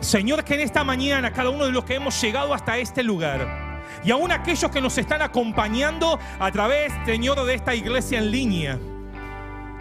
Señor, 0.00 0.44
que 0.44 0.54
en 0.54 0.60
esta 0.60 0.82
mañana 0.82 1.30
cada 1.30 1.50
uno 1.50 1.66
de 1.66 1.72
los 1.72 1.84
que 1.84 1.94
hemos 1.94 2.18
llegado 2.22 2.54
hasta 2.54 2.78
este 2.78 3.02
lugar 3.02 3.80
y 4.02 4.10
aún 4.10 4.32
aquellos 4.32 4.70
que 4.70 4.80
nos 4.80 4.96
están 4.96 5.20
acompañando 5.20 6.18
a 6.38 6.50
través, 6.50 6.90
Señor, 7.04 7.44
de 7.44 7.54
esta 7.54 7.74
iglesia 7.74 8.18
en 8.18 8.30
línea, 8.30 8.78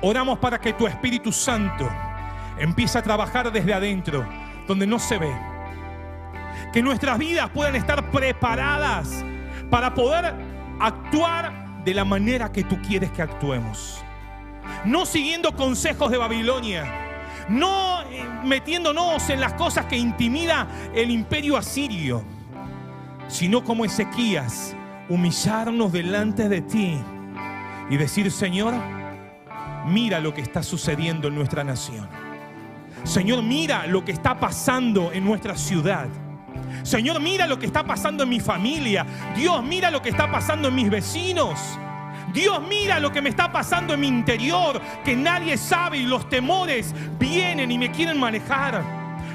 oramos 0.01 0.39
para 0.39 0.59
que 0.59 0.73
tu 0.73 0.87
Espíritu 0.87 1.31
Santo 1.31 1.89
empieza 2.59 2.99
a 2.99 3.01
trabajar 3.01 3.51
desde 3.51 3.73
adentro, 3.73 4.25
donde 4.67 4.85
no 4.85 4.99
se 4.99 5.17
ve. 5.17 5.35
Que 6.73 6.81
nuestras 6.81 7.17
vidas 7.17 7.49
puedan 7.49 7.75
estar 7.75 8.11
preparadas 8.11 9.23
para 9.69 9.93
poder 9.93 10.33
actuar 10.79 11.83
de 11.83 11.93
la 11.93 12.05
manera 12.05 12.51
que 12.51 12.63
tú 12.63 12.79
quieres 12.81 13.11
que 13.11 13.21
actuemos. 13.21 14.03
No 14.85 15.05
siguiendo 15.05 15.55
consejos 15.55 16.11
de 16.11 16.17
Babilonia, 16.17 16.85
no 17.49 18.01
eh, 18.03 18.23
metiéndonos 18.43 19.29
en 19.29 19.39
las 19.39 19.53
cosas 19.53 19.85
que 19.85 19.97
intimida 19.97 20.67
el 20.93 21.09
imperio 21.09 21.57
asirio, 21.57 22.23
sino 23.27 23.63
como 23.63 23.85
Ezequías, 23.85 24.75
humillarnos 25.09 25.91
delante 25.91 26.47
de 26.47 26.61
ti 26.61 26.97
y 27.89 27.97
decir, 27.97 28.31
Señor, 28.31 28.73
mira 29.87 30.19
lo 30.19 30.33
que 30.33 30.41
está 30.41 30.61
sucediendo 30.61 31.27
en 31.27 31.35
nuestra 31.35 31.63
nación. 31.63 32.07
Señor, 33.03 33.43
mira 33.43 33.87
lo 33.87 34.03
que 34.03 34.11
está 34.11 34.39
pasando 34.39 35.11
en 35.11 35.25
nuestra 35.25 35.55
ciudad. 35.55 36.07
Señor, 36.83 37.19
mira 37.19 37.47
lo 37.47 37.59
que 37.59 37.65
está 37.65 37.83
pasando 37.83 38.23
en 38.23 38.29
mi 38.29 38.39
familia. 38.39 39.05
Dios, 39.35 39.63
mira 39.63 39.91
lo 39.91 40.01
que 40.01 40.09
está 40.09 40.31
pasando 40.31 40.67
en 40.67 40.75
mis 40.75 40.89
vecinos. 40.89 41.59
Dios, 42.33 42.61
mira 42.67 42.99
lo 42.99 43.11
que 43.11 43.21
me 43.21 43.29
está 43.29 43.51
pasando 43.51 43.93
en 43.93 44.01
mi 44.01 44.07
interior, 44.07 44.79
que 45.03 45.15
nadie 45.15 45.57
sabe 45.57 45.97
y 45.97 46.05
los 46.05 46.29
temores 46.29 46.93
vienen 47.17 47.71
y 47.71 47.77
me 47.77 47.91
quieren 47.91 48.19
manejar. 48.19 48.83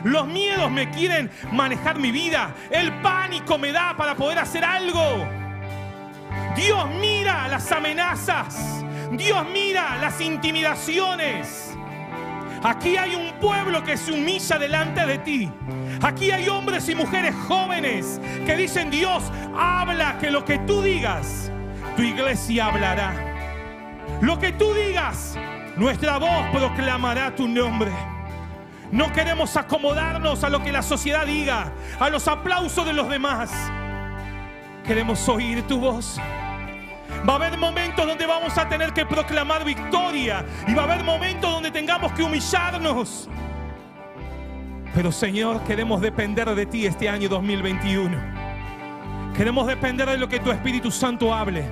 Los 0.04 0.26
miedos 0.26 0.70
me 0.70 0.90
quieren 0.90 1.30
manejar 1.52 1.98
mi 1.98 2.10
vida. 2.10 2.54
El 2.70 2.92
pánico 3.00 3.58
me 3.58 3.72
da 3.72 3.96
para 3.96 4.14
poder 4.14 4.38
hacer 4.38 4.64
algo. 4.64 5.26
Dios 6.54 6.88
mira 7.00 7.48
las 7.48 7.72
amenazas. 7.72 8.84
Dios 9.12 9.44
mira 9.52 9.96
las 10.00 10.20
intimidaciones. 10.20 11.73
Aquí 12.64 12.96
hay 12.96 13.14
un 13.14 13.30
pueblo 13.40 13.84
que 13.84 13.94
se 13.98 14.10
humilla 14.10 14.58
delante 14.58 15.04
de 15.04 15.18
ti. 15.18 15.50
Aquí 16.00 16.30
hay 16.30 16.48
hombres 16.48 16.88
y 16.88 16.94
mujeres 16.94 17.34
jóvenes 17.46 18.18
que 18.46 18.56
dicen, 18.56 18.90
Dios, 18.90 19.22
habla 19.54 20.16
que 20.18 20.30
lo 20.30 20.46
que 20.46 20.58
tú 20.60 20.80
digas, 20.80 21.52
tu 21.94 22.00
iglesia 22.00 22.68
hablará. 22.68 23.12
Lo 24.22 24.38
que 24.38 24.52
tú 24.52 24.72
digas, 24.72 25.36
nuestra 25.76 26.16
voz 26.16 26.46
proclamará 26.52 27.34
tu 27.34 27.46
nombre. 27.46 27.92
No 28.90 29.12
queremos 29.12 29.58
acomodarnos 29.58 30.42
a 30.42 30.48
lo 30.48 30.62
que 30.62 30.72
la 30.72 30.80
sociedad 30.80 31.26
diga, 31.26 31.70
a 32.00 32.08
los 32.08 32.26
aplausos 32.28 32.86
de 32.86 32.94
los 32.94 33.10
demás. 33.10 33.52
Queremos 34.86 35.28
oír 35.28 35.66
tu 35.66 35.80
voz. 35.80 36.18
Va 37.26 37.34
a 37.34 37.36
haber 37.36 37.56
momentos 37.56 38.06
donde 38.06 38.26
vamos 38.26 38.58
a 38.58 38.68
tener 38.68 38.92
que 38.92 39.06
proclamar 39.06 39.64
victoria. 39.64 40.44
Y 40.68 40.74
va 40.74 40.82
a 40.82 40.84
haber 40.84 41.04
momentos 41.04 41.50
donde 41.50 41.70
tengamos 41.70 42.12
que 42.12 42.22
humillarnos. 42.22 43.28
Pero 44.94 45.10
Señor, 45.10 45.62
queremos 45.64 46.00
depender 46.02 46.54
de 46.54 46.66
ti 46.66 46.86
este 46.86 47.08
año 47.08 47.28
2021. 47.28 48.16
Queremos 49.34 49.66
depender 49.66 50.08
de 50.08 50.18
lo 50.18 50.28
que 50.28 50.38
tu 50.38 50.50
Espíritu 50.50 50.90
Santo 50.90 51.34
hable. 51.34 51.64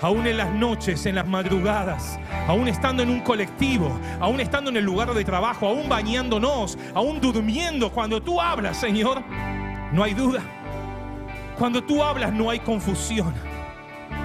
Aún 0.00 0.26
en 0.26 0.36
las 0.36 0.52
noches, 0.52 1.06
en 1.06 1.14
las 1.14 1.28
madrugadas, 1.28 2.18
aún 2.48 2.66
estando 2.66 3.04
en 3.04 3.08
un 3.08 3.20
colectivo, 3.20 3.96
aún 4.18 4.40
estando 4.40 4.68
en 4.68 4.76
el 4.78 4.84
lugar 4.84 5.14
de 5.14 5.24
trabajo, 5.24 5.68
aún 5.68 5.88
bañándonos, 5.88 6.76
aún 6.92 7.20
durmiendo. 7.20 7.92
Cuando 7.92 8.20
tú 8.20 8.40
hablas, 8.40 8.78
Señor, 8.78 9.22
no 9.92 10.02
hay 10.02 10.12
duda. 10.12 10.42
Cuando 11.56 11.84
tú 11.84 12.02
hablas, 12.02 12.32
no 12.32 12.50
hay 12.50 12.58
confusión. 12.58 13.51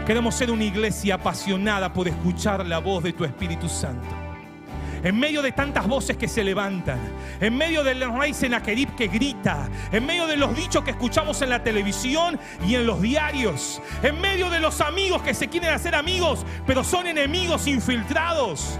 Queremos 0.07 0.35
ser 0.35 0.49
una 0.51 0.63
iglesia 0.63 1.15
apasionada 1.15 1.91
por 1.91 2.07
escuchar 2.07 2.65
la 2.65 2.79
voz 2.79 3.03
de 3.03 3.11
tu 3.11 3.25
Espíritu 3.25 3.67
Santo. 3.67 4.07
En 5.03 5.19
medio 5.19 5.41
de 5.41 5.51
tantas 5.51 5.85
voces 5.85 6.15
que 6.15 6.29
se 6.29 6.45
levantan, 6.45 6.97
en 7.41 7.57
medio 7.57 7.83
del 7.83 8.09
rey 8.17 8.33
Senaquerib 8.33 8.95
que 8.95 9.07
grita, 9.07 9.67
en 9.91 10.05
medio 10.05 10.25
de 10.25 10.37
los 10.37 10.55
dichos 10.55 10.81
que 10.85 10.91
escuchamos 10.91 11.41
en 11.41 11.49
la 11.49 11.61
televisión 11.61 12.39
y 12.65 12.75
en 12.75 12.87
los 12.87 13.01
diarios, 13.01 13.81
en 14.01 14.21
medio 14.21 14.49
de 14.49 14.61
los 14.61 14.79
amigos 14.79 15.21
que 15.23 15.33
se 15.33 15.49
quieren 15.49 15.71
hacer 15.71 15.93
amigos, 15.93 16.45
pero 16.65 16.85
son 16.85 17.05
enemigos 17.07 17.67
infiltrados, 17.67 18.79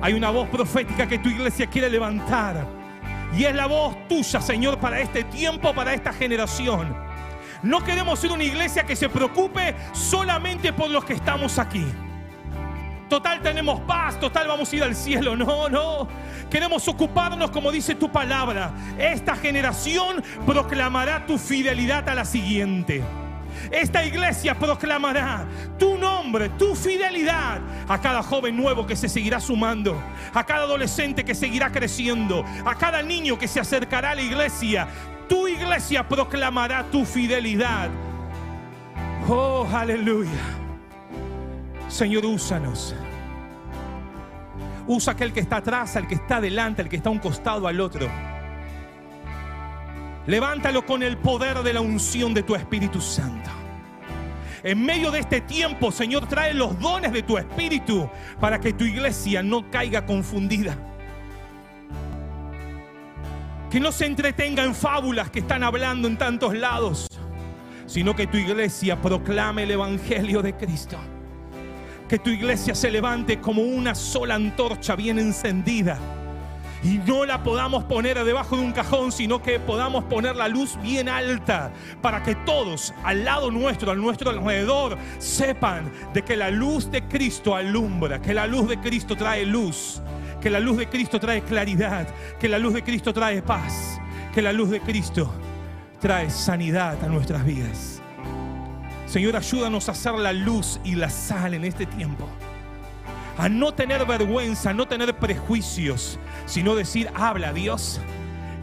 hay 0.00 0.12
una 0.12 0.30
voz 0.30 0.48
profética 0.48 1.08
que 1.08 1.18
tu 1.18 1.28
iglesia 1.28 1.66
quiere 1.66 1.90
levantar. 1.90 2.64
Y 3.36 3.46
es 3.46 3.54
la 3.56 3.66
voz 3.66 3.96
tuya, 4.06 4.40
Señor, 4.40 4.78
para 4.78 5.00
este 5.00 5.24
tiempo, 5.24 5.74
para 5.74 5.92
esta 5.92 6.12
generación. 6.12 7.03
No 7.64 7.82
queremos 7.82 8.18
ser 8.18 8.30
una 8.30 8.44
iglesia 8.44 8.84
que 8.84 8.94
se 8.94 9.08
preocupe 9.08 9.74
solamente 9.92 10.72
por 10.74 10.90
los 10.90 11.02
que 11.02 11.14
estamos 11.14 11.58
aquí. 11.58 11.86
Total 13.08 13.40
tenemos 13.40 13.80
paz, 13.80 14.20
total 14.20 14.48
vamos 14.48 14.70
a 14.70 14.76
ir 14.76 14.82
al 14.82 14.94
cielo. 14.94 15.34
No, 15.34 15.70
no. 15.70 16.06
Queremos 16.50 16.86
ocuparnos 16.88 17.50
como 17.50 17.72
dice 17.72 17.94
tu 17.94 18.12
palabra. 18.12 18.70
Esta 18.98 19.34
generación 19.34 20.22
proclamará 20.46 21.24
tu 21.24 21.38
fidelidad 21.38 22.06
a 22.08 22.14
la 22.14 22.26
siguiente. 22.26 23.02
Esta 23.70 24.04
iglesia 24.04 24.58
proclamará 24.58 25.46
tu 25.78 25.96
nombre, 25.98 26.48
tu 26.50 26.74
fidelidad 26.74 27.60
a 27.88 28.00
cada 28.00 28.22
joven 28.22 28.56
nuevo 28.56 28.86
que 28.86 28.96
se 28.96 29.08
seguirá 29.08 29.40
sumando, 29.40 30.00
a 30.32 30.44
cada 30.44 30.64
adolescente 30.64 31.24
que 31.24 31.34
seguirá 31.34 31.70
creciendo, 31.70 32.44
a 32.64 32.74
cada 32.74 33.02
niño 33.02 33.38
que 33.38 33.48
se 33.48 33.60
acercará 33.60 34.10
a 34.10 34.14
la 34.14 34.22
iglesia 34.22 34.88
tu 35.28 35.48
iglesia 35.48 36.06
proclamará 36.06 36.84
tu 36.90 37.04
fidelidad. 37.04 37.88
Oh, 39.28 39.66
aleluya. 39.72 40.30
Señor, 41.88 42.26
úsanos. 42.26 42.94
Usa 44.86 45.14
aquel 45.14 45.32
que 45.32 45.40
está 45.40 45.56
atrás, 45.56 45.96
al 45.96 46.06
que 46.06 46.14
está 46.14 46.36
adelante, 46.36 46.82
al 46.82 46.88
que 46.88 46.96
está 46.96 47.08
a 47.08 47.12
un 47.12 47.18
costado, 47.18 47.66
al 47.66 47.80
otro. 47.80 48.08
Levántalo 50.26 50.86
con 50.86 51.02
el 51.02 51.16
poder 51.18 51.62
de 51.62 51.72
la 51.72 51.80
unción 51.80 52.32
de 52.32 52.42
tu 52.42 52.54
Espíritu 52.54 53.00
Santo. 53.00 53.50
En 54.62 54.82
medio 54.84 55.10
de 55.10 55.20
este 55.20 55.42
tiempo, 55.42 55.92
Señor, 55.92 56.26
trae 56.26 56.54
los 56.54 56.78
dones 56.78 57.12
de 57.12 57.22
tu 57.22 57.36
Espíritu 57.36 58.08
para 58.40 58.58
que 58.58 58.72
tu 58.72 58.84
iglesia 58.84 59.42
no 59.42 59.70
caiga 59.70 60.06
confundida 60.06 60.76
que 63.74 63.80
no 63.80 63.90
se 63.90 64.06
entretenga 64.06 64.62
en 64.62 64.72
fábulas 64.72 65.30
que 65.30 65.40
están 65.40 65.64
hablando 65.64 66.06
en 66.06 66.16
tantos 66.16 66.56
lados, 66.56 67.08
sino 67.86 68.14
que 68.14 68.28
tu 68.28 68.36
iglesia 68.36 69.02
proclame 69.02 69.64
el 69.64 69.72
Evangelio 69.72 70.42
de 70.42 70.54
Cristo. 70.54 70.96
Que 72.08 72.20
tu 72.20 72.30
iglesia 72.30 72.76
se 72.76 72.88
levante 72.88 73.40
como 73.40 73.62
una 73.62 73.96
sola 73.96 74.36
antorcha 74.36 74.94
bien 74.94 75.18
encendida 75.18 75.98
y 76.84 76.98
no 76.98 77.24
la 77.24 77.42
podamos 77.42 77.84
poner 77.84 78.22
debajo 78.22 78.56
de 78.56 78.62
un 78.62 78.72
cajón, 78.72 79.10
sino 79.10 79.42
que 79.42 79.58
podamos 79.58 80.04
poner 80.04 80.36
la 80.36 80.48
luz 80.48 80.78
bien 80.82 81.08
alta 81.08 81.72
para 82.02 82.22
que 82.22 82.34
todos 82.34 82.92
al 83.02 83.24
lado 83.24 83.50
nuestro, 83.50 83.90
al 83.90 84.00
nuestro 84.00 84.30
alrededor, 84.30 84.98
sepan 85.18 85.90
de 86.12 86.22
que 86.22 86.36
la 86.36 86.50
luz 86.50 86.90
de 86.90 87.02
Cristo 87.08 87.56
alumbra, 87.56 88.20
que 88.20 88.34
la 88.34 88.46
luz 88.46 88.68
de 88.68 88.78
Cristo 88.78 89.16
trae 89.16 89.46
luz, 89.46 90.02
que 90.42 90.50
la 90.50 90.60
luz 90.60 90.76
de 90.76 90.88
Cristo 90.88 91.18
trae 91.18 91.42
claridad, 91.42 92.06
que 92.38 92.48
la 92.48 92.58
luz 92.58 92.74
de 92.74 92.84
Cristo 92.84 93.14
trae 93.14 93.40
paz, 93.40 93.98
que 94.34 94.42
la 94.42 94.52
luz 94.52 94.68
de 94.68 94.80
Cristo 94.80 95.32
trae 96.00 96.28
sanidad 96.28 97.02
a 97.02 97.08
nuestras 97.08 97.46
vidas. 97.46 98.02
Señor, 99.06 99.36
ayúdanos 99.36 99.88
a 99.88 99.92
hacer 99.92 100.14
la 100.14 100.34
luz 100.34 100.78
y 100.84 100.96
la 100.96 101.08
sal 101.08 101.54
en 101.54 101.64
este 101.64 101.86
tiempo 101.86 102.28
a 103.36 103.48
no 103.48 103.72
tener 103.74 104.04
vergüenza, 104.06 104.70
a 104.70 104.74
no 104.74 104.86
tener 104.86 105.14
prejuicios, 105.16 106.18
sino 106.46 106.74
decir, 106.74 107.10
habla 107.14 107.52
Dios. 107.52 108.00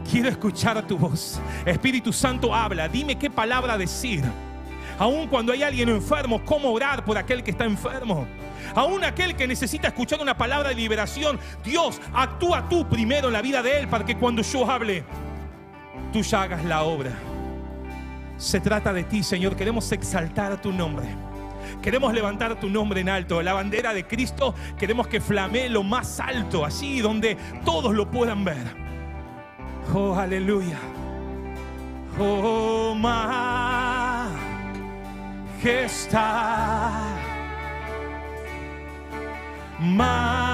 Quiero 0.10 0.30
escuchar 0.30 0.86
tu 0.88 0.98
voz. 0.98 1.40
Espíritu 1.66 2.12
Santo, 2.12 2.54
habla. 2.54 2.88
Dime 2.88 3.18
qué 3.18 3.30
palabra 3.30 3.78
decir. 3.78 4.24
Aún 4.98 5.28
cuando 5.28 5.52
hay 5.54 5.64
alguien 5.64 5.90
enfermo, 5.90 6.44
cómo 6.46 6.72
orar 6.72 7.04
por 7.04 7.18
aquel 7.18 7.44
que 7.44 7.52
está 7.52 7.66
enfermo. 7.66 8.28
Aún 8.76 9.04
aquel 9.04 9.36
que 9.36 9.48
necesita 9.48 9.90
escuchar 9.90 10.22
una 10.22 10.38
palabra 10.38 10.70
de 10.70 10.76
liberación. 10.76 11.40
Dios, 11.64 12.00
actúa 12.14 12.68
tú 12.70 12.88
primero 12.88 13.28
en 13.28 13.34
la 13.34 13.42
vida 13.42 13.62
de 13.62 13.80
él 13.80 13.88
para 13.88 14.06
que 14.06 14.18
cuando 14.18 14.42
yo 14.42 14.70
hable, 14.70 15.04
tú 16.14 16.22
ya 16.22 16.44
hagas 16.44 16.64
la 16.66 16.84
obra. 16.84 17.12
Se 18.38 18.60
trata 18.60 18.92
de 18.92 19.04
ti, 19.04 19.24
Señor. 19.24 19.56
Queremos 19.56 19.92
exaltar 19.92 20.60
tu 20.62 20.72
nombre. 20.72 21.31
Queremos 21.82 22.14
levantar 22.14 22.60
tu 22.60 22.70
nombre 22.70 23.02
en 23.02 23.10
alto. 23.10 23.42
La 23.42 23.54
bandera 23.54 23.94
de 23.94 24.06
Cristo 24.06 24.54
queremos 24.78 25.08
que 25.08 25.20
flamee 25.20 25.68
lo 25.68 25.82
más 25.82 26.20
alto, 26.20 26.64
allí 26.64 27.02
donde 27.02 27.38
todos 27.66 27.96
lo 27.96 28.10
puedan 28.10 28.44
ver. 28.44 28.76
Oh, 29.94 30.14
aleluya. 30.16 30.78
Oh, 32.20 32.94
majestad. 32.96 33.42
Majestad. 39.80 40.52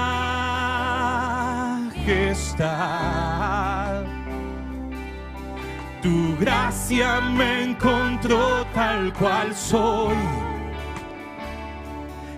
Tu 6.02 6.36
gracia 6.38 7.20
me 7.20 7.64
encontró 7.64 8.64
tal 8.72 9.12
cual 9.12 9.54
soy 9.54 10.16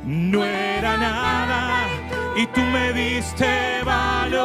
no 0.04 0.44
era 0.44 0.96
nada 0.96 1.86
y 2.36 2.46
tú 2.46 2.60
me 2.60 2.92
diste 2.92 3.82
valor. 3.84 4.40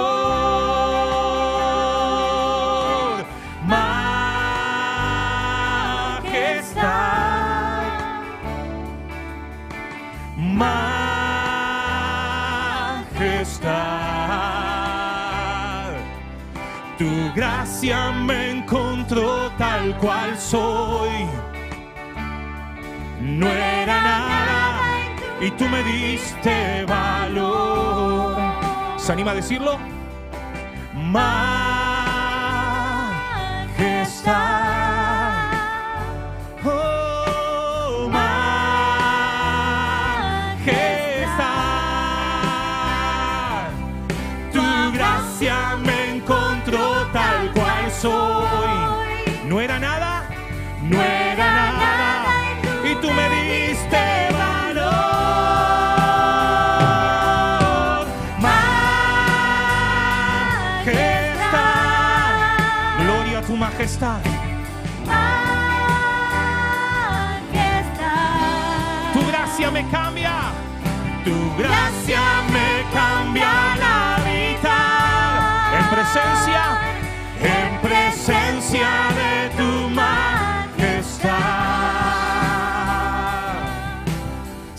Majestad. 3.66 3.95
Majestad. 10.38 10.95
Tu 16.97 17.10
gracia 17.36 18.12
me 18.12 18.51
encontró 18.51 19.51
tal 19.58 19.97
cual 19.97 20.38
soy. 20.38 21.28
No 23.22 23.47
y 25.45 25.51
tú 25.51 25.69
me 25.69 25.83
diste 25.83 26.85
valor. 26.85 28.35
¿Se 28.97 29.11
anima 29.11 29.31
a 29.31 29.35
decirlo? 29.35 29.77
Majestad. 30.95 31.45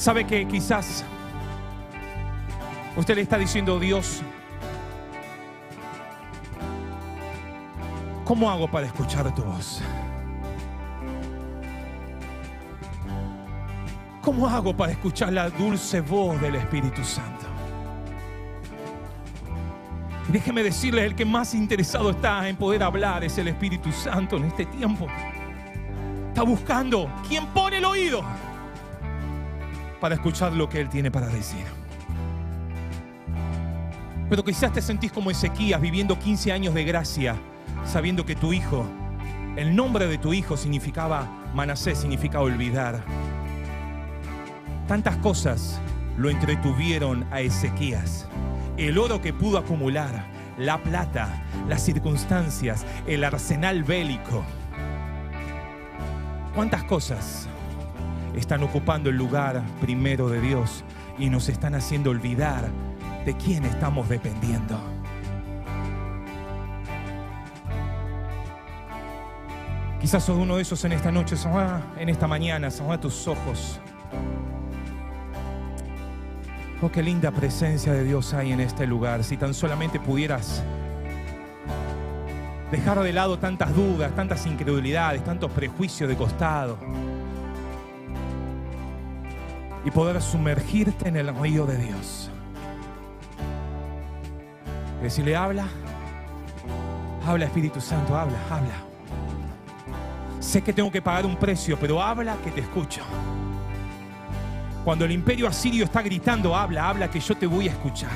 ¿Sabe 0.06 0.24
que 0.24 0.46
quizás 0.46 1.04
usted 2.94 3.16
le 3.16 3.22
está 3.22 3.38
diciendo 3.38 3.80
Dios, 3.80 4.22
¿cómo 8.24 8.48
hago 8.48 8.70
para 8.70 8.86
escuchar 8.86 9.34
tu 9.34 9.42
voz? 9.42 9.82
¿Cómo 14.22 14.46
hago 14.46 14.76
para 14.76 14.92
escuchar 14.92 15.32
la 15.32 15.50
dulce 15.50 16.00
voz 16.02 16.40
del 16.40 16.54
Espíritu 16.54 17.02
Santo? 17.02 17.46
Déjeme 20.28 20.62
decirles, 20.62 21.04
el 21.06 21.16
que 21.16 21.24
más 21.24 21.52
interesado 21.52 22.10
está 22.10 22.48
en 22.48 22.54
poder 22.54 22.84
hablar 22.84 23.24
es 23.24 23.38
el 23.38 23.48
Espíritu 23.48 23.90
Santo 23.90 24.36
en 24.36 24.44
este 24.44 24.66
tiempo. 24.66 25.08
Está 26.28 26.42
buscando 26.42 27.10
quien 27.28 27.44
pone 27.46 27.78
el 27.78 27.84
oído 27.84 28.22
para 30.00 30.14
escuchar 30.14 30.52
lo 30.52 30.68
que 30.68 30.80
Él 30.80 30.88
tiene 30.88 31.10
para 31.10 31.28
decir. 31.28 31.64
Pero 34.28 34.44
quizás 34.44 34.72
te 34.72 34.82
sentís 34.82 35.12
como 35.12 35.30
Ezequías 35.30 35.80
viviendo 35.80 36.18
15 36.18 36.52
años 36.52 36.74
de 36.74 36.84
gracia, 36.84 37.36
sabiendo 37.84 38.26
que 38.26 38.34
tu 38.34 38.52
hijo, 38.52 38.84
el 39.56 39.74
nombre 39.74 40.06
de 40.06 40.18
tu 40.18 40.32
hijo 40.32 40.56
significaba, 40.56 41.26
Manasés 41.54 41.98
significa 41.98 42.40
olvidar. 42.40 43.02
Tantas 44.88 45.16
cosas 45.16 45.80
lo 46.16 46.28
entretuvieron 46.28 47.24
a 47.30 47.40
Ezequías. 47.40 48.26
El 48.76 48.98
oro 48.98 49.20
que 49.20 49.32
pudo 49.32 49.58
acumular, 49.58 50.26
la 50.58 50.82
plata, 50.82 51.44
las 51.68 51.82
circunstancias, 51.82 52.84
el 53.06 53.24
arsenal 53.24 53.84
bélico. 53.84 54.44
¿Cuántas 56.54 56.84
cosas 56.84 57.48
están 58.36 58.62
ocupando 58.62 59.10
el 59.10 59.16
lugar 59.16 59.62
primero 59.80 60.28
de 60.28 60.40
Dios 60.40 60.84
y 61.18 61.30
nos 61.30 61.48
están 61.48 61.74
haciendo 61.74 62.10
olvidar 62.10 62.68
de 63.24 63.34
quién 63.36 63.64
estamos 63.64 64.08
dependiendo? 64.08 64.78
Quizás 70.00 70.22
sos 70.22 70.36
uno 70.36 70.56
de 70.56 70.62
esos 70.62 70.84
en 70.84 70.92
esta 70.92 71.10
noche, 71.10 71.36
Señor, 71.36 71.80
en 71.98 72.08
esta 72.08 72.28
mañana, 72.28 72.70
Señor, 72.70 72.98
tus 72.98 73.26
ojos. 73.26 73.80
Oh, 76.82 76.90
qué 76.90 77.02
linda 77.02 77.30
presencia 77.30 77.92
de 77.92 78.04
Dios 78.04 78.34
hay 78.34 78.52
en 78.52 78.60
este 78.60 78.86
lugar. 78.86 79.24
Si 79.24 79.38
tan 79.38 79.54
solamente 79.54 79.98
pudieras 79.98 80.62
dejar 82.70 83.00
de 83.00 83.12
lado 83.14 83.38
tantas 83.38 83.74
dudas, 83.74 84.14
tantas 84.14 84.46
incredulidades, 84.46 85.24
tantos 85.24 85.50
prejuicios 85.50 86.08
de 86.08 86.16
costado 86.16 86.78
y 89.86 89.90
poder 89.92 90.20
sumergirte 90.20 91.08
en 91.08 91.16
el 91.16 91.34
río 91.34 91.64
de 91.64 91.78
Dios. 91.78 92.28
Decirle, 95.00 95.36
habla, 95.36 95.68
habla 97.24 97.44
Espíritu 97.44 97.80
Santo, 97.80 98.16
habla, 98.16 98.36
habla. 98.50 98.74
Sé 100.40 100.60
que 100.62 100.72
tengo 100.72 100.90
que 100.90 101.00
pagar 101.00 101.24
un 101.24 101.36
precio, 101.36 101.78
pero 101.78 102.02
habla 102.02 102.36
que 102.42 102.50
te 102.50 102.62
escucho. 102.62 103.02
Cuando 104.84 105.04
el 105.04 105.12
imperio 105.12 105.46
asirio 105.46 105.84
está 105.84 106.02
gritando, 106.02 106.56
habla, 106.56 106.88
habla 106.88 107.08
que 107.08 107.20
yo 107.20 107.36
te 107.36 107.46
voy 107.46 107.68
a 107.68 107.72
escuchar. 107.72 108.10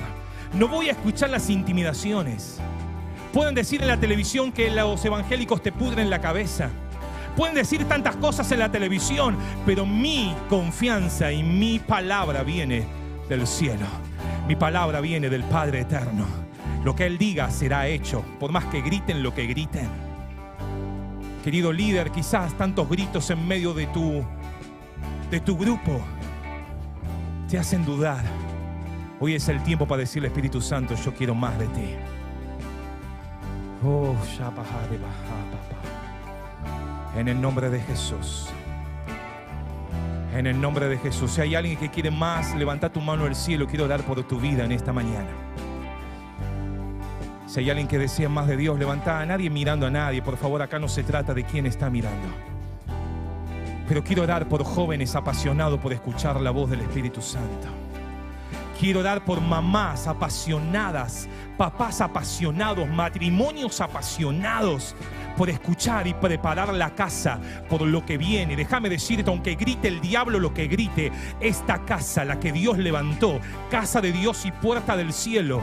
No 0.53 0.66
voy 0.66 0.89
a 0.89 0.93
escuchar 0.93 1.31
las 1.31 1.49
intimidaciones. 1.51 2.59
Pueden 3.33 3.55
decir 3.55 3.81
en 3.81 3.89
la 3.89 4.01
televisión 4.01 4.51
que 4.51 4.71
los 4.71 5.05
evangélicos 5.05 5.62
te 5.62 5.71
pudren 5.71 6.11
la 6.11 6.21
cabeza. 6.21 6.68
Pueden 7.37 7.55
decir 7.55 7.85
tantas 7.87 8.16
cosas 8.16 8.51
en 8.53 8.59
la 8.59 8.70
televisión, 8.70 9.37
pero 9.64 9.87
mi 9.87 10.35
confianza 10.49 11.33
y 11.33 11.43
mi 11.43 11.78
palabra 11.78 12.43
viene 12.43 12.85
del 13.28 13.47
cielo. 13.47 13.87
Mi 14.49 14.57
palabra 14.57 15.01
viene 15.01 15.31
del 15.31 15.45
Padre 15.45 15.81
eterno. 15.81 16.26
Lo 16.85 16.95
que 16.97 17.07
Él 17.07 17.18
diga 17.18 17.51
será 17.51 17.87
hecho, 17.87 18.24
por 18.39 18.53
más 18.53 18.64
que 18.66 18.81
griten 18.81 19.22
lo 19.22 19.35
que 19.35 19.47
griten. 19.47 19.89
Querido 21.45 21.72
líder, 21.72 22.11
quizás 22.11 22.53
tantos 22.55 22.89
gritos 22.89 23.31
en 23.31 23.47
medio 23.47 23.72
de 23.72 23.87
tu, 23.87 24.24
de 25.31 25.41
tu 25.41 25.57
grupo 25.57 26.01
te 27.49 27.59
hacen 27.59 27.85
dudar. 27.85 28.24
Hoy 29.18 29.35
es 29.35 29.49
el 29.49 29.62
tiempo 29.62 29.87
para 29.87 30.01
decirle 30.01 30.28
Espíritu 30.28 30.61
Santo, 30.61 30.95
yo 30.95 31.14
quiero 31.14 31.35
más 31.35 31.59
de 31.59 31.66
ti. 31.66 31.95
Oh, 33.85 34.14
en 37.17 37.29
el 37.29 37.41
nombre 37.41 37.71
de 37.71 37.81
Jesús. 37.81 38.49
En 40.35 40.47
el 40.47 40.61
nombre 40.61 40.89
de 40.89 40.97
Jesús. 40.99 41.33
Si 41.33 41.41
hay 41.41 41.55
alguien 41.55 41.77
que 41.77 41.91
quiere 41.91 42.11
más, 42.11 42.55
levanta 42.55 42.93
tu 42.93 43.01
mano 43.01 43.25
al 43.25 43.35
cielo. 43.35 43.67
Quiero 43.67 43.89
dar 43.89 44.03
por 44.03 44.23
tu 44.23 44.39
vida 44.39 44.65
en 44.65 44.73
esta 44.73 44.93
mañana. 44.93 45.29
Si 47.47 47.61
hay 47.61 47.71
alguien 47.71 47.89
que 47.89 47.99
desea 47.99 48.29
más 48.29 48.47
de 48.47 48.57
Dios, 48.57 48.79
levanta 48.79 49.19
a 49.19 49.27
nadie 49.27 49.51
mirando 49.51 49.87
a 49.87 49.91
nadie. 49.91 50.23
Por 50.23 50.37
favor, 50.37 50.63
acá 50.63 50.79
no 50.79 50.87
se 50.87 51.03
trata 51.03 51.35
de 51.35 51.43
quién 51.43 51.67
está 51.67 51.91
mirando. 51.91 52.29
Pero 53.89 54.05
quiero 54.05 54.23
orar 54.23 54.49
por 54.49 54.63
jóvenes 54.63 55.17
apasionados 55.17 55.81
por 55.81 55.93
escuchar 55.93 56.41
la 56.41 56.53
voz 56.53 56.71
del 56.71 56.83
Espíritu 56.83 57.21
Santo. 57.21 57.67
Quiero 58.79 59.01
orar 59.01 59.25
por 59.25 59.41
mamás 59.41 60.07
apasionadas, 60.07 61.29
papás 61.59 62.01
apasionados, 62.01 62.89
matrimonios 62.89 63.81
apasionados 63.81 64.95
por 65.41 65.49
escuchar 65.49 66.07
y 66.07 66.12
preparar 66.12 66.74
la 66.74 66.95
casa 66.95 67.41
por 67.66 67.80
lo 67.80 68.05
que 68.05 68.18
viene. 68.18 68.57
Déjame 68.57 68.91
decirte, 68.91 69.30
aunque 69.30 69.55
grite 69.55 69.88
el 69.88 69.99
diablo 69.99 70.38
lo 70.38 70.53
que 70.53 70.66
grite, 70.66 71.11
esta 71.41 71.82
casa, 71.86 72.26
la 72.26 72.38
que 72.38 72.53
Dios 72.53 72.76
levantó, 72.76 73.41
casa 73.70 74.03
de 74.03 74.12
Dios 74.12 74.45
y 74.45 74.53
puerta 74.53 74.99
del 74.99 75.14
cielo, 75.14 75.62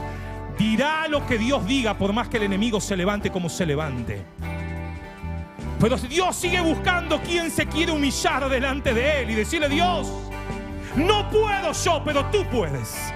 dirá 0.58 1.06
lo 1.06 1.24
que 1.28 1.38
Dios 1.38 1.64
diga 1.64 1.94
por 1.94 2.12
más 2.12 2.28
que 2.28 2.38
el 2.38 2.42
enemigo 2.42 2.80
se 2.80 2.96
levante 2.96 3.30
como 3.30 3.48
se 3.48 3.66
levante. 3.66 4.20
Pero 5.78 5.96
Dios 5.96 6.34
sigue 6.34 6.60
buscando 6.60 7.22
quien 7.22 7.48
se 7.48 7.66
quiere 7.66 7.92
humillar 7.92 8.48
delante 8.48 8.92
de 8.92 9.22
Él 9.22 9.30
y 9.30 9.34
decirle, 9.36 9.68
Dios, 9.68 10.10
no 10.96 11.30
puedo 11.30 11.72
yo, 11.72 12.02
pero 12.04 12.24
tú 12.32 12.44
puedes. 12.50 13.12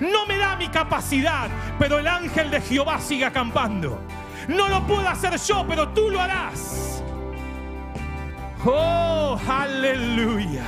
No 0.00 0.24
me 0.26 0.38
da 0.38 0.54
mi 0.54 0.68
capacidad, 0.68 1.48
pero 1.80 1.98
el 1.98 2.06
ángel 2.06 2.48
de 2.48 2.60
Jehová 2.60 3.00
sigue 3.00 3.24
acampando. 3.24 4.00
No 4.50 4.68
lo 4.68 4.84
puedo 4.84 5.08
hacer 5.08 5.38
yo, 5.38 5.64
pero 5.68 5.88
tú 5.90 6.10
lo 6.10 6.20
harás. 6.20 7.04
Oh, 8.64 9.38
aleluya. 9.48 10.64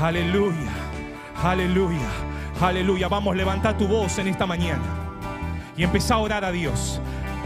Aleluya. 0.00 0.70
Aleluya. 1.42 2.08
Aleluya. 2.60 3.08
Vamos, 3.08 3.34
levanta 3.34 3.76
tu 3.76 3.88
voz 3.88 4.16
en 4.18 4.28
esta 4.28 4.46
mañana 4.46 4.84
y 5.76 5.82
empezá 5.82 6.14
a 6.14 6.18
orar 6.18 6.44
a 6.44 6.52
Dios. 6.52 7.00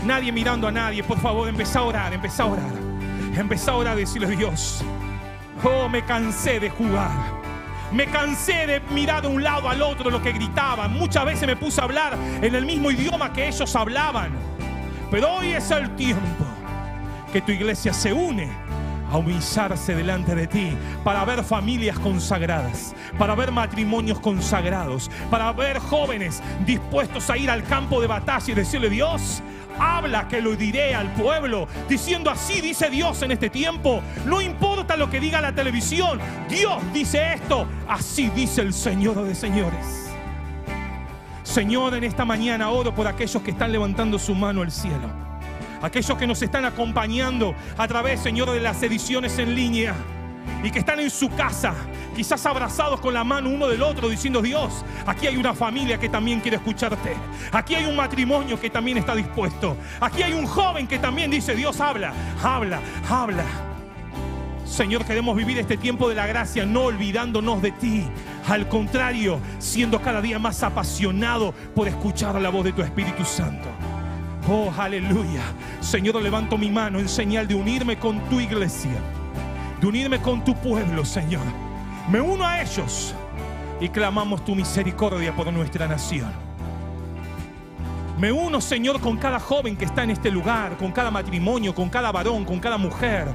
Nadie 0.04 0.32
mirando 0.32 0.68
a 0.68 0.70
nadie, 0.70 1.02
por 1.02 1.18
favor, 1.18 1.48
empezá 1.48 1.78
a 1.78 1.84
orar, 1.84 2.12
empezá 2.12 2.42
a 2.42 2.46
orar. 2.46 2.72
Empezá 3.34 3.72
a 3.72 3.76
orar 3.76 3.96
y 3.96 4.00
decirle, 4.00 4.36
Dios, 4.36 4.84
oh, 5.64 5.88
me 5.88 6.04
cansé 6.04 6.60
de 6.60 6.68
jugar. 6.68 7.10
Me 7.90 8.04
cansé 8.04 8.66
de 8.66 8.80
mirar 8.92 9.22
de 9.22 9.28
un 9.28 9.42
lado 9.42 9.70
al 9.70 9.80
otro 9.80 10.10
lo 10.10 10.20
que 10.20 10.32
gritaban. 10.32 10.92
Muchas 10.92 11.24
veces 11.24 11.46
me 11.46 11.56
puse 11.56 11.80
a 11.80 11.84
hablar 11.84 12.18
en 12.42 12.54
el 12.54 12.66
mismo 12.66 12.90
idioma 12.90 13.32
que 13.32 13.48
ellos 13.48 13.74
hablaban. 13.74 14.55
Pero 15.10 15.34
hoy 15.34 15.52
es 15.52 15.70
el 15.70 15.94
tiempo 15.96 16.44
que 17.32 17.40
tu 17.40 17.52
iglesia 17.52 17.92
se 17.92 18.12
une 18.12 18.50
a 19.10 19.18
humillarse 19.18 19.94
delante 19.94 20.34
de 20.34 20.46
ti, 20.48 20.76
para 21.04 21.24
ver 21.24 21.44
familias 21.44 21.96
consagradas, 21.98 22.94
para 23.18 23.36
ver 23.36 23.52
matrimonios 23.52 24.18
consagrados, 24.18 25.10
para 25.30 25.52
ver 25.52 25.78
jóvenes 25.78 26.42
dispuestos 26.66 27.30
a 27.30 27.36
ir 27.36 27.48
al 27.48 27.62
campo 27.62 28.00
de 28.00 28.08
batalla 28.08 28.52
y 28.52 28.54
decirle, 28.54 28.90
Dios, 28.90 29.42
habla 29.78 30.26
que 30.26 30.40
lo 30.40 30.56
diré 30.56 30.94
al 30.94 31.12
pueblo, 31.12 31.68
diciendo 31.88 32.30
así 32.30 32.60
dice 32.60 32.90
Dios 32.90 33.22
en 33.22 33.30
este 33.30 33.48
tiempo. 33.48 34.02
No 34.24 34.40
importa 34.40 34.96
lo 34.96 35.08
que 35.08 35.20
diga 35.20 35.40
la 35.40 35.54
televisión, 35.54 36.18
Dios 36.48 36.82
dice 36.92 37.34
esto, 37.34 37.66
así 37.88 38.28
dice 38.30 38.62
el 38.62 38.72
Señor 38.72 39.22
de 39.22 39.34
señores. 39.34 40.05
Señor, 41.56 41.94
en 41.94 42.04
esta 42.04 42.26
mañana 42.26 42.68
oro 42.68 42.94
por 42.94 43.06
aquellos 43.06 43.42
que 43.42 43.52
están 43.52 43.72
levantando 43.72 44.18
su 44.18 44.34
mano 44.34 44.60
al 44.60 44.70
cielo 44.70 45.08
aquellos 45.80 46.18
que 46.18 46.26
nos 46.26 46.42
están 46.42 46.66
acompañando 46.66 47.54
a 47.78 47.88
través, 47.88 48.20
Señor, 48.20 48.50
de 48.50 48.60
las 48.60 48.82
ediciones 48.82 49.38
en 49.38 49.54
línea 49.54 49.94
y 50.62 50.70
que 50.70 50.80
están 50.80 51.00
en 51.00 51.08
su 51.08 51.30
casa, 51.30 51.74
quizás 52.14 52.44
abrazados 52.44 53.00
con 53.00 53.14
la 53.14 53.24
mano 53.24 53.48
uno 53.48 53.68
del 53.68 53.80
otro, 53.80 54.10
diciendo, 54.10 54.42
Dios, 54.42 54.84
aquí 55.06 55.28
hay 55.28 55.38
una 55.38 55.54
familia 55.54 55.98
que 55.98 56.10
también 56.10 56.40
quiere 56.40 56.58
escucharte. 56.58 57.14
Aquí 57.50 57.74
hay 57.74 57.86
un 57.86 57.96
matrimonio 57.96 58.60
que 58.60 58.68
también 58.68 58.98
está 58.98 59.14
dispuesto. 59.14 59.78
Aquí 59.98 60.22
hay 60.22 60.34
un 60.34 60.44
joven 60.44 60.86
que 60.86 60.98
también 60.98 61.30
dice, 61.30 61.54
Dios, 61.54 61.80
habla, 61.80 62.12
habla, 62.42 62.80
habla. 63.08 63.46
Señor, 64.66 65.06
queremos 65.06 65.34
vivir 65.34 65.58
este 65.58 65.78
tiempo 65.78 66.06
de 66.06 66.16
la 66.16 66.26
gracia 66.26 66.66
no 66.66 66.82
olvidándonos 66.82 67.62
de 67.62 67.70
ti. 67.70 68.04
Al 68.48 68.68
contrario, 68.68 69.40
siendo 69.58 70.00
cada 70.00 70.20
día 70.20 70.38
más 70.38 70.62
apasionado 70.62 71.52
por 71.74 71.88
escuchar 71.88 72.40
la 72.40 72.48
voz 72.48 72.64
de 72.64 72.72
tu 72.72 72.80
Espíritu 72.80 73.24
Santo. 73.24 73.66
Oh, 74.48 74.72
aleluya. 74.78 75.42
Señor, 75.80 76.22
levanto 76.22 76.56
mi 76.56 76.70
mano 76.70 77.00
en 77.00 77.08
señal 77.08 77.48
de 77.48 77.56
unirme 77.56 77.98
con 77.98 78.20
tu 78.28 78.38
iglesia, 78.38 79.00
de 79.80 79.86
unirme 79.88 80.20
con 80.20 80.44
tu 80.44 80.54
pueblo, 80.54 81.04
Señor. 81.04 81.42
Me 82.08 82.20
uno 82.20 82.46
a 82.46 82.62
ellos 82.62 83.12
y 83.80 83.88
clamamos 83.88 84.44
tu 84.44 84.54
misericordia 84.54 85.34
por 85.34 85.52
nuestra 85.52 85.88
nación. 85.88 86.30
Me 88.16 88.30
uno, 88.30 88.60
Señor, 88.60 89.00
con 89.00 89.16
cada 89.16 89.40
joven 89.40 89.76
que 89.76 89.86
está 89.86 90.04
en 90.04 90.10
este 90.10 90.30
lugar, 90.30 90.76
con 90.76 90.92
cada 90.92 91.10
matrimonio, 91.10 91.74
con 91.74 91.88
cada 91.88 92.12
varón, 92.12 92.44
con 92.44 92.60
cada 92.60 92.78
mujer, 92.78 93.26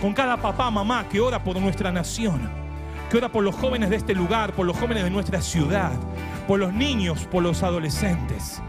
con 0.00 0.12
cada 0.12 0.36
papá, 0.36 0.72
mamá 0.72 1.06
que 1.08 1.20
ora 1.20 1.42
por 1.42 1.56
nuestra 1.60 1.92
nación, 1.92 2.65
que 3.10 3.18
ora 3.18 3.28
por 3.28 3.44
los 3.44 3.54
jóvenes 3.54 3.90
de 3.90 3.96
este 3.96 4.14
lugar, 4.14 4.52
por 4.52 4.66
los 4.66 4.76
jóvenes 4.76 5.04
de 5.04 5.10
nuestra 5.10 5.40
ciudad, 5.40 5.92
por 6.46 6.58
los 6.58 6.72
niños, 6.72 7.26
por 7.30 7.42
los 7.42 7.62
adolescentes. 7.62 8.60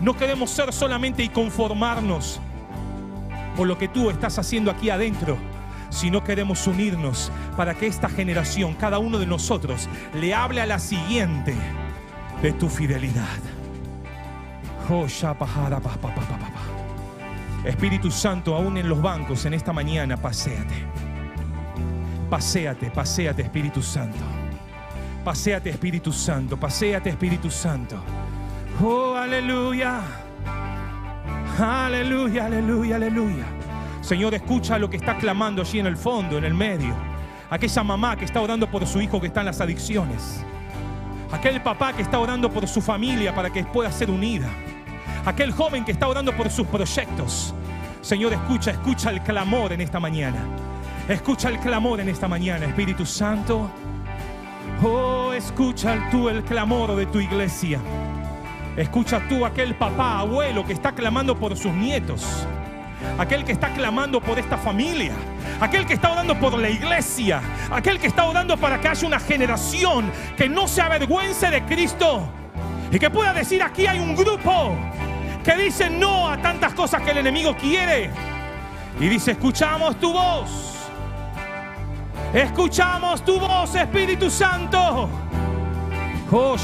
No 0.00 0.16
queremos 0.16 0.50
ser 0.50 0.72
solamente 0.72 1.22
y 1.22 1.28
conformarnos 1.28 2.40
por 3.56 3.66
lo 3.66 3.76
que 3.76 3.88
tú 3.88 4.10
estás 4.10 4.38
haciendo 4.38 4.70
aquí 4.70 4.90
adentro, 4.90 5.36
sino 5.90 6.22
queremos 6.22 6.66
unirnos 6.66 7.32
para 7.56 7.74
que 7.74 7.86
esta 7.86 8.08
generación, 8.08 8.74
cada 8.74 8.98
uno 8.98 9.18
de 9.18 9.26
nosotros, 9.26 9.88
le 10.14 10.34
hable 10.34 10.60
a 10.60 10.66
la 10.66 10.78
siguiente 10.78 11.54
de 12.42 12.52
tu 12.52 12.68
fidelidad. 12.68 13.38
Espíritu 17.64 18.10
Santo, 18.10 18.54
aún 18.54 18.76
en 18.76 18.88
los 18.88 19.02
bancos 19.02 19.44
en 19.44 19.54
esta 19.54 19.72
mañana, 19.72 20.16
paséate. 20.16 21.07
Paséate, 22.30 22.90
paséate, 22.90 23.42
Espíritu 23.42 23.82
Santo. 23.82 24.18
Paséate, 25.24 25.70
Espíritu 25.70 26.12
Santo. 26.12 26.58
Paséate, 26.58 27.08
Espíritu 27.08 27.50
Santo. 27.50 27.96
Oh, 28.82 29.14
aleluya. 29.14 30.00
Aleluya, 31.58 32.46
aleluya, 32.46 32.96
aleluya. 32.96 33.44
Señor, 34.02 34.34
escucha 34.34 34.78
lo 34.78 34.90
que 34.90 34.98
está 34.98 35.16
clamando 35.16 35.62
allí 35.62 35.78
en 35.78 35.86
el 35.86 35.96
fondo, 35.96 36.36
en 36.36 36.44
el 36.44 36.54
medio. 36.54 36.94
Aquella 37.50 37.82
mamá 37.82 38.14
que 38.16 38.26
está 38.26 38.42
orando 38.42 38.70
por 38.70 38.86
su 38.86 39.00
hijo 39.00 39.20
que 39.20 39.28
está 39.28 39.40
en 39.40 39.46
las 39.46 39.60
adicciones. 39.62 40.44
Aquel 41.32 41.62
papá 41.62 41.94
que 41.94 42.02
está 42.02 42.18
orando 42.18 42.50
por 42.50 42.68
su 42.68 42.82
familia 42.82 43.34
para 43.34 43.50
que 43.50 43.64
pueda 43.64 43.90
ser 43.90 44.10
unida. 44.10 44.48
Aquel 45.24 45.50
joven 45.52 45.84
que 45.84 45.92
está 45.92 46.06
orando 46.06 46.36
por 46.36 46.50
sus 46.50 46.66
proyectos. 46.66 47.54
Señor, 48.02 48.34
escucha, 48.34 48.70
escucha 48.70 49.10
el 49.10 49.22
clamor 49.22 49.72
en 49.72 49.80
esta 49.80 49.98
mañana. 49.98 50.67
Escucha 51.08 51.48
el 51.48 51.58
clamor 51.58 52.00
en 52.00 52.10
esta 52.10 52.28
mañana, 52.28 52.66
Espíritu 52.66 53.06
Santo. 53.06 53.70
Oh, 54.82 55.32
escucha 55.32 56.06
tú 56.10 56.28
el 56.28 56.44
clamor 56.44 56.94
de 56.96 57.06
tu 57.06 57.18
iglesia. 57.18 57.80
Escucha 58.76 59.18
tú 59.26 59.46
aquel 59.46 59.74
papá, 59.74 60.18
abuelo 60.18 60.66
que 60.66 60.74
está 60.74 60.92
clamando 60.92 61.34
por 61.34 61.56
sus 61.56 61.72
nietos. 61.72 62.46
Aquel 63.18 63.42
que 63.46 63.52
está 63.52 63.72
clamando 63.72 64.20
por 64.20 64.38
esta 64.38 64.58
familia. 64.58 65.12
Aquel 65.62 65.86
que 65.86 65.94
está 65.94 66.12
orando 66.12 66.38
por 66.38 66.58
la 66.58 66.68
iglesia. 66.68 67.40
Aquel 67.70 67.98
que 67.98 68.08
está 68.08 68.26
orando 68.26 68.58
para 68.58 68.78
que 68.78 68.88
haya 68.88 69.06
una 69.06 69.18
generación 69.18 70.12
que 70.36 70.46
no 70.46 70.68
se 70.68 70.82
avergüence 70.82 71.50
de 71.50 71.62
Cristo. 71.62 72.28
Y 72.92 72.98
que 72.98 73.08
pueda 73.08 73.32
decir 73.32 73.62
aquí 73.62 73.86
hay 73.86 73.98
un 73.98 74.14
grupo 74.14 74.76
que 75.42 75.56
dice 75.56 75.88
no 75.88 76.28
a 76.28 76.36
tantas 76.36 76.74
cosas 76.74 77.00
que 77.00 77.12
el 77.12 77.18
enemigo 77.18 77.56
quiere. 77.56 78.10
Y 79.00 79.08
dice, 79.08 79.30
escuchamos 79.30 79.98
tu 79.98 80.12
voz. 80.12 80.67
Escuchamos 82.32 83.24
tu 83.24 83.40
voz, 83.40 83.74
Espíritu 83.74 84.30
Santo. 84.30 85.08
Oh, 86.30 86.56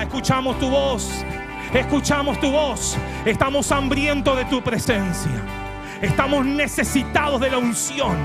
escuchamos 0.00 0.58
tu 0.58 0.70
voz. 0.70 1.24
Escuchamos 1.74 2.40
tu 2.40 2.50
voz. 2.50 2.96
Estamos 3.26 3.70
hambrientos 3.70 4.36
de 4.36 4.46
tu 4.46 4.62
presencia. 4.62 5.30
Estamos 6.00 6.46
necesitados 6.46 7.40
de 7.40 7.50
la 7.50 7.58
unción. 7.58 8.16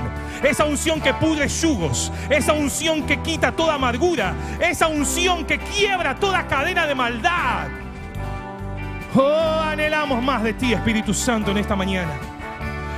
Esa 0.42 0.64
unción 0.64 1.02
que 1.02 1.12
pudre 1.12 1.48
yugos. 1.48 2.10
Esa 2.30 2.54
unción 2.54 3.02
que 3.02 3.18
quita 3.18 3.52
toda 3.52 3.74
amargura. 3.74 4.34
Esa 4.58 4.88
unción 4.88 5.44
que 5.44 5.58
quiebra 5.58 6.14
toda 6.14 6.46
cadena 6.46 6.86
de 6.86 6.94
maldad. 6.94 7.68
Oh, 9.14 9.60
anhelamos 9.64 10.22
más 10.22 10.42
de 10.42 10.54
ti, 10.54 10.72
Espíritu 10.72 11.12
Santo, 11.12 11.50
en 11.50 11.58
esta 11.58 11.76
mañana. 11.76 12.12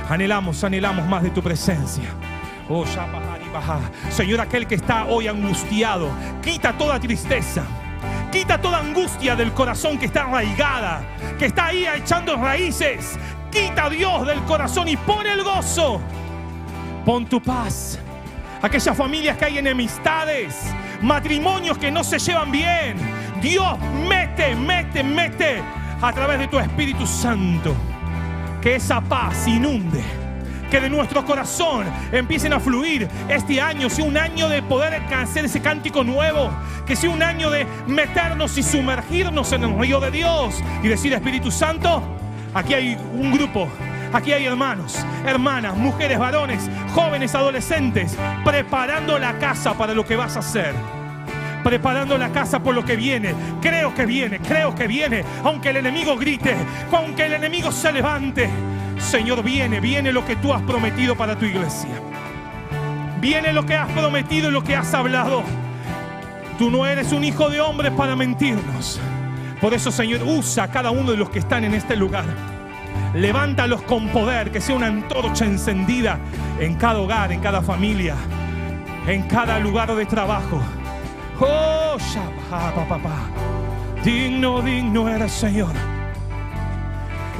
Anhelamos, 0.09 0.63
anhelamos 0.63 1.05
más 1.07 1.23
de 1.23 1.31
tu 1.31 1.41
presencia. 1.41 2.09
Oh, 2.69 2.85
Señor, 4.09 4.41
aquel 4.41 4.67
que 4.67 4.75
está 4.75 5.05
hoy 5.05 5.27
angustiado, 5.27 6.09
quita 6.41 6.73
toda 6.73 6.99
tristeza. 6.99 7.63
Quita 8.31 8.59
toda 8.59 8.79
angustia 8.79 9.35
del 9.35 9.51
corazón 9.51 9.97
que 9.97 10.05
está 10.05 10.23
arraigada, 10.23 11.03
que 11.37 11.45
está 11.45 11.67
ahí 11.67 11.85
echando 11.85 12.35
raíces. 12.35 13.19
Quita 13.51 13.89
Dios 13.89 14.25
del 14.25 14.41
corazón 14.43 14.87
y 14.87 14.97
pon 14.97 15.27
el 15.27 15.43
gozo. 15.43 16.01
Pon 17.05 17.25
tu 17.25 17.41
paz. 17.41 17.99
Aquellas 18.61 18.95
familias 18.95 19.37
que 19.37 19.45
hay 19.45 19.57
enemistades, 19.57 20.73
matrimonios 21.01 21.77
que 21.77 21.91
no 21.91 22.03
se 22.03 22.17
llevan 22.17 22.49
bien. 22.49 22.95
Dios, 23.41 23.77
mete, 24.07 24.55
mete, 24.55 25.03
mete 25.03 25.61
a 26.01 26.13
través 26.13 26.39
de 26.39 26.47
tu 26.47 26.57
Espíritu 26.57 27.05
Santo. 27.05 27.75
Que 28.61 28.75
esa 28.75 29.01
paz 29.01 29.47
inunde 29.47 30.22
que 30.73 30.81
de 30.81 30.89
nuestro 30.89 31.23
corazón 31.23 31.85
empiecen 32.11 32.51
a 32.51 32.59
fluir 32.59 33.07
este 33.29 33.61
año, 33.61 33.91
sea 33.91 34.05
un 34.05 34.17
año 34.17 34.49
de 34.49 34.63
poder 34.63 34.95
alcanzar 34.95 35.45
ese 35.45 35.61
cántico 35.61 36.03
nuevo, 36.03 36.49
que 36.87 36.95
sea 36.95 37.11
un 37.11 37.21
año 37.21 37.51
de 37.51 37.67
meternos 37.85 38.57
y 38.57 38.63
sumergirnos 38.63 39.51
en 39.51 39.65
el 39.65 39.79
río 39.79 39.99
de 39.99 40.09
Dios 40.09 40.63
y 40.81 40.87
decir, 40.87 41.13
Espíritu 41.13 41.51
Santo, 41.51 42.01
aquí 42.55 42.73
hay 42.73 42.97
un 43.13 43.31
grupo 43.31 43.69
Aquí 44.13 44.31
hay 44.31 44.45
hermanos, 44.45 45.03
hermanas, 45.25 45.75
mujeres, 45.75 46.19
varones, 46.19 46.69
jóvenes, 46.93 47.33
adolescentes, 47.33 48.15
preparando 48.43 49.17
la 49.17 49.39
casa 49.39 49.75
para 49.75 49.95
lo 49.95 50.05
que 50.05 50.15
vas 50.15 50.35
a 50.35 50.39
hacer. 50.39 50.75
Preparando 51.63 52.15
la 52.17 52.29
casa 52.31 52.61
por 52.61 52.75
lo 52.75 52.85
que 52.85 52.95
viene. 52.95 53.33
Creo 53.59 53.95
que 53.95 54.05
viene, 54.05 54.39
creo 54.39 54.75
que 54.75 54.85
viene. 54.85 55.23
Aunque 55.43 55.69
el 55.69 55.77
enemigo 55.77 56.15
grite, 56.15 56.55
aunque 56.91 57.25
el 57.25 57.33
enemigo 57.33 57.71
se 57.71 57.91
levante. 57.91 58.49
Señor, 59.03 59.43
viene, 59.43 59.79
viene 59.79 60.11
lo 60.11 60.25
que 60.25 60.35
tú 60.35 60.53
has 60.53 60.61
prometido 60.63 61.15
para 61.15 61.37
tu 61.37 61.45
iglesia. 61.45 61.91
Viene 63.19 63.53
lo 63.53 63.65
que 63.65 63.75
has 63.75 63.89
prometido 63.91 64.49
y 64.49 64.51
lo 64.51 64.63
que 64.63 64.75
has 64.75 64.93
hablado. 64.93 65.43
Tú 66.57 66.71
no 66.71 66.85
eres 66.85 67.11
un 67.11 67.23
hijo 67.23 67.49
de 67.49 67.61
hombre 67.61 67.91
para 67.91 68.15
mentirnos. 68.15 68.99
Por 69.61 69.73
eso, 69.73 69.91
Señor, 69.91 70.23
usa 70.23 70.65
a 70.65 70.67
cada 70.69 70.91
uno 70.91 71.11
de 71.11 71.17
los 71.17 71.29
que 71.29 71.39
están 71.39 71.63
en 71.63 71.73
este 71.73 71.95
lugar. 71.95 72.25
Levántalos 73.13 73.81
con 73.83 74.07
poder, 74.09 74.51
que 74.51 74.59
sea 74.59 74.75
una 74.75 74.87
antorcha 74.87 75.45
encendida 75.45 76.19
en 76.59 76.75
cada 76.75 76.99
hogar, 76.99 77.31
en 77.31 77.39
cada 77.39 77.61
familia, 77.61 78.15
en 79.07 79.23
cada 79.23 79.59
lugar 79.59 79.93
de 79.95 80.05
trabajo. 80.05 80.59
Oh, 81.39 81.97
papá. 82.49 83.29
Digno, 84.03 84.61
digno 84.61 85.07
eres, 85.07 85.31
Señor. 85.31 85.92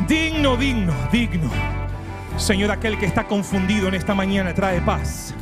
Digno, 0.08 0.58
digno, 0.58 0.94
digno. 1.12 1.50
Señor, 2.36 2.72
aquel 2.72 2.98
que 2.98 3.06
está 3.06 3.26
confundido 3.26 3.88
en 3.88 3.94
esta 3.94 4.14
mañana 4.14 4.54
trae 4.54 4.82
paz. 4.82 5.34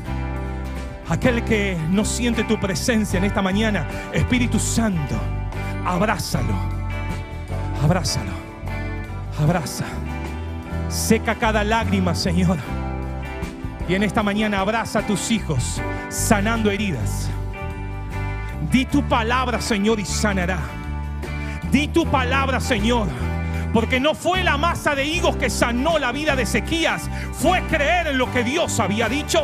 Aquel 1.09 1.43
que 1.43 1.78
no 1.89 2.05
siente 2.05 2.43
tu 2.43 2.59
presencia 2.59 3.18
en 3.18 3.24
esta 3.24 3.41
mañana, 3.41 3.88
Espíritu 4.14 4.59
Santo, 4.59 5.16
abrázalo. 5.84 6.53
Abrázalo. 7.84 8.32
Abraza. 9.41 9.86
Seca 10.89 11.36
cada 11.36 11.64
lágrima, 11.64 12.14
Señor. 12.14 12.57
Y 13.89 13.95
en 13.95 14.03
esta 14.03 14.22
mañana 14.22 14.59
abraza 14.59 14.99
a 14.99 15.07
tus 15.07 15.32
hijos, 15.32 15.82
sanando 16.09 16.70
heridas. 16.70 17.30
Di 18.72 18.86
tu 18.86 19.01
palabra, 19.03 19.59
Señor, 19.59 19.99
y 19.99 20.05
sanará. 20.05 20.59
Di 21.72 21.88
tu 21.88 22.05
palabra, 22.05 22.59
Señor 22.59 23.07
porque 23.74 24.00
no 24.00 24.14
fue 24.16 24.44
la 24.44 24.58
masa 24.58 24.96
de 24.96 25.06
higos 25.06 25.38
que 25.38 25.50
sanó 25.50 25.98
la 25.98 26.12
vida 26.12 26.36
de 26.36 26.44
Ezequías, 26.44 27.10
fue 27.34 27.62
creer 27.64 28.08
en 28.08 28.18
lo 28.18 28.32
que 28.32 28.44
Dios 28.44 28.80
había 28.80 29.08
dicho. 29.08 29.44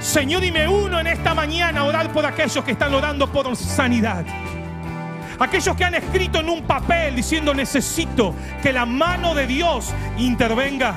Señor, 0.00 0.44
y 0.44 0.52
me 0.52 0.68
uno 0.68 1.00
en 1.00 1.08
esta 1.08 1.34
mañana 1.34 1.80
a 1.80 1.84
orar 1.84 2.12
por 2.12 2.24
aquellos 2.26 2.64
que 2.64 2.72
están 2.72 2.94
orando 2.94 3.30
por 3.32 3.56
sanidad. 3.56 4.24
Aquellos 5.38 5.76
que 5.76 5.84
han 5.84 5.94
escrito 5.94 6.38
en 6.38 6.48
un 6.48 6.62
papel 6.62 7.16
diciendo 7.16 7.52
necesito 7.52 8.34
que 8.62 8.72
la 8.72 8.86
mano 8.86 9.34
de 9.34 9.46
Dios 9.46 9.92
intervenga. 10.16 10.94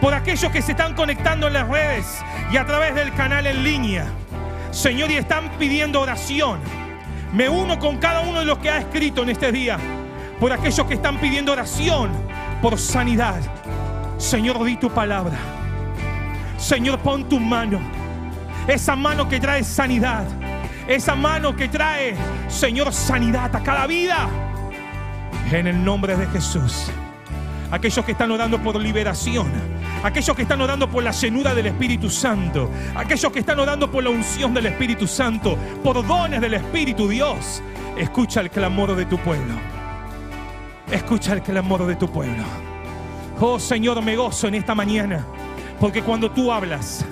Por 0.00 0.14
aquellos 0.14 0.50
que 0.50 0.62
se 0.62 0.72
están 0.72 0.94
conectando 0.94 1.48
en 1.48 1.52
las 1.52 1.68
redes 1.68 2.06
y 2.50 2.56
a 2.56 2.66
través 2.66 2.94
del 2.94 3.12
canal 3.14 3.46
en 3.46 3.62
línea. 3.62 4.06
Señor, 4.70 5.10
y 5.10 5.16
están 5.16 5.50
pidiendo 5.58 6.00
oración. 6.00 6.60
Me 7.32 7.48
uno 7.48 7.78
con 7.78 7.98
cada 7.98 8.20
uno 8.20 8.40
de 8.40 8.46
los 8.46 8.58
que 8.58 8.70
ha 8.70 8.78
escrito 8.78 9.22
en 9.22 9.30
este 9.30 9.52
día 9.52 9.78
por 10.42 10.52
aquellos 10.52 10.84
que 10.88 10.94
están 10.94 11.18
pidiendo 11.18 11.52
oración 11.52 12.10
por 12.60 12.76
sanidad. 12.76 13.40
Señor, 14.18 14.64
di 14.64 14.76
tu 14.76 14.90
palabra. 14.90 15.38
Señor, 16.58 16.98
pon 16.98 17.28
tu 17.28 17.38
mano. 17.38 17.78
Esa 18.66 18.96
mano 18.96 19.28
que 19.28 19.38
trae 19.38 19.62
sanidad. 19.62 20.24
Esa 20.88 21.14
mano 21.14 21.54
que 21.54 21.68
trae, 21.68 22.16
Señor, 22.48 22.92
sanidad 22.92 23.54
a 23.54 23.62
cada 23.62 23.86
vida. 23.86 24.28
En 25.52 25.68
el 25.68 25.84
nombre 25.84 26.16
de 26.16 26.26
Jesús. 26.26 26.90
Aquellos 27.70 28.04
que 28.04 28.10
están 28.10 28.32
orando 28.32 28.60
por 28.60 28.74
liberación. 28.80 29.46
Aquellos 30.02 30.34
que 30.34 30.42
están 30.42 30.60
orando 30.60 30.90
por 30.90 31.04
la 31.04 31.12
llenura 31.12 31.54
del 31.54 31.66
Espíritu 31.66 32.10
Santo. 32.10 32.68
Aquellos 32.96 33.30
que 33.30 33.38
están 33.38 33.60
orando 33.60 33.88
por 33.88 34.02
la 34.02 34.10
unción 34.10 34.52
del 34.52 34.66
Espíritu 34.66 35.06
Santo. 35.06 35.56
Por 35.84 36.04
dones 36.04 36.40
del 36.40 36.54
Espíritu 36.54 37.06
Dios. 37.06 37.62
Escucha 37.96 38.40
el 38.40 38.50
clamor 38.50 38.96
de 38.96 39.06
tu 39.06 39.18
pueblo. 39.18 39.81
Escucha 40.92 41.32
el 41.32 41.40
clamor 41.40 41.86
de 41.86 41.96
tu 41.96 42.06
pueblo. 42.06 42.44
Oh 43.40 43.58
Señor, 43.58 44.02
me 44.02 44.14
gozo 44.14 44.48
en 44.48 44.56
esta 44.56 44.74
mañana. 44.74 45.24
Porque 45.80 46.02
cuando 46.02 46.30
tú 46.30 46.52
hablas, 46.52 47.02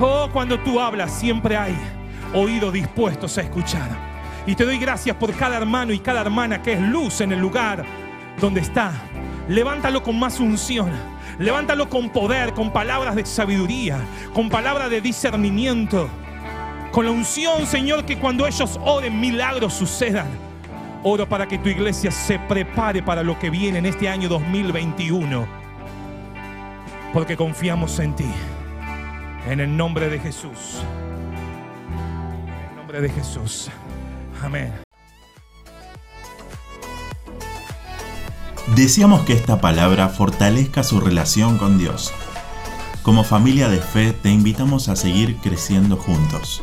oh, 0.00 0.28
cuando 0.32 0.58
tú 0.58 0.80
hablas, 0.80 1.12
siempre 1.12 1.56
hay 1.56 1.76
oídos 2.34 2.72
dispuestos 2.72 3.38
a 3.38 3.42
escuchar. 3.42 3.88
Y 4.44 4.56
te 4.56 4.64
doy 4.64 4.76
gracias 4.76 5.14
por 5.14 5.32
cada 5.34 5.56
hermano 5.56 5.92
y 5.92 6.00
cada 6.00 6.20
hermana 6.20 6.62
que 6.62 6.72
es 6.72 6.80
luz 6.80 7.20
en 7.20 7.30
el 7.30 7.38
lugar 7.38 7.84
donde 8.40 8.60
está. 8.60 8.90
Levántalo 9.48 10.02
con 10.02 10.18
más 10.18 10.40
unción. 10.40 10.90
Levántalo 11.38 11.88
con 11.88 12.10
poder, 12.10 12.54
con 12.54 12.72
palabras 12.72 13.14
de 13.14 13.24
sabiduría, 13.24 14.00
con 14.34 14.50
palabras 14.50 14.90
de 14.90 15.00
discernimiento. 15.00 16.08
Con 16.90 17.04
la 17.04 17.12
unción, 17.12 17.68
Señor, 17.68 18.04
que 18.04 18.18
cuando 18.18 18.48
ellos 18.48 18.80
oren 18.82 19.20
milagros 19.20 19.74
sucedan. 19.74 20.49
Oro 21.02 21.26
para 21.26 21.48
que 21.48 21.56
tu 21.56 21.70
iglesia 21.70 22.10
se 22.10 22.38
prepare 22.38 23.02
para 23.02 23.22
lo 23.22 23.38
que 23.38 23.48
viene 23.48 23.78
en 23.78 23.86
este 23.86 24.08
año 24.08 24.28
2021. 24.28 25.46
Porque 27.14 27.36
confiamos 27.36 27.98
en 28.00 28.14
ti. 28.14 28.30
En 29.48 29.60
el 29.60 29.74
nombre 29.74 30.10
de 30.10 30.18
Jesús. 30.18 30.82
En 32.46 32.70
el 32.70 32.76
nombre 32.76 33.00
de 33.00 33.08
Jesús. 33.08 33.70
Amén. 34.42 34.72
Deseamos 38.76 39.22
que 39.22 39.32
esta 39.32 39.60
palabra 39.60 40.10
fortalezca 40.10 40.82
su 40.82 41.00
relación 41.00 41.56
con 41.56 41.78
Dios. 41.78 42.12
Como 43.02 43.24
familia 43.24 43.70
de 43.70 43.78
fe 43.78 44.12
te 44.12 44.28
invitamos 44.28 44.90
a 44.90 44.96
seguir 44.96 45.38
creciendo 45.38 45.96
juntos. 45.96 46.62